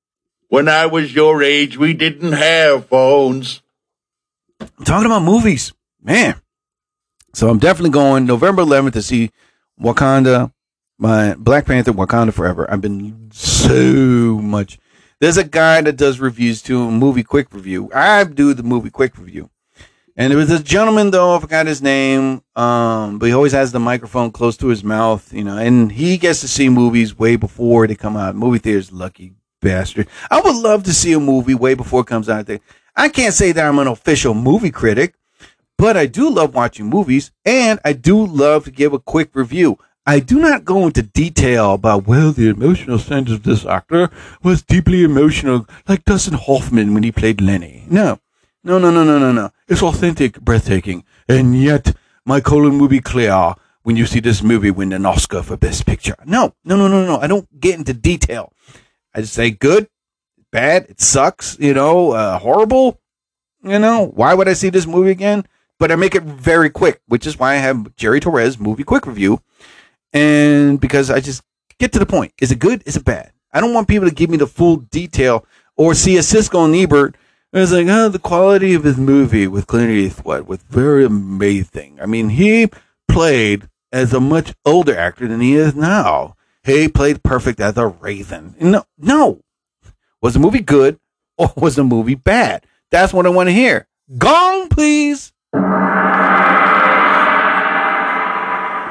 When 0.49 0.69
I 0.69 0.87
was 0.87 1.15
your 1.15 1.41
age, 1.41 1.79
we 1.79 1.95
didn't 1.95 2.33
have 2.33 2.89
phones. 2.89 3.63
I'm 4.61 4.85
talking 4.85 5.07
about 5.07 5.23
movies, 5.23 5.73
man. 6.03 6.35
So 7.33 7.49
I'm 7.49 7.61
definitely 7.61 7.91
going 7.91 8.27
November 8.27 8.63
11th 8.63 8.95
to 8.95 9.03
see 9.03 9.31
Wakanda, 9.81 10.53
my 10.99 11.35
Black 11.35 11.65
Panther, 11.65 11.93
Wakanda 11.93 12.33
Forever. 12.33 12.69
I've 12.69 12.81
been 12.81 13.31
so 13.33 14.41
much. 14.43 14.81
There's 15.21 15.37
a 15.37 15.45
guy 15.45 15.81
that 15.81 15.97
does 15.97 16.21
reviews 16.21 16.63
too, 16.63 16.91
movie 16.91 17.25
quick 17.25 17.53
review. 17.53 17.91
I 17.93 18.23
do 18.23 18.55
the 18.55 18.63
movie 18.63 18.91
quick 18.91 19.19
review. 19.19 19.51
And 20.17 20.31
there 20.31 20.39
was 20.39 20.49
this 20.49 20.63
gentleman 20.63 21.11
though, 21.11 21.35
I 21.35 21.41
forgot 21.41 21.67
his 21.67 21.83
name, 21.83 22.43
um, 22.55 23.19
but 23.19 23.27
he 23.27 23.33
always 23.33 23.53
has 23.53 23.73
the 23.73 23.81
microphone 23.81 24.31
close 24.31 24.57
to 24.59 24.69
his 24.69 24.85
mouth, 24.85 25.33
you 25.33 25.43
know, 25.43 25.59
and 25.59 25.91
he 25.91 26.19
gets 26.19 26.41
to 26.43 26.49
see 26.49 26.69
movies 26.69 27.19
way 27.19 27.35
before 27.35 27.87
they 27.89 27.97
come 27.97 28.17
out. 28.17 28.37
Movie 28.37 28.59
theaters, 28.59 28.93
lucky 28.93 29.33
bastard. 29.61 30.07
I 30.31 30.41
would 30.41 30.57
love 30.57 30.85
to 30.85 30.95
see 30.95 31.13
a 31.13 31.21
movie 31.21 31.55
way 31.55 31.75
before 31.75 32.03
it 32.03 32.07
comes 32.07 32.29
out. 32.29 32.49
I 32.95 33.09
can't 33.09 33.35
say 33.35 33.51
that 33.51 33.65
I'm 33.67 33.79
an 33.81 33.89
official 33.89 34.35
movie 34.35 34.71
critic, 34.71 35.15
but 35.77 35.97
I 35.97 36.07
do 36.07 36.31
love 36.31 36.55
watching 36.55 36.87
movies 36.87 37.33
and 37.45 37.81
I 37.85 37.93
do 37.93 38.25
love 38.25 38.65
to 38.65 38.71
give 38.71 38.93
a 38.93 38.99
quick 39.01 39.31
review. 39.35 39.79
I 40.09 40.21
do 40.21 40.41
not 40.41 40.65
go 40.65 40.87
into 40.87 41.03
detail 41.03 41.75
about, 41.75 42.07
well, 42.07 42.33
the 42.33 42.49
emotional 42.49 42.99
sense 42.99 43.31
of 43.31 43.43
this 43.43 43.67
actor 43.67 44.09
was 44.43 44.63
deeply 44.63 45.05
emotional, 45.05 45.69
like 45.87 46.07
Dustin 46.07 46.33
Hoffman 46.33 46.95
when 46.95 47.03
he 47.03 47.13
played 47.13 47.43
Lenny. 47.43 47.85
No, 47.91 48.19
no, 48.65 48.79
no, 48.79 48.91
no, 48.91 49.05
no, 49.05 49.19
no, 49.19 49.33
no. 49.33 49.51
It's 49.69 49.83
authentic, 49.83 50.41
breathtaking, 50.41 51.05
and 51.29 51.55
yet 51.61 51.95
my 52.25 52.41
colon 52.41 52.79
will 52.79 52.89
be 52.89 53.03
clear 53.03 53.55
when 53.83 53.97
you 53.97 54.07
see 54.07 54.21
this 54.21 54.43
movie 54.43 54.71
win 54.71 54.95
an 54.95 55.05
Oscar 55.05 55.43
for 55.43 55.59
Best 55.59 55.85
Picture. 55.85 56.17
No, 56.25 56.55
no, 56.65 56.75
no, 56.75 56.89
no, 56.89 57.05
no. 57.05 57.19
I 57.19 57.27
don't 57.27 57.61
get 57.61 57.79
into 57.79 57.93
detail. 57.93 58.55
I 59.15 59.21
just 59.21 59.35
say 59.35 59.51
good, 59.51 59.91
bad, 60.51 60.87
it 60.89 61.03
sucks, 61.03 61.59
you 61.61 61.75
know, 61.75 62.13
uh, 62.13 62.39
horrible. 62.39 62.99
You 63.63 63.79
know, 63.79 64.07
why 64.07 64.33
would 64.33 64.49
I 64.49 64.55
see 64.55 64.71
this 64.71 64.87
movie 64.87 65.11
again? 65.11 65.45
But 65.79 65.93
I 65.93 65.97
make 65.97 66.15
it 66.15 66.23
very 66.23 66.71
quick, 66.71 67.03
which 67.09 67.27
is 67.27 67.39
why 67.39 67.53
I 67.53 67.57
have 67.57 67.95
Jerry 67.95 68.21
Torres 68.21 68.59
movie 68.59 68.85
quick 68.85 69.07
review. 69.07 69.43
And 70.13 70.81
because 70.81 71.11
I 71.11 71.21
just 71.21 71.43
get 71.79 71.93
to 71.93 71.99
the 71.99 72.07
point. 72.07 72.33
Is 72.41 72.51
it 72.53 72.59
good? 72.59 72.83
Is 72.87 72.97
it 72.97 73.05
bad? 73.05 73.33
I 73.53 73.61
don't 73.61 73.75
want 73.75 73.89
people 73.89 74.09
to 74.09 74.15
give 74.15 74.31
me 74.31 74.37
the 74.37 74.47
full 74.47 74.77
detail 74.77 75.47
or 75.77 75.95
see 75.95 76.17
a 76.17 76.21
Siskel 76.21 76.65
and 76.65 76.75
Ebert. 76.75 77.17
It's 77.53 77.73
like, 77.73 77.87
oh, 77.89 78.11
the 78.11 78.19
quality 78.19 78.75
of 78.75 78.85
his 78.85 78.99
movie 78.99 79.47
with 79.47 79.67
Clint 79.67 79.91
Eastwood 79.91 80.47
was 80.47 80.63
very 80.65 81.05
amazing. 81.05 81.99
I 82.01 82.07
mean, 82.07 82.29
he 82.29 82.69
played 83.09 83.69
as 83.91 84.13
a 84.13 84.21
much 84.21 84.55
older 84.67 84.97
actor 84.97 85.27
than 85.27 85.41
he 85.41 85.55
is 85.55 85.75
now. 85.75 86.37
He 86.63 86.89
played 86.89 87.23
perfect 87.23 87.59
as 87.61 87.79
a 87.79 87.87
Raven. 87.87 88.55
No, 88.61 88.85
no. 88.99 89.41
Was 90.21 90.35
the 90.35 90.41
movie 90.41 90.61
good 90.61 90.99
or 91.39 91.53
was 91.57 91.77
the 91.77 91.85
movie 91.85 92.17
bad? 92.17 92.67
That's 92.91 93.15
what 93.15 93.25
I 93.25 93.31
want 93.31 93.49
to 93.49 93.55
hear. 93.55 93.87
Gong, 94.19 94.69
please. 94.69 95.33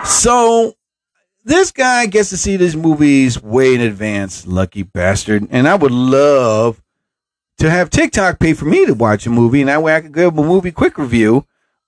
So 0.04 0.74
this 1.48 1.72
guy 1.72 2.06
gets 2.08 2.30
to 2.32 2.38
see 2.38 2.58
these 2.58 2.76
movies 2.76 3.42
way 3.42 3.74
in 3.74 3.80
advance, 3.80 4.46
lucky 4.46 4.84
bastard. 4.84 5.48
And 5.50 5.66
I 5.66 5.76
would 5.76 5.94
love 5.94 6.84
to 7.60 7.70
have 7.70 7.90
TikTok 7.90 8.38
pay 8.38 8.54
for 8.54 8.66
me 8.66 8.86
to 8.86 8.94
watch 8.94 9.26
a 9.26 9.30
movie, 9.30 9.62
and 9.62 9.70
that 9.70 9.82
way 9.82 9.96
I 9.96 10.02
could 10.02 10.14
give 10.14 10.38
a 10.38 10.44
movie 10.44 10.72
quick 10.72 10.98
review 10.98 11.46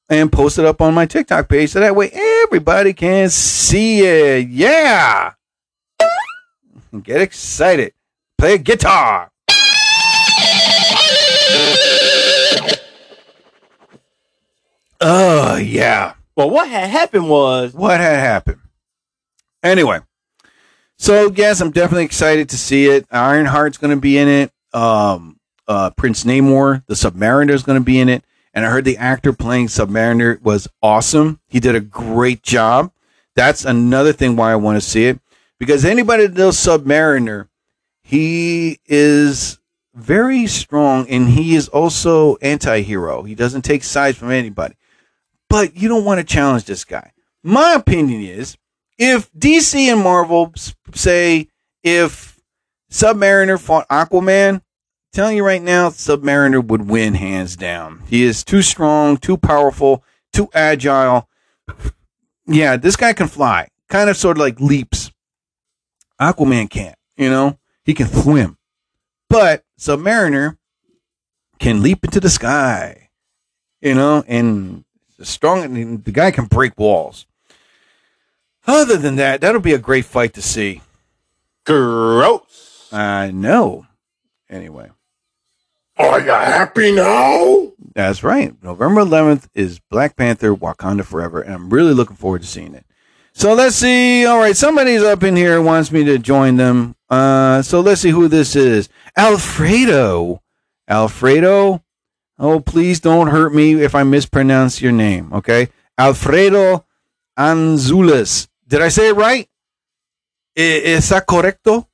and 0.10 0.32
post 0.32 0.58
it 0.58 0.66
up 0.66 0.82
on 0.82 0.94
my 0.94 1.06
TikTok 1.06 1.50
page, 1.50 1.72
so 1.72 1.82
that 1.82 1.96
way 1.96 2.10
everybody 2.10 2.94
can 2.94 3.30
see 3.30 4.00
it. 4.00 4.48
Yeah, 4.48 5.34
get 7.04 7.22
excited, 7.22 7.94
play 8.38 8.56
a 8.56 8.58
guitar. 8.58 9.30
Oh 15.02 15.58
yeah. 15.58 16.14
Well, 16.36 16.50
what 16.50 16.70
had 16.70 16.90
happened 16.90 17.30
was 17.30 17.74
what 17.74 18.00
had 18.00 18.20
happened. 18.20 18.62
Anyway, 19.64 20.00
so 20.98 21.32
yes, 21.36 21.62
I'm 21.62 21.72
definitely 21.72 22.06
excited 22.06 22.50
to 22.50 22.58
see 22.58 22.86
it. 22.86 23.08
Ironheart's 23.10 23.78
going 23.78 23.96
to 23.96 24.02
be 24.02 24.18
in 24.18 24.28
it. 24.28 24.52
Um, 24.74 25.40
uh, 25.68 25.92
Prince 25.92 26.24
Namor, 26.24 26.84
the 26.88 26.96
Submariner, 26.96 27.52
is 27.52 27.64
going 27.64 27.80
to 27.80 27.84
be 27.84 28.00
in 28.00 28.10
it. 28.10 28.24
And 28.54 28.66
I 28.66 28.70
heard 28.70 28.86
the 28.86 28.98
actor 28.98 29.32
playing 29.32 29.68
Submariner 29.68 30.42
was 30.42 30.68
awesome. 30.82 31.40
He 31.48 31.60
did 31.60 31.76
a 31.76 31.80
great 31.80 32.42
job. 32.42 32.92
That's 33.36 33.64
another 33.64 34.12
thing 34.12 34.36
why 34.36 34.52
I 34.52 34.56
want 34.56 34.82
to 34.82 34.88
see 34.88 35.06
it 35.06 35.20
because 35.60 35.86
anybody 35.86 36.26
that 36.26 36.38
knows 36.38 36.58
Submariner, 36.58 37.50
he 38.02 38.80
is 38.86 39.60
very 39.94 40.48
strong 40.48 41.08
and 41.10 41.30
he 41.30 41.56
is 41.56 41.68
also 41.68 42.38
anti-hero. 42.38 43.24
He 43.24 43.36
doesn't 43.36 43.62
take 43.62 43.84
sides 43.84 44.18
from 44.18 44.32
anybody. 44.32 44.76
But 45.50 45.76
you 45.76 45.90
don't 45.90 46.06
want 46.06 46.20
to 46.20 46.24
challenge 46.24 46.66
this 46.66 46.86
guy. 46.86 47.12
My 47.44 47.74
opinion 47.74 48.22
is 48.22 48.58
if 49.00 49.32
DC 49.32 49.92
and 49.92 50.02
Marvel 50.02 50.54
say 50.94 51.48
if 51.82 52.40
Submariner 52.92 53.60
fought 53.60 53.88
Aquaman, 53.88 54.62
telling 55.14 55.38
you 55.38 55.46
right 55.46 55.62
now, 55.62 55.90
Submariner 55.90 56.64
would 56.64 56.88
win 56.88 57.16
hands 57.16 57.56
down. 57.56 58.04
He 58.08 58.24
is 58.24 58.44
too 58.44 58.62
strong, 58.62 59.18
too 59.18 59.38
powerful, 59.38 60.04
too 60.34 60.50
agile. 60.54 61.28
Yeah, 62.46 62.78
this 62.78 62.96
guy 62.96 63.14
can 63.14 63.28
fly, 63.28 63.70
kind 63.88 64.10
of 64.10 64.18
sort 64.18 64.38
of 64.38 64.42
like 64.42 64.60
leaps. 64.60 65.12
Aquaman 66.20 66.70
can't, 66.70 66.98
you 67.16 67.30
know, 67.30 67.58
he 67.86 67.94
can 67.94 68.08
swim, 68.08 68.58
but 69.30 69.64
Submariner 69.80 70.58
can 71.60 71.82
leap 71.82 72.04
into 72.04 72.20
the 72.20 72.30
sky, 72.30 73.10
you 73.80 73.94
know, 73.94 74.26
and 74.28 74.84
strong. 75.22 76.02
The 76.02 76.12
guy 76.12 76.32
can 76.32 76.46
break 76.46 76.78
walls. 76.78 77.26
Other 78.68 78.98
than 78.98 79.16
that, 79.16 79.42
that'll 79.42 79.62
be 79.62 79.74
a 79.74 79.80
great 79.80 80.06
fight 80.06 80.34
to 80.34 80.42
see. 80.42 80.82
Gross. 81.66 82.90
I 82.92 83.32
know. 83.32 83.88
Anyway. 84.50 84.90
Are 85.98 86.22
you 86.22 86.32
happy 86.32 86.94
now? 86.94 87.74
That's 87.94 88.24
right. 88.24 88.54
November 88.64 89.02
11th 89.02 89.48
is 89.54 89.80
Black 89.80 90.16
Panther 90.16 90.56
Wakanda 90.56 91.04
Forever, 91.04 91.42
and 91.42 91.54
I'm 91.54 91.70
really 91.70 91.94
looking 91.94 92.16
forward 92.16 92.42
to 92.42 92.48
seeing 92.48 92.74
it. 92.74 92.86
So 93.34 93.54
let's 93.54 93.76
see. 93.76 94.26
All 94.26 94.38
right, 94.38 94.56
somebody's 94.56 95.04
up 95.04 95.24
in 95.24 95.36
here 95.36 95.62
wants 95.62 95.92
me 95.92 96.04
to 96.06 96.18
join 96.18 96.56
them. 96.56 96.96
Uh, 97.10 97.62
so 97.62 97.82
let's 97.82 98.02
see 98.02 98.10
who 98.12 98.28
this 98.28 98.56
is. 98.56 98.90
Alfredo. 99.18 100.42
Alfredo. 100.88 101.84
Oh, 102.38 102.60
please 102.62 103.00
don't 103.00 103.28
hurt 103.28 103.54
me 103.54 103.82
if 103.82 103.94
I 103.94 104.04
mispronounce 104.04 104.82
your 104.82 104.94
name. 104.94 105.34
Okay, 105.34 105.68
Alfredo 105.98 106.86
Anzules. 107.40 108.50
Did 108.68 108.82
I 108.82 108.90
say 108.90 109.10
it 109.10 109.16
right? 109.16 109.48
¿Está 110.54 111.24
correcto? 111.26 111.88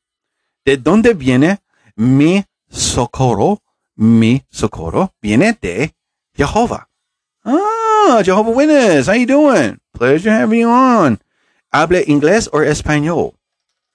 ¿De 0.65 0.75
dónde 0.75 1.13
viene 1.13 1.59
mi 1.95 2.43
socorro? 2.67 3.61
Mi 3.95 4.43
socorro 4.49 5.13
viene 5.21 5.55
de 5.61 5.93
Jehovah. 6.35 6.89
Ah, 7.43 8.23
Jehovah 8.25 8.49
Witness. 8.49 9.07
How 9.07 9.13
you 9.13 9.27
doing? 9.27 9.79
Pleasure 9.93 10.31
having 10.31 10.61
you 10.61 10.69
on. 10.69 11.19
Hable 11.71 12.03
inglés 12.07 12.49
or 12.51 12.63
español? 12.65 13.35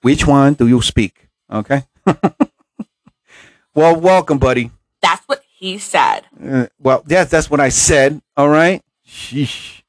Which 0.01 0.25
one 0.25 0.53
do 0.53 0.67
you 0.69 0.81
speak? 0.81 1.27
Okay. 1.51 1.83
well, 3.75 3.99
welcome, 3.99 4.39
buddy. 4.39 4.71
That's 5.01 5.27
what 5.27 5.43
he 5.59 5.77
said. 5.77 6.21
Uh, 6.41 6.67
well, 6.79 7.03
yes, 7.07 7.29
that's 7.29 7.51
what 7.51 7.59
I 7.59 7.69
said. 7.69 8.21
All 8.37 8.47
right. 8.47 8.81
Sheesh. 9.05 9.80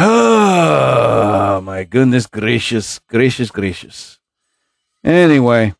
Oh 0.00 1.60
my 1.60 1.82
goodness 1.82 2.26
gracious, 2.26 3.00
gracious, 3.08 3.50
gracious. 3.50 4.20
Anyway. 5.02 5.74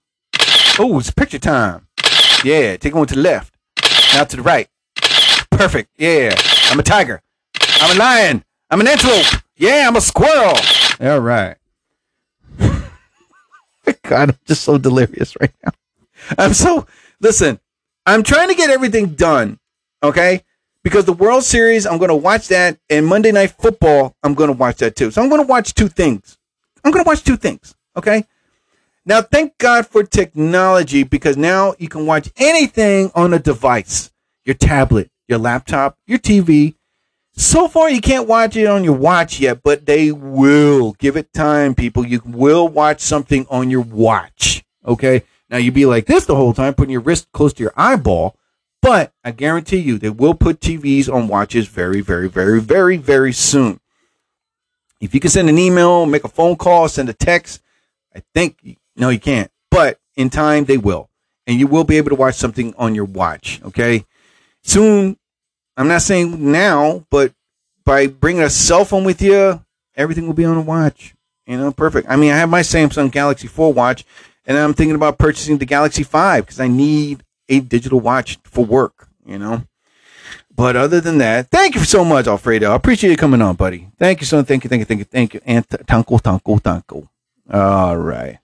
Oh, 0.76 0.98
it's 0.98 1.12
picture 1.12 1.38
time. 1.38 1.86
Yeah, 2.42 2.76
take 2.76 2.96
one 2.96 3.06
to 3.06 3.14
the 3.14 3.20
left. 3.20 3.54
Now 4.14 4.24
to 4.24 4.36
the 4.36 4.42
right. 4.42 4.68
Perfect. 5.52 5.90
Yeah. 5.96 6.34
I'm 6.70 6.80
a 6.80 6.82
tiger. 6.82 7.22
I'm 7.80 7.96
a 7.96 7.98
lion. 7.98 8.44
I'm 8.70 8.80
an 8.80 8.88
antelope. 8.88 9.42
Yeah, 9.56 9.86
I'm 9.86 9.94
a 9.94 10.00
squirrel. 10.00 10.58
All 11.00 11.20
right. 11.20 11.56
God, 12.58 14.30
I'm 14.30 14.36
just 14.46 14.62
so 14.62 14.78
delirious 14.78 15.36
right 15.40 15.52
now. 15.64 15.70
I'm 16.36 16.54
so 16.54 16.86
listen. 17.20 17.60
I'm 18.04 18.24
trying 18.24 18.48
to 18.48 18.54
get 18.54 18.70
everything 18.70 19.10
done, 19.10 19.60
okay? 20.02 20.42
Because 20.88 21.04
the 21.04 21.12
World 21.12 21.44
Series, 21.44 21.86
I'm 21.86 21.98
going 21.98 22.08
to 22.08 22.16
watch 22.16 22.48
that, 22.48 22.78
and 22.88 23.04
Monday 23.04 23.30
Night 23.30 23.50
Football, 23.50 24.16
I'm 24.22 24.32
going 24.32 24.48
to 24.48 24.56
watch 24.56 24.78
that 24.78 24.96
too. 24.96 25.10
So 25.10 25.20
I'm 25.20 25.28
going 25.28 25.42
to 25.42 25.46
watch 25.46 25.74
two 25.74 25.88
things. 25.88 26.38
I'm 26.82 26.92
going 26.92 27.04
to 27.04 27.06
watch 27.06 27.22
two 27.22 27.36
things, 27.36 27.74
okay? 27.94 28.24
Now, 29.04 29.20
thank 29.20 29.58
God 29.58 29.86
for 29.86 30.02
technology 30.02 31.02
because 31.02 31.36
now 31.36 31.74
you 31.78 31.90
can 31.90 32.06
watch 32.06 32.30
anything 32.38 33.10
on 33.14 33.34
a 33.34 33.38
device 33.38 34.10
your 34.46 34.54
tablet, 34.54 35.10
your 35.28 35.36
laptop, 35.36 35.98
your 36.06 36.20
TV. 36.20 36.74
So 37.34 37.68
far, 37.68 37.90
you 37.90 38.00
can't 38.00 38.26
watch 38.26 38.56
it 38.56 38.64
on 38.64 38.82
your 38.82 38.96
watch 38.96 39.40
yet, 39.40 39.62
but 39.62 39.84
they 39.84 40.10
will. 40.10 40.94
Give 40.94 41.18
it 41.18 41.34
time, 41.34 41.74
people. 41.74 42.06
You 42.06 42.22
will 42.24 42.66
watch 42.66 43.02
something 43.02 43.46
on 43.50 43.68
your 43.68 43.82
watch, 43.82 44.64
okay? 44.86 45.24
Now, 45.50 45.58
you'd 45.58 45.74
be 45.74 45.84
like 45.84 46.06
this 46.06 46.24
the 46.24 46.34
whole 46.34 46.54
time, 46.54 46.72
putting 46.72 46.92
your 46.92 47.02
wrist 47.02 47.30
close 47.32 47.52
to 47.52 47.62
your 47.62 47.74
eyeball, 47.76 48.38
but 48.82 49.12
I 49.24 49.30
guarantee 49.32 49.78
you 49.78 49.98
they 49.98 50.10
will 50.10 50.34
put 50.34 50.60
TVs 50.60 51.12
on 51.12 51.28
watches 51.28 51.68
very, 51.68 52.00
very, 52.00 52.28
very, 52.28 52.60
very, 52.60 52.96
very 52.96 53.32
soon. 53.32 53.80
If 55.00 55.14
you 55.14 55.20
can 55.20 55.30
send 55.30 55.48
an 55.48 55.58
email, 55.58 56.06
make 56.06 56.24
a 56.24 56.28
phone 56.28 56.56
call, 56.56 56.88
send 56.88 57.08
a 57.08 57.12
text, 57.12 57.62
I 58.14 58.22
think 58.34 58.78
no, 58.96 59.10
you 59.10 59.20
can't. 59.20 59.50
But 59.70 60.00
in 60.16 60.30
time, 60.30 60.64
they 60.64 60.78
will, 60.78 61.08
and 61.46 61.58
you 61.58 61.66
will 61.66 61.84
be 61.84 61.96
able 61.96 62.10
to 62.10 62.16
watch 62.16 62.34
something 62.34 62.74
on 62.76 62.94
your 62.94 63.04
watch. 63.04 63.60
Okay, 63.64 64.04
soon. 64.62 65.16
I'm 65.76 65.86
not 65.86 66.02
saying 66.02 66.50
now, 66.50 67.06
but 67.08 67.32
by 67.84 68.08
bringing 68.08 68.42
a 68.42 68.50
cell 68.50 68.84
phone 68.84 69.04
with 69.04 69.22
you, 69.22 69.64
everything 69.94 70.26
will 70.26 70.34
be 70.34 70.44
on 70.44 70.56
a 70.56 70.60
watch. 70.60 71.14
You 71.46 71.56
know, 71.56 71.70
perfect. 71.70 72.08
I 72.10 72.16
mean, 72.16 72.32
I 72.32 72.36
have 72.36 72.48
my 72.50 72.62
Samsung 72.62 73.12
Galaxy 73.12 73.46
4 73.46 73.72
watch, 73.72 74.04
and 74.44 74.58
I'm 74.58 74.74
thinking 74.74 74.96
about 74.96 75.18
purchasing 75.18 75.58
the 75.58 75.64
Galaxy 75.64 76.02
5 76.02 76.44
because 76.44 76.58
I 76.58 76.66
need 76.66 77.22
a 77.48 77.60
digital 77.60 78.00
watch 78.00 78.38
for 78.44 78.64
work. 78.64 79.08
You 79.26 79.38
know. 79.38 79.62
But 80.54 80.74
other 80.74 81.00
than 81.00 81.18
that, 81.18 81.50
thank 81.50 81.76
you 81.76 81.84
so 81.84 82.04
much, 82.04 82.26
Alfredo. 82.26 82.72
I 82.72 82.74
appreciate 82.74 83.10
you 83.10 83.16
coming 83.16 83.40
on, 83.40 83.54
buddy. 83.54 83.86
Thank 83.96 84.20
you 84.20 84.26
so 84.26 84.42
Thank 84.42 84.64
you, 84.64 84.68
thank 84.68 84.80
you, 84.80 84.86
thank 84.86 84.98
you, 84.98 85.04
thank 85.04 85.34
you. 85.34 85.40
And 85.46 85.64
tanko, 85.68 86.20
tanko, 86.20 86.60
tanko. 86.60 87.08
All 87.48 87.96
right. 87.96 88.40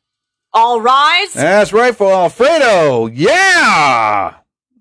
All 0.52 0.80
rise. 0.80 1.32
That's 1.32 1.72
right 1.72 1.96
for 1.96 2.12
Alfredo. 2.12 3.06
Yeah. 3.06 4.34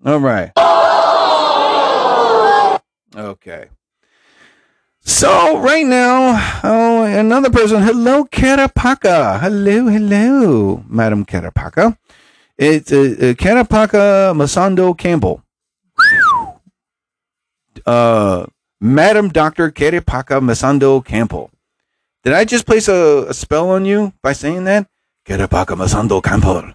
All 0.06 0.20
right. 0.20 0.52
Okay. 3.16 3.70
So 5.06 5.58
right 5.60 5.86
now, 5.86 6.60
oh, 6.64 7.04
another 7.04 7.50
person. 7.50 7.82
Hello, 7.82 8.26
Karapaka. 8.26 9.40
Hello, 9.40 9.88
hello, 9.88 10.84
Madam 10.88 11.26
Karapaka. 11.26 11.98
It's 12.58 12.92
uh, 12.92 12.96
uh, 12.98 13.34
Karapaka 13.34 14.34
Masando 14.36 14.96
Campbell. 14.98 15.44
Uh, 17.86 18.46
Madam 18.80 19.30
Doctor 19.30 19.72
Karapaka 19.72 20.40
Masando 20.40 21.04
Campbell. 21.04 21.50
Did 22.24 22.34
I 22.34 22.46
just 22.46 22.66
place 22.66 22.88
a, 22.88 23.26
a 23.30 23.34
spell 23.34 23.70
on 23.72 23.86
you 23.86 24.14
by 24.22 24.34
saying 24.34 24.66
that? 24.66 24.88
Karapaka 25.26 25.76
Masando 25.76 26.22
Campbell. 26.24 26.74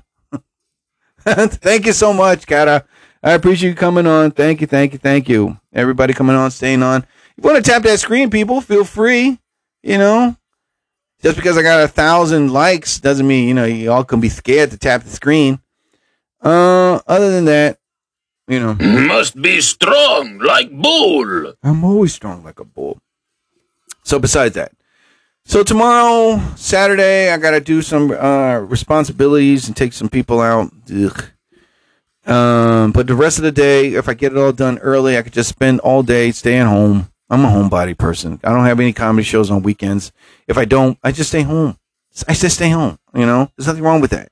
Thank 1.25 1.87
you 1.87 1.93
so 1.93 2.13
much, 2.13 2.47
Kara. 2.47 2.85
I 3.23 3.33
appreciate 3.33 3.71
you 3.71 3.75
coming 3.75 4.07
on. 4.07 4.31
Thank 4.31 4.61
you, 4.61 4.67
thank 4.67 4.93
you, 4.93 4.99
thank 4.99 5.29
you. 5.29 5.59
Everybody 5.73 6.15
coming 6.15 6.37
on, 6.37 6.51
staying 6.51 6.83
on. 6.83 7.03
If 7.03 7.45
you 7.45 7.51
want 7.51 7.65
to 7.65 7.71
tap 7.71 7.83
that 7.83 7.99
screen, 7.99 8.31
people, 8.31 8.61
feel 8.61 8.85
free. 8.85 9.39
You 9.83 9.99
know, 9.99 10.37
just 11.23 11.37
because 11.37 11.59
I 11.59 11.63
got 11.63 11.83
a 11.83 11.89
thousand 11.89 12.53
likes 12.53 13.01
doesn't 13.01 13.27
mean 13.27 13.49
you 13.49 13.55
know 13.55 13.65
you 13.65 13.91
all 13.93 14.05
can 14.05 14.21
be 14.21 14.29
scared 14.29 14.71
to 14.71 14.79
tap 14.79 15.03
the 15.03 15.11
screen. 15.11 15.61
Uh, 16.43 17.01
other 17.07 17.31
than 17.31 17.45
that, 17.47 17.79
you 18.47 18.61
know, 18.61 18.75
Must 18.81 19.41
be 19.41 19.61
strong 19.61 20.39
like 20.39 20.71
bull. 20.71 21.55
I'm 21.63 21.85
always 21.85 22.15
strong 22.15 22.45
like 22.45 22.61
a 22.61 22.65
bull. 22.65 23.01
So 24.05 24.19
besides 24.19 24.55
that, 24.55 24.73
so 25.45 25.63
tomorrow, 25.63 26.41
Saturday, 26.57 27.31
I 27.31 27.39
gotta 27.39 27.61
do 27.61 27.83
some 27.83 28.11
uh, 28.11 28.59
responsibilities 28.59 29.67
and 29.67 29.77
take 29.77 29.93
some 29.93 30.09
people 30.09 30.41
out. 30.41 30.71
Ugh. 30.95 31.25
Um, 32.27 32.93
but 32.93 33.07
the 33.07 33.15
rest 33.15 33.39
of 33.39 33.45
the 33.45 33.53
day, 33.53 33.95
if 33.95 34.09
I 34.09 34.15
get 34.15 34.33
it 34.33 34.39
all 34.39 34.53
done 34.53 34.79
early, 34.79 35.17
I 35.17 35.23
could 35.23 35.33
just 35.33 35.49
spend 35.49 35.81
all 35.81 36.03
day 36.03 36.31
staying 36.33 36.67
home. 36.67 37.11
I'm 37.31 37.45
a 37.45 37.49
homebody 37.49 37.97
person. 37.97 38.41
I 38.45 38.51
don't 38.51 38.65
have 38.65 38.81
any 38.81 38.93
comedy 38.93 39.25
shows 39.25 39.51
on 39.51 39.63
weekends. 39.63 40.13
If 40.47 40.59
I 40.59 40.65
don't, 40.65 40.99
I 41.03 41.13
just 41.13 41.31
stay 41.31 41.43
home. 41.43 41.79
I 42.27 42.35
just 42.35 42.57
stay 42.57 42.71
home. 42.71 42.99
You 43.15 43.27
know, 43.27 43.51
there's 43.57 43.67
nothing 43.67 43.83
wrong 43.83 44.01
with 44.01 44.11
that. 44.11 44.31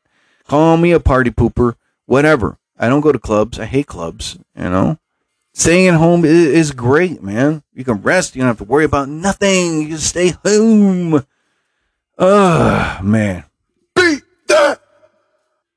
Call 0.48 0.76
me 0.76 0.92
a 0.92 1.00
party 1.00 1.30
pooper, 1.30 1.76
whatever. 2.06 2.58
I 2.78 2.88
don't 2.88 3.00
go 3.00 3.12
to 3.12 3.18
clubs. 3.18 3.58
I 3.58 3.66
hate 3.66 3.86
clubs. 3.86 4.38
You 4.56 4.70
know, 4.70 4.98
staying 5.52 5.88
at 5.88 5.94
home 5.94 6.24
is, 6.24 6.46
is 6.46 6.72
great, 6.72 7.22
man. 7.22 7.62
You 7.74 7.84
can 7.84 8.02
rest. 8.02 8.34
You 8.34 8.40
don't 8.40 8.48
have 8.48 8.58
to 8.58 8.64
worry 8.64 8.84
about 8.84 9.08
nothing. 9.08 9.82
You 9.82 9.88
can 9.88 9.98
stay 9.98 10.34
home. 10.44 11.24
Ugh, 12.18 13.04
man. 13.04 13.44
Beat 13.94 14.22
that. 14.48 14.80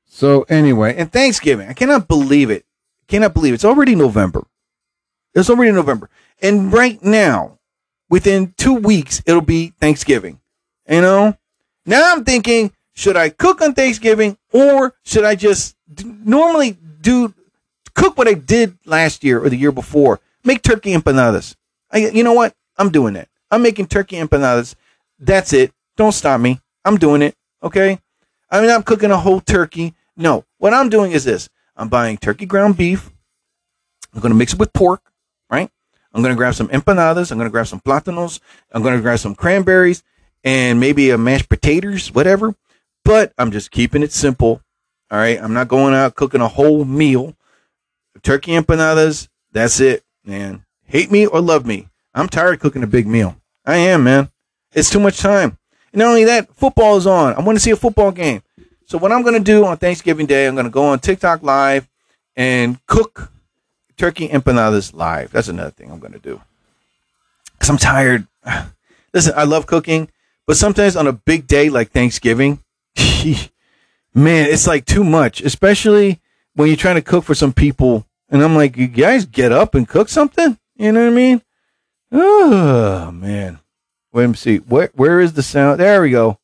So 0.06 0.42
anyway, 0.48 0.94
and 0.96 1.12
Thanksgiving, 1.12 1.68
I 1.68 1.72
cannot 1.72 2.08
believe 2.08 2.50
it. 2.50 2.64
Cannot 3.08 3.34
believe 3.34 3.52
it. 3.52 3.56
it's 3.56 3.64
already 3.64 3.94
November. 3.94 4.46
It's 5.34 5.48
already 5.48 5.72
November, 5.72 6.10
and 6.42 6.72
right 6.72 7.02
now, 7.02 7.58
within 8.08 8.52
two 8.56 8.74
weeks, 8.74 9.22
it'll 9.26 9.40
be 9.40 9.72
Thanksgiving. 9.80 10.40
You 10.88 11.00
know, 11.00 11.38
now 11.86 12.12
I'm 12.12 12.24
thinking, 12.24 12.72
should 13.00 13.16
I 13.16 13.30
cook 13.30 13.62
on 13.62 13.72
Thanksgiving 13.72 14.36
or 14.52 14.94
should 15.04 15.24
I 15.24 15.34
just 15.34 15.74
d- 15.92 16.04
normally 16.04 16.76
do 17.00 17.32
cook 17.94 18.18
what 18.18 18.28
I 18.28 18.34
did 18.34 18.76
last 18.84 19.24
year 19.24 19.42
or 19.42 19.48
the 19.48 19.56
year 19.56 19.72
before? 19.72 20.20
Make 20.44 20.60
turkey 20.60 20.94
empanadas. 20.94 21.56
I, 21.90 22.08
you 22.08 22.22
know 22.22 22.34
what? 22.34 22.54
I'm 22.76 22.90
doing 22.90 23.14
that. 23.14 23.28
I'm 23.50 23.62
making 23.62 23.86
turkey 23.86 24.16
empanadas. 24.16 24.74
That's 25.18 25.54
it. 25.54 25.72
Don't 25.96 26.12
stop 26.12 26.42
me. 26.42 26.60
I'm 26.84 26.98
doing 26.98 27.22
it. 27.22 27.34
Okay. 27.62 27.98
I 28.50 28.60
mean, 28.60 28.70
I'm 28.70 28.82
cooking 28.82 29.10
a 29.10 29.16
whole 29.16 29.40
turkey. 29.40 29.94
No. 30.14 30.44
What 30.58 30.74
I'm 30.74 30.90
doing 30.90 31.12
is 31.12 31.24
this. 31.24 31.48
I'm 31.76 31.88
buying 31.88 32.18
turkey 32.18 32.44
ground 32.44 32.76
beef. 32.76 33.10
I'm 34.12 34.20
going 34.20 34.32
to 34.32 34.36
mix 34.36 34.52
it 34.52 34.58
with 34.58 34.74
pork, 34.74 35.00
right? 35.48 35.70
I'm 36.12 36.20
going 36.20 36.34
to 36.34 36.38
grab 36.38 36.54
some 36.54 36.68
empanadas. 36.68 37.32
I'm 37.32 37.38
going 37.38 37.48
to 37.48 37.52
grab 37.52 37.66
some 37.66 37.80
platanos. 37.80 38.40
I'm 38.72 38.82
going 38.82 38.96
to 38.96 39.00
grab 39.00 39.18
some 39.20 39.34
cranberries 39.34 40.02
and 40.44 40.78
maybe 40.78 41.08
a 41.08 41.16
mashed 41.16 41.48
potatoes, 41.48 42.12
whatever. 42.12 42.54
But 43.04 43.32
I'm 43.38 43.50
just 43.50 43.70
keeping 43.70 44.02
it 44.02 44.12
simple. 44.12 44.62
All 45.10 45.18
right. 45.18 45.40
I'm 45.40 45.54
not 45.54 45.68
going 45.68 45.94
out 45.94 46.14
cooking 46.14 46.40
a 46.40 46.48
whole 46.48 46.84
meal. 46.84 47.34
Turkey 48.22 48.52
empanadas. 48.52 49.28
That's 49.52 49.80
it, 49.80 50.04
man. 50.24 50.64
Hate 50.84 51.10
me 51.10 51.26
or 51.26 51.40
love 51.40 51.66
me. 51.66 51.88
I'm 52.14 52.28
tired 52.28 52.54
of 52.54 52.60
cooking 52.60 52.82
a 52.82 52.86
big 52.86 53.06
meal. 53.06 53.36
I 53.64 53.76
am, 53.76 54.04
man. 54.04 54.30
It's 54.72 54.90
too 54.90 55.00
much 55.00 55.18
time. 55.18 55.58
And 55.92 56.00
not 56.00 56.08
only 56.08 56.24
that, 56.24 56.52
football 56.54 56.96
is 56.96 57.06
on. 57.06 57.34
I 57.34 57.40
want 57.40 57.56
to 57.56 57.60
see 57.60 57.70
a 57.70 57.76
football 57.76 58.12
game. 58.12 58.42
So 58.86 58.98
what 58.98 59.12
I'm 59.12 59.22
going 59.22 59.34
to 59.34 59.40
do 59.40 59.64
on 59.64 59.76
Thanksgiving 59.76 60.26
Day, 60.26 60.46
I'm 60.46 60.54
going 60.54 60.64
to 60.64 60.70
go 60.70 60.86
on 60.86 60.98
TikTok 60.98 61.42
live 61.42 61.88
and 62.36 62.84
cook 62.86 63.30
turkey 63.96 64.28
empanadas 64.28 64.94
live. 64.94 65.30
That's 65.30 65.48
another 65.48 65.70
thing 65.70 65.90
I'm 65.90 66.00
going 66.00 66.12
to 66.12 66.18
do. 66.18 66.40
Cuz 67.58 67.68
I'm 67.68 67.76
tired. 67.76 68.26
Listen, 69.14 69.34
I 69.36 69.44
love 69.44 69.66
cooking, 69.66 70.10
but 70.46 70.56
sometimes 70.56 70.96
on 70.96 71.06
a 71.06 71.12
big 71.12 71.46
day 71.46 71.68
like 71.68 71.90
Thanksgiving, 71.90 72.62
man, 74.14 74.46
it's 74.50 74.66
like 74.66 74.84
too 74.84 75.04
much, 75.04 75.40
especially 75.40 76.20
when 76.54 76.68
you're 76.68 76.76
trying 76.76 76.96
to 76.96 77.02
cook 77.02 77.24
for 77.24 77.34
some 77.34 77.52
people 77.52 78.06
and 78.30 78.42
I'm 78.42 78.54
like, 78.54 78.76
"You 78.76 78.86
guys 78.86 79.26
get 79.26 79.52
up 79.52 79.74
and 79.74 79.88
cook 79.88 80.08
something?" 80.08 80.58
You 80.76 80.92
know 80.92 81.04
what 81.04 81.12
I 81.12 81.14
mean? 81.14 81.42
Oh, 82.12 83.10
man. 83.12 83.60
Wait, 84.12 84.26
me 84.26 84.34
see. 84.34 84.56
Where 84.58 84.90
where 84.94 85.20
is 85.20 85.32
the 85.34 85.42
sound? 85.42 85.80
There 85.80 86.02
we 86.02 86.10
go. 86.10 86.38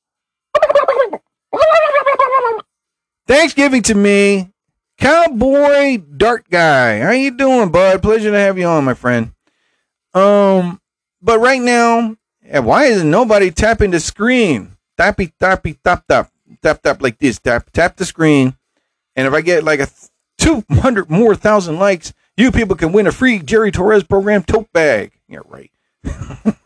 Thanksgiving 3.26 3.82
to 3.82 3.94
me, 3.94 4.52
cowboy 4.98 5.98
dart 5.98 6.48
guy. 6.48 7.00
How 7.00 7.10
you 7.10 7.32
doing, 7.32 7.70
bud? 7.70 8.02
Pleasure 8.02 8.30
to 8.30 8.38
have 8.38 8.56
you 8.56 8.66
on, 8.66 8.84
my 8.84 8.94
friend. 8.94 9.32
Um, 10.14 10.80
but 11.20 11.40
right 11.40 11.60
now, 11.60 12.16
why 12.52 12.84
isn't 12.84 13.10
nobody 13.10 13.50
tapping 13.50 13.90
the 13.90 13.98
screen? 13.98 14.76
Tappy, 14.96 15.34
tappy, 15.40 15.74
tap, 15.82 16.04
tap, 16.08 16.30
tap, 16.62 16.82
tap 16.82 17.02
like 17.02 17.18
this. 17.18 17.38
Tap, 17.38 17.70
tap 17.72 17.96
the 17.96 18.04
screen, 18.04 18.56
and 19.14 19.26
if 19.26 19.32
I 19.32 19.40
get 19.40 19.64
like 19.64 19.80
a 19.80 19.88
two 20.38 20.64
hundred 20.70 21.10
more 21.10 21.34
thousand 21.34 21.78
likes, 21.78 22.12
you 22.36 22.50
people 22.50 22.76
can 22.76 22.92
win 22.92 23.06
a 23.06 23.12
free 23.12 23.38
Jerry 23.38 23.70
Torres 23.70 24.04
program 24.04 24.42
tote 24.42 24.72
bag. 24.72 25.12
Yeah, 25.28 25.40
right. 25.46 25.70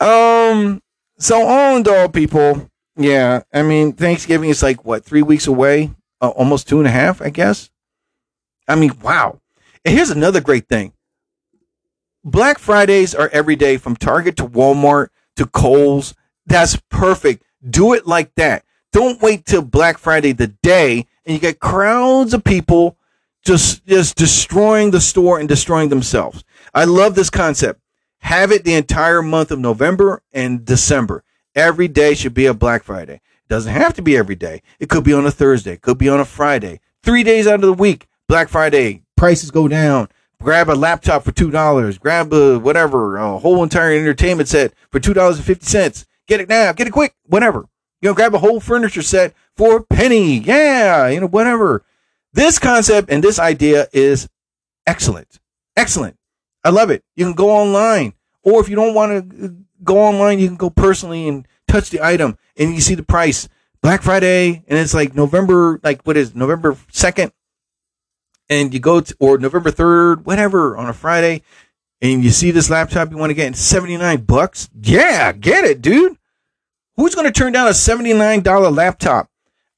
Um. 0.00 0.82
So 1.18 1.46
all 1.46 1.76
in 1.76 1.88
all, 1.88 2.08
people. 2.08 2.70
Yeah. 2.96 3.42
I 3.52 3.62
mean, 3.62 3.92
Thanksgiving 3.92 4.50
is 4.50 4.62
like 4.62 4.84
what 4.84 5.04
three 5.04 5.22
weeks 5.22 5.46
away, 5.46 5.92
uh, 6.20 6.28
almost 6.28 6.68
two 6.68 6.78
and 6.78 6.86
a 6.86 6.90
half, 6.90 7.22
I 7.22 7.30
guess. 7.30 7.70
I 8.68 8.74
mean, 8.74 8.92
wow. 9.02 9.40
And 9.84 9.94
here's 9.94 10.10
another 10.10 10.40
great 10.40 10.68
thing. 10.68 10.92
Black 12.24 12.58
Fridays 12.58 13.14
are 13.14 13.28
every 13.32 13.56
day 13.56 13.76
from 13.76 13.96
Target 13.96 14.36
to 14.38 14.46
Walmart 14.46 15.08
to 15.36 15.46
Kohl's. 15.46 16.14
That's 16.46 16.76
perfect. 16.90 17.42
Do 17.68 17.94
it 17.94 18.06
like 18.06 18.34
that. 18.34 18.64
Don't 18.92 19.20
wait 19.22 19.46
till 19.46 19.62
Black 19.62 19.98
Friday 19.98 20.32
the 20.32 20.48
day 20.48 21.06
and 21.24 21.34
you 21.34 21.40
get 21.40 21.60
crowds 21.60 22.34
of 22.34 22.44
people 22.44 22.96
just 23.42 23.84
just 23.86 24.16
destroying 24.16 24.90
the 24.90 25.00
store 25.00 25.38
and 25.38 25.48
destroying 25.48 25.88
themselves. 25.88 26.44
I 26.74 26.84
love 26.84 27.14
this 27.14 27.30
concept. 27.30 27.80
Have 28.20 28.52
it 28.52 28.64
the 28.64 28.74
entire 28.74 29.22
month 29.22 29.50
of 29.50 29.58
November 29.58 30.22
and 30.32 30.64
December. 30.64 31.24
Every 31.54 31.88
day 31.88 32.14
should 32.14 32.34
be 32.34 32.46
a 32.46 32.54
Black 32.54 32.82
Friday. 32.82 33.14
It 33.14 33.48
doesn't 33.48 33.72
have 33.72 33.94
to 33.94 34.02
be 34.02 34.16
every 34.16 34.34
day. 34.34 34.62
It 34.78 34.88
could 34.88 35.04
be 35.04 35.12
on 35.12 35.26
a 35.26 35.30
Thursday, 35.30 35.72
it 35.74 35.82
could 35.82 35.98
be 35.98 36.08
on 36.08 36.20
a 36.20 36.24
Friday. 36.24 36.80
3 37.02 37.22
days 37.22 37.46
out 37.46 37.56
of 37.56 37.60
the 37.62 37.72
week, 37.74 38.06
Black 38.28 38.48
Friday, 38.48 39.02
prices 39.16 39.50
go 39.50 39.68
down. 39.68 40.08
Grab 40.42 40.68
a 40.68 40.72
laptop 40.72 41.24
for 41.24 41.32
$2, 41.32 42.00
grab 42.00 42.32
a 42.32 42.58
whatever, 42.58 43.16
a 43.16 43.38
whole 43.38 43.62
entire 43.62 43.92
entertainment 43.92 44.48
set 44.48 44.72
for 44.90 45.00
$2.50 45.00 46.06
Get 46.26 46.40
it 46.40 46.48
now. 46.48 46.72
Get 46.72 46.86
it 46.86 46.92
quick. 46.92 47.14
Whatever. 47.26 47.66
You 48.00 48.10
know, 48.10 48.14
grab 48.14 48.34
a 48.34 48.38
whole 48.38 48.60
furniture 48.60 49.02
set 49.02 49.34
for 49.56 49.78
a 49.78 49.82
penny. 49.82 50.38
Yeah, 50.38 51.08
you 51.08 51.20
know, 51.20 51.28
whatever. 51.28 51.84
This 52.32 52.58
concept 52.58 53.10
and 53.10 53.22
this 53.22 53.38
idea 53.38 53.88
is 53.92 54.28
excellent. 54.86 55.40
Excellent. 55.76 56.16
I 56.64 56.70
love 56.70 56.90
it. 56.90 57.04
You 57.14 57.24
can 57.24 57.34
go 57.34 57.50
online, 57.50 58.14
or 58.42 58.60
if 58.60 58.68
you 58.68 58.76
don't 58.76 58.94
want 58.94 59.30
to 59.30 59.56
go 59.82 59.98
online, 59.98 60.38
you 60.38 60.48
can 60.48 60.56
go 60.56 60.70
personally 60.70 61.28
and 61.28 61.46
touch 61.68 61.90
the 61.90 62.04
item 62.04 62.38
and 62.56 62.74
you 62.74 62.80
see 62.80 62.94
the 62.94 63.02
price. 63.02 63.48
Black 63.82 64.02
Friday, 64.02 64.64
and 64.66 64.78
it's 64.78 64.94
like 64.94 65.14
November, 65.14 65.78
like 65.82 66.02
what 66.04 66.16
is 66.16 66.30
it, 66.30 66.36
November 66.36 66.74
second, 66.90 67.32
and 68.48 68.72
you 68.72 68.80
go 68.80 69.00
to 69.02 69.14
or 69.20 69.36
November 69.36 69.70
third, 69.70 70.24
whatever, 70.24 70.74
on 70.76 70.88
a 70.88 70.94
Friday, 70.94 71.42
and 72.04 72.22
you 72.22 72.28
see 72.28 72.50
this 72.50 72.68
laptop 72.68 73.10
you 73.10 73.16
want 73.16 73.30
to 73.30 73.34
get 73.34 73.46
in 73.46 73.54
seventy 73.54 73.96
nine 73.96 74.20
bucks. 74.20 74.68
Yeah, 74.78 75.32
get 75.32 75.64
it, 75.64 75.80
dude. 75.80 76.18
Who's 76.96 77.14
going 77.14 77.26
to 77.26 77.32
turn 77.32 77.52
down 77.52 77.66
a 77.66 77.74
seventy 77.74 78.12
nine 78.12 78.42
dollar 78.42 78.70
laptop? 78.70 79.30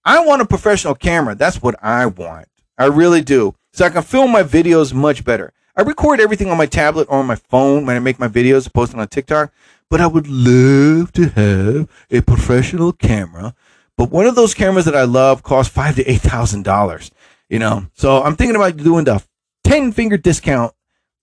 I 0.05 0.25
want 0.25 0.43
a 0.43 0.47
professional 0.47 0.97
camera. 0.97 1.37
That's 1.37 1.63
what 1.63 1.77
I 1.83 2.07
want. 2.07 2.49
I 2.77 2.87
really 2.87 3.23
do. 3.23 3.55
So 3.73 3.85
I 3.87 3.91
can 3.91 4.03
film 4.03 4.33
my 4.33 4.43
videos 4.43 4.93
much 4.93 5.25
better. 5.25 5.53
I 5.77 5.83
record 5.83 6.21
everything 6.21 6.51
on 6.51 6.59
my 6.59 6.67
tablet 6.67 7.07
or 7.09 7.19
on 7.19 7.27
my 7.27 7.37
phone 7.37 7.87
when 7.87 7.97
I 7.97 8.01
make 8.01 8.19
my 8.19 8.29
videos, 8.29 8.73
post 8.73 8.91
them 8.91 9.01
on 9.01 9.09
TikTok. 9.09 9.53
But 9.89 10.01
I 10.01 10.07
would 10.09 10.27
love 10.27 11.13
to 11.13 11.29
have 11.29 11.89
a 12.11 12.23
professional 12.23 12.93
camera. 12.93 13.55
But 13.97 14.11
one 14.11 14.27
of 14.27 14.35
those 14.35 14.53
cameras 14.53 14.85
that 14.87 14.97
I 14.97 15.05
love 15.05 15.43
costs 15.45 15.73
five 15.73 15.95
to 15.97 16.05
eight 16.11 16.23
thousand 16.23 16.65
dollars. 16.65 17.13
You 17.49 17.61
know, 17.61 17.87
so 17.95 18.23
I'm 18.25 18.35
thinking 18.35 18.57
about 18.57 18.77
doing 18.77 19.05
the 19.05 19.23
ten 19.63 19.93
finger 19.93 20.17
discount. 20.17 20.73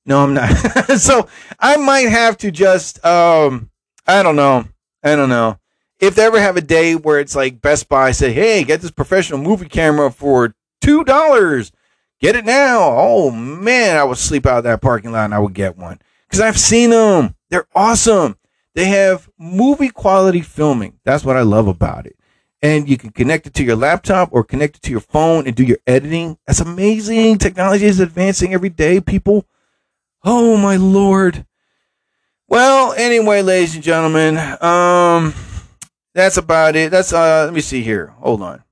No, 0.05 0.23
I'm 0.23 0.33
not. 0.33 0.49
so 0.97 1.27
I 1.59 1.77
might 1.77 2.09
have 2.09 2.37
to 2.39 2.51
just, 2.51 3.03
um, 3.05 3.69
I 4.05 4.21
don't 4.23 4.35
know, 4.35 4.65
I 5.03 5.15
don't 5.15 5.29
know. 5.29 5.59
If 5.99 6.15
they 6.15 6.25
ever 6.25 6.39
have 6.41 6.57
a 6.57 6.61
day 6.61 6.95
where 6.95 7.19
it's 7.19 7.35
like 7.35 7.61
Best 7.61 7.87
Buy 7.87 8.11
say, 8.11 8.33
"Hey, 8.33 8.65
get 8.65 8.81
this 8.81 8.91
professional 8.91 9.39
movie 9.39 9.69
camera 9.69 10.11
for 10.11 10.53
two 10.81 11.05
dollars," 11.05 11.71
get 12.19 12.35
it 12.35 12.43
now. 12.43 12.79
Oh 12.81 13.31
man, 13.31 13.95
I 13.95 14.03
would 14.03 14.17
sleep 14.17 14.45
out 14.45 14.57
of 14.57 14.63
that 14.65 14.81
parking 14.81 15.13
lot 15.13 15.25
and 15.25 15.33
I 15.33 15.39
would 15.39 15.53
get 15.53 15.77
one 15.77 15.99
because 16.27 16.41
I've 16.41 16.59
seen 16.59 16.89
them. 16.89 17.35
They're 17.49 17.67
awesome. 17.73 18.37
They 18.75 18.85
have 18.85 19.29
movie 19.37 19.89
quality 19.89 20.41
filming. 20.41 20.99
That's 21.05 21.23
what 21.23 21.37
I 21.37 21.43
love 21.43 21.67
about 21.67 22.05
it. 22.05 22.17
And 22.61 22.89
you 22.89 22.97
can 22.97 23.11
connect 23.11 23.47
it 23.47 23.53
to 23.55 23.63
your 23.63 23.75
laptop 23.75 24.29
or 24.31 24.43
connect 24.43 24.77
it 24.77 24.81
to 24.83 24.91
your 24.91 24.99
phone 24.99 25.45
and 25.47 25.55
do 25.55 25.63
your 25.63 25.77
editing. 25.85 26.37
That's 26.47 26.59
amazing. 26.61 27.37
Technology 27.37 27.85
is 27.85 27.99
advancing 27.99 28.53
every 28.53 28.69
day, 28.69 28.99
people. 28.99 29.45
Oh 30.23 30.55
my 30.55 30.77
lord. 30.77 31.45
Well, 32.47 32.93
anyway, 32.93 33.41
ladies 33.41 33.75
and 33.75 33.83
gentlemen, 33.83 34.37
um, 34.61 35.33
that's 36.13 36.37
about 36.37 36.75
it. 36.77 36.91
That's 36.91 37.11
uh, 37.11 37.45
let 37.45 37.53
me 37.53 37.61
see 37.61 37.81
here. 37.81 38.13
Hold 38.19 38.41
on. 38.41 38.63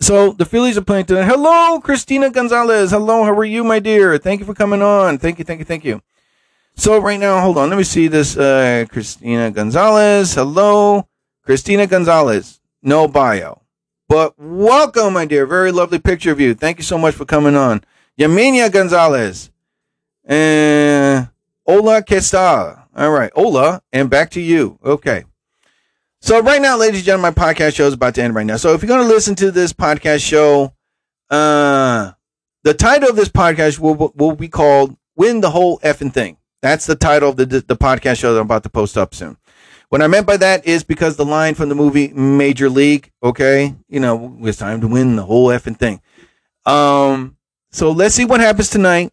So 0.00 0.32
the 0.32 0.44
Phillies 0.44 0.76
are 0.76 0.82
playing 0.82 1.06
tonight. 1.06 1.24
Hello, 1.24 1.80
Christina 1.80 2.30
Gonzalez. 2.30 2.90
Hello, 2.90 3.24
how 3.24 3.32
are 3.32 3.44
you, 3.44 3.64
my 3.64 3.78
dear? 3.78 4.18
Thank 4.18 4.40
you 4.40 4.46
for 4.46 4.54
coming 4.54 4.82
on. 4.82 5.18
Thank 5.18 5.38
you, 5.38 5.44
thank 5.44 5.60
you, 5.60 5.64
thank 5.64 5.84
you. 5.84 6.02
So 6.74 6.98
right 6.98 7.20
now, 7.20 7.40
hold 7.40 7.58
on. 7.58 7.68
Let 7.68 7.78
me 7.78 7.84
see 7.84 8.08
this. 8.08 8.36
Uh, 8.36 8.84
Christina 8.88 9.50
Gonzalez. 9.50 10.34
Hello, 10.34 11.08
Christina 11.44 11.86
Gonzalez. 11.86 12.60
No 12.82 13.06
bio, 13.06 13.62
but 14.08 14.34
welcome, 14.36 15.14
my 15.14 15.24
dear. 15.24 15.46
Very 15.46 15.72
lovely 15.72 16.00
picture 16.00 16.32
of 16.32 16.40
you. 16.40 16.54
Thank 16.54 16.78
you 16.78 16.84
so 16.84 16.98
much 16.98 17.14
for 17.14 17.24
coming 17.24 17.54
on. 17.54 17.82
Yaminia 18.18 18.70
Gonzalez. 18.72 19.51
And 20.24 21.28
hola, 21.66 22.02
que 22.02 22.18
está? 22.18 22.84
All 22.94 23.10
right, 23.10 23.32
hola, 23.34 23.82
and 23.92 24.08
back 24.08 24.30
to 24.30 24.40
you. 24.40 24.78
Okay. 24.84 25.24
So 26.20 26.40
right 26.40 26.62
now, 26.62 26.76
ladies 26.76 27.00
and 27.00 27.06
gentlemen, 27.06 27.34
my 27.36 27.52
podcast 27.52 27.74
show 27.74 27.86
is 27.86 27.94
about 27.94 28.14
to 28.14 28.22
end 28.22 28.34
right 28.34 28.46
now. 28.46 28.56
So 28.56 28.74
if 28.74 28.82
you're 28.82 28.88
going 28.88 29.06
to 29.06 29.12
listen 29.12 29.34
to 29.36 29.50
this 29.50 29.72
podcast 29.72 30.20
show, 30.20 30.72
uh, 31.30 32.12
the 32.62 32.74
title 32.74 33.10
of 33.10 33.16
this 33.16 33.28
podcast 33.28 33.80
will 33.80 34.12
will 34.14 34.36
be 34.36 34.48
called 34.48 34.96
"Win 35.16 35.40
the 35.40 35.50
Whole 35.50 35.78
Effing 35.80 36.12
Thing." 36.12 36.36
That's 36.60 36.86
the 36.86 36.94
title 36.94 37.30
of 37.30 37.36
the 37.36 37.46
the 37.46 37.76
podcast 37.76 38.18
show 38.18 38.32
that 38.34 38.40
I'm 38.40 38.46
about 38.46 38.62
to 38.62 38.70
post 38.70 38.96
up 38.96 39.14
soon. 39.14 39.36
What 39.88 40.00
I 40.00 40.06
meant 40.06 40.26
by 40.26 40.38
that 40.38 40.64
is 40.64 40.84
because 40.84 41.16
the 41.16 41.24
line 41.24 41.54
from 41.54 41.68
the 41.68 41.74
movie 41.74 42.08
Major 42.14 42.70
League, 42.70 43.10
okay, 43.22 43.74
you 43.88 44.00
know, 44.00 44.38
it's 44.42 44.58
time 44.58 44.80
to 44.80 44.88
win 44.88 45.16
the 45.16 45.24
whole 45.24 45.48
effing 45.48 45.76
thing. 45.76 46.00
Um, 46.64 47.36
so 47.72 47.90
let's 47.90 48.14
see 48.14 48.24
what 48.24 48.40
happens 48.40 48.70
tonight. 48.70 49.12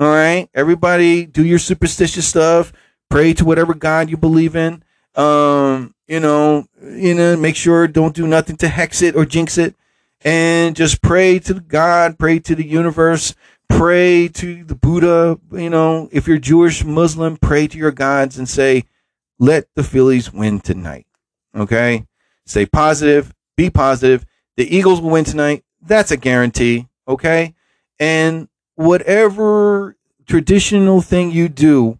All 0.00 0.06
right, 0.06 0.48
everybody, 0.54 1.26
do 1.26 1.44
your 1.44 1.58
superstitious 1.58 2.28
stuff. 2.28 2.72
Pray 3.10 3.32
to 3.34 3.44
whatever 3.44 3.74
God 3.74 4.08
you 4.08 4.16
believe 4.16 4.54
in. 4.54 4.84
Um, 5.16 5.92
you 6.06 6.20
know, 6.20 6.66
you 6.80 7.14
know, 7.14 7.36
make 7.36 7.56
sure 7.56 7.88
don't 7.88 8.14
do 8.14 8.28
nothing 8.28 8.56
to 8.58 8.68
hex 8.68 9.02
it 9.02 9.16
or 9.16 9.24
jinx 9.24 9.58
it, 9.58 9.74
and 10.20 10.76
just 10.76 11.02
pray 11.02 11.40
to 11.40 11.54
God, 11.54 12.16
pray 12.16 12.38
to 12.38 12.54
the 12.54 12.64
universe, 12.64 13.34
pray 13.68 14.28
to 14.28 14.62
the 14.62 14.76
Buddha. 14.76 15.40
You 15.50 15.68
know, 15.68 16.08
if 16.12 16.28
you're 16.28 16.38
Jewish, 16.38 16.84
Muslim, 16.84 17.36
pray 17.36 17.66
to 17.66 17.76
your 17.76 17.90
gods 17.90 18.38
and 18.38 18.48
say, 18.48 18.84
"Let 19.40 19.66
the 19.74 19.82
Phillies 19.82 20.32
win 20.32 20.60
tonight." 20.60 21.06
Okay, 21.56 22.06
stay 22.46 22.66
positive, 22.66 23.34
be 23.56 23.68
positive. 23.68 24.24
The 24.56 24.76
Eagles 24.76 25.00
will 25.00 25.10
win 25.10 25.24
tonight. 25.24 25.64
That's 25.82 26.12
a 26.12 26.16
guarantee. 26.16 26.86
Okay, 27.08 27.56
and 27.98 28.48
whatever 28.78 29.96
traditional 30.24 31.00
thing 31.00 31.32
you 31.32 31.48
do 31.48 31.98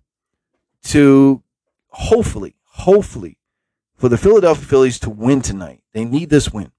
to 0.85 1.43
hopefully, 1.89 2.55
hopefully, 2.63 3.37
for 3.97 4.09
the 4.09 4.17
Philadelphia 4.17 4.65
Phillies 4.65 5.01
to 5.01 5.11
win 5.11 5.43
tonight, 5.43 5.83
they 5.93 6.05
need 6.05 6.31
this 6.31 6.53
win. 6.53 6.71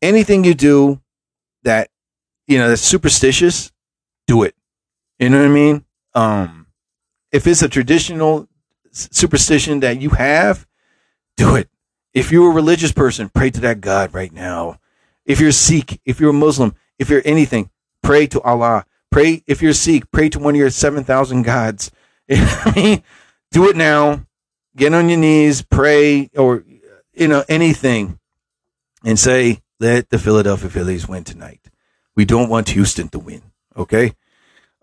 Anything 0.00 0.42
you 0.42 0.54
do 0.54 1.02
that 1.64 1.90
you 2.46 2.56
know 2.56 2.70
that's 2.70 2.80
superstitious, 2.80 3.72
do 4.26 4.42
it. 4.42 4.54
You 5.18 5.28
know 5.28 5.40
what 5.40 5.48
I 5.48 5.52
mean? 5.52 5.84
Um, 6.14 6.66
if 7.30 7.46
it's 7.46 7.60
a 7.60 7.68
traditional 7.68 8.48
superstition 8.90 9.80
that 9.80 10.00
you 10.00 10.10
have, 10.10 10.66
do 11.36 11.56
it. 11.56 11.68
If 12.14 12.32
you're 12.32 12.50
a 12.50 12.54
religious 12.54 12.90
person, 12.90 13.28
pray 13.28 13.50
to 13.50 13.60
that 13.60 13.82
God 13.82 14.14
right 14.14 14.32
now. 14.32 14.80
If 15.26 15.40
you're 15.40 15.52
Sikh, 15.52 16.00
if 16.06 16.20
you're 16.20 16.30
a 16.30 16.32
Muslim, 16.32 16.74
if 16.98 17.10
you're 17.10 17.22
anything, 17.26 17.68
pray 18.10 18.26
to 18.26 18.40
Allah. 18.40 18.84
Pray 19.12 19.44
if 19.46 19.62
you're 19.62 19.72
Sikh, 19.72 20.10
pray 20.10 20.28
to 20.30 20.40
one 20.40 20.56
of 20.56 20.58
your 20.58 20.70
seven 20.70 21.04
thousand 21.04 21.42
gods. 21.42 21.92
I 22.28 22.72
mean? 22.74 23.02
Do 23.52 23.68
it 23.70 23.76
now. 23.76 24.26
Get 24.76 24.92
on 24.94 25.08
your 25.08 25.18
knees, 25.18 25.62
pray, 25.62 26.28
or 26.36 26.64
you 27.14 27.28
know 27.28 27.44
anything, 27.48 28.18
and 29.04 29.16
say, 29.16 29.62
"Let 29.78 30.10
the 30.10 30.18
Philadelphia 30.18 30.68
Phillies 30.68 31.06
win 31.06 31.22
tonight." 31.22 31.60
We 32.16 32.24
don't 32.24 32.48
want 32.48 32.70
Houston 32.70 33.08
to 33.10 33.20
win. 33.20 33.42
Okay. 33.76 34.14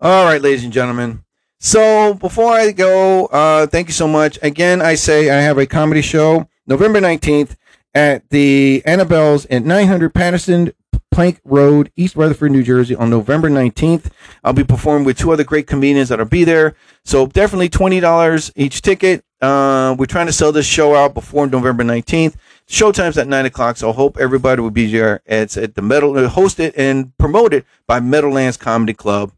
All 0.00 0.24
right, 0.24 0.40
ladies 0.40 0.64
and 0.64 0.72
gentlemen. 0.72 1.22
So 1.60 2.14
before 2.14 2.52
I 2.52 2.72
go, 2.72 3.26
uh, 3.26 3.66
thank 3.66 3.88
you 3.88 3.92
so 3.92 4.08
much. 4.08 4.38
Again, 4.40 4.80
I 4.80 4.94
say 4.94 5.28
I 5.28 5.42
have 5.42 5.58
a 5.58 5.66
comedy 5.66 6.00
show 6.00 6.48
November 6.66 6.98
19th 6.98 7.56
at 7.92 8.30
the 8.30 8.82
Annabelle's 8.86 9.44
at 9.46 9.64
900 9.64 10.14
Paterson 10.14 10.72
Plank 11.18 11.40
Road, 11.44 11.90
East 11.96 12.14
Rutherford, 12.14 12.52
New 12.52 12.62
Jersey 12.62 12.94
on 12.94 13.10
November 13.10 13.50
19th. 13.50 14.12
I'll 14.44 14.52
be 14.52 14.62
performing 14.62 15.04
with 15.04 15.18
two 15.18 15.32
other 15.32 15.42
great 15.42 15.66
comedians 15.66 16.10
that'll 16.10 16.26
be 16.26 16.44
there. 16.44 16.76
So 17.04 17.26
definitely 17.26 17.70
$20 17.70 18.52
each 18.54 18.82
ticket. 18.82 19.24
Uh, 19.40 19.96
we're 19.98 20.06
trying 20.06 20.26
to 20.26 20.32
sell 20.32 20.52
this 20.52 20.64
show 20.64 20.94
out 20.94 21.14
before 21.14 21.48
November 21.48 21.82
19th. 21.82 22.36
Showtime's 22.68 23.18
at 23.18 23.26
9 23.26 23.46
o'clock, 23.46 23.78
so 23.78 23.90
I 23.90 23.94
hope 23.94 24.16
everybody 24.20 24.62
will 24.62 24.70
be 24.70 24.92
there. 24.92 25.20
It's 25.26 25.56
at 25.56 25.74
the 25.74 25.82
Meadow, 25.82 26.28
hosted 26.28 26.74
and 26.76 27.10
promoted 27.18 27.64
by 27.88 27.98
Meadowlands 27.98 28.56
Comedy 28.56 28.94
Club. 28.94 29.32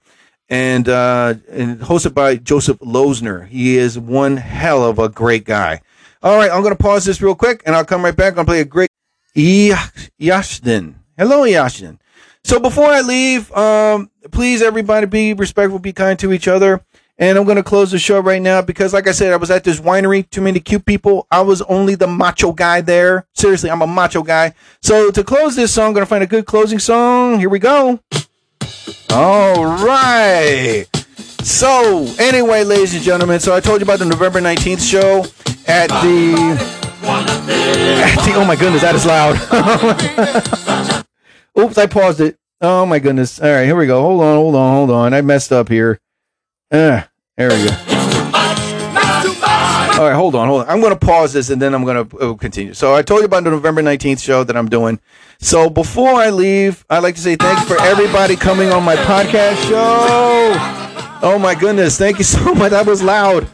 and 0.51 0.87
uh, 0.87 1.33
and 1.51 1.81
hosted 1.81 2.13
by 2.13 2.37
Joseph 2.37 2.79
Losner. 2.81 3.49
He 3.49 3.79
is 3.79 3.99
one 3.99 4.37
hell 4.37 4.85
of 4.85 4.99
a 4.99 5.09
great 5.09 5.47
guy. 5.47 5.81
All 6.23 6.37
right, 6.37 6.51
I'm 6.51 6.63
gonna 6.63 6.77
pause 6.77 7.07
this 7.07 7.23
real 7.23 7.35
quick, 7.35 7.63
and 7.65 7.75
I'll 7.75 7.87
come 7.87 8.05
right 8.05 8.15
back. 8.15 8.35
Gonna 8.35 8.45
play 8.45 8.61
a 8.61 8.67
great 8.67 8.91
Yashden. 9.35 11.00
Hello, 11.21 11.43
Yashin. 11.43 11.99
So 12.45 12.59
before 12.59 12.87
I 12.87 13.03
leave, 13.03 13.53
um, 13.53 14.11
please 14.31 14.63
everybody 14.63 15.05
be 15.05 15.35
respectful, 15.35 15.79
be 15.79 15.93
kind 15.93 16.19
to 16.19 16.33
each 16.33 16.49
other. 16.49 16.83
And 17.19 17.37
I'm 17.37 17.45
gonna 17.45 17.63
close 17.63 17.91
the 17.91 17.99
show 17.99 18.21
right 18.21 18.41
now 18.41 18.63
because, 18.63 18.95
like 18.95 19.07
I 19.07 19.13
said, 19.13 19.31
I 19.31 19.37
was 19.37 19.51
at 19.51 19.63
this 19.63 19.81
winery. 19.81 20.31
Too 20.31 20.41
many 20.41 20.61
cute 20.61 20.87
people. 20.87 21.27
I 21.31 21.43
was 21.43 21.61
only 21.61 21.95
the 21.95 22.07
macho 22.07 22.53
guy 22.53 22.81
there. 22.81 23.27
Seriously, 23.35 23.71
I'm 23.71 23.83
a 23.83 23.87
macho 23.87 24.23
guy. 24.23 24.55
So 24.81 25.11
to 25.11 25.23
close 25.23 25.57
this 25.57 25.75
song, 25.75 25.89
I'm 25.89 25.93
gonna 25.93 26.07
find 26.07 26.25
a 26.25 26.27
good 26.27 26.47
closing 26.47 26.79
song. 26.79 27.39
Here 27.39 27.51
we 27.51 27.59
go. 27.59 28.01
All 29.11 29.67
right. 29.67 30.87
So 31.43 32.07
anyway, 32.19 32.65
ladies 32.65 32.95
and 32.95 33.03
gentlemen, 33.03 33.41
so 33.41 33.55
I 33.55 33.61
told 33.61 33.83
you 33.83 33.85
about 33.85 33.99
the 33.99 34.07
November 34.07 34.41
19th 34.41 34.91
show 34.91 35.27
at 35.67 35.89
the. 35.89 36.79
At 37.03 38.25
the 38.27 38.35
oh 38.37 38.45
my 38.45 38.57
goodness, 38.57 38.83
that 38.83 38.95
is 38.95 39.07
loud. 39.07 40.87
Oops, 41.59 41.77
I 41.79 41.87
paused 41.87 42.21
it. 42.21 42.37
Oh 42.61 42.85
my 42.87 42.99
goodness. 42.99 43.41
All 43.41 43.49
right, 43.51 43.65
here 43.65 43.77
we 43.77 43.87
go. 43.87 44.01
Hold 44.03 44.21
on, 44.23 44.37
hold 44.37 44.55
on, 44.55 44.75
hold 44.75 44.91
on. 44.91 45.15
I 45.15 45.21
messed 45.23 45.53
up 45.53 45.69
here. 45.69 45.99
Uh, 46.71 47.03
there 47.37 47.49
we 47.51 47.69
go. 47.69 47.77
All 50.01 50.07
right, 50.07 50.15
hold 50.15 50.35
on, 50.35 50.49
hold 50.49 50.63
on. 50.63 50.69
I'm 50.69 50.81
going 50.81 50.99
to 50.99 51.07
pause 51.07 51.33
this 51.35 51.51
and 51.51 51.61
then 51.61 51.75
I'm 51.75 51.85
going 51.85 52.09
to 52.09 52.19
uh, 52.19 52.35
continue. 52.35 52.73
So 52.73 52.95
I 52.95 53.03
told 53.03 53.21
you 53.21 53.27
about 53.27 53.45
the 53.45 53.51
November 53.51 53.83
19th 53.83 54.23
show 54.23 54.45
that 54.45 54.57
I'm 54.57 54.69
doing. 54.69 54.99
So 55.41 55.69
before 55.69 56.15
I 56.15 56.31
leave, 56.31 56.87
I'd 56.89 57.03
like 57.03 57.17
to 57.17 57.21
say 57.21 57.37
thanks 57.37 57.67
for 57.69 57.79
everybody 57.83 58.37
coming 58.37 58.71
on 58.71 58.83
my 58.83 58.97
podcast 58.97 59.63
show. 59.69 60.55
Oh 61.23 61.39
my 61.39 61.55
goodness, 61.55 61.99
thank 61.99 62.17
you 62.19 62.25
so 62.25 62.55
much. 62.55 62.71
That 62.71 62.87
was 62.87 63.03
loud. 63.03 63.47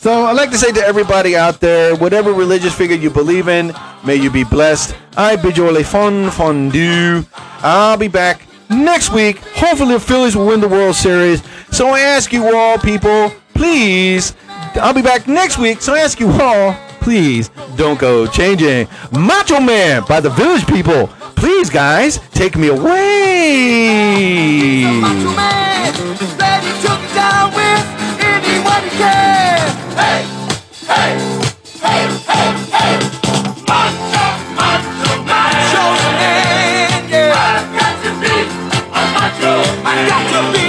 So 0.00 0.26
I'd 0.26 0.36
like 0.36 0.52
to 0.52 0.58
say 0.58 0.70
to 0.70 0.80
everybody 0.80 1.34
out 1.36 1.58
there, 1.58 1.96
whatever 1.96 2.32
religious 2.32 2.72
figure 2.72 2.94
you 2.94 3.10
believe 3.10 3.48
in, 3.48 3.72
may 4.06 4.14
you 4.14 4.30
be 4.30 4.44
blessed. 4.44 4.94
I 5.16 5.34
bid 5.34 5.56
you 5.56 5.66
all 5.66 5.76
a 5.76 5.82
fun 5.82 6.30
fondue. 6.30 7.24
I'll 7.34 7.96
be 7.96 8.06
back 8.06 8.46
next 8.70 9.12
week. 9.12 9.38
Hopefully 9.56 9.94
the 9.94 10.00
Phillies 10.00 10.36
will 10.36 10.46
win 10.46 10.60
the 10.60 10.68
World 10.68 10.94
Series. 10.94 11.42
So 11.72 11.88
I 11.88 11.98
ask 11.98 12.32
you 12.32 12.56
all, 12.56 12.78
people, 12.78 13.32
please, 13.54 14.36
I'll 14.76 14.94
be 14.94 15.02
back 15.02 15.26
next 15.26 15.58
week. 15.58 15.80
So 15.82 15.94
I 15.96 15.98
ask 15.98 16.20
you 16.20 16.30
all, 16.30 16.76
please 17.00 17.48
don't 17.74 17.98
go 17.98 18.28
changing. 18.28 18.86
Macho 19.10 19.58
Man 19.58 20.04
by 20.08 20.20
the 20.20 20.30
Village 20.30 20.64
People. 20.68 21.08
Please, 21.34 21.70
guys, 21.70 22.20
take 22.30 22.54
me 22.54 22.68
away. 22.68 23.24
Ready 28.38 28.50
to 28.50 28.60
get 28.60 28.64
down 28.64 28.78
with 28.78 28.78
anyone 28.78 28.86
can. 28.98 29.66
Hey, 29.98 30.22
hey, 30.86 31.12
hey, 31.82 32.06
hey, 32.28 32.48
hey. 32.72 32.94
Macho, 33.66 34.26
macho 34.54 35.10
man. 35.24 35.26
Macho 35.26 35.84
man, 36.18 37.10
yeah. 37.10 37.34
Got 37.78 37.94
to 38.04 38.10
be 38.20 38.34
a 38.94 39.02
macho 39.14 39.54
man. 39.82 40.08
Got 40.08 40.22
to 40.30 40.40
be 40.52 40.67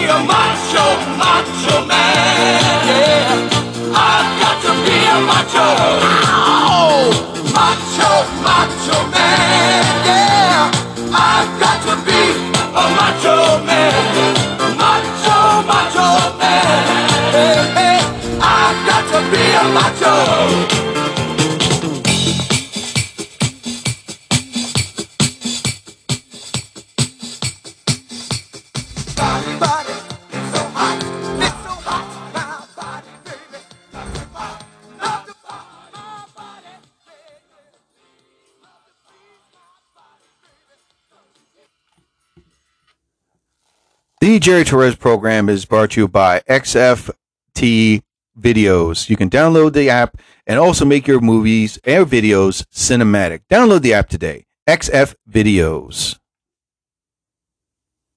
The 44.21 44.37
Jerry 44.37 44.63
Torres 44.63 44.95
program 44.95 45.49
is 45.49 45.65
brought 45.65 45.91
to 45.91 46.01
you 46.01 46.07
by 46.07 46.41
XFT 46.41 48.03
Videos. 48.39 49.09
You 49.09 49.17
can 49.17 49.29
download 49.29 49.73
the 49.73 49.89
app 49.89 50.17
and 50.47 50.59
also 50.59 50.85
make 50.85 51.07
your 51.07 51.19
movies 51.19 51.77
and 51.83 52.05
videos 52.05 52.63
cinematic. 52.73 53.41
Download 53.49 53.81
the 53.81 53.93
app 53.93 54.09
today. 54.09 54.45
XF 54.67 55.15
Videos. 55.29 56.19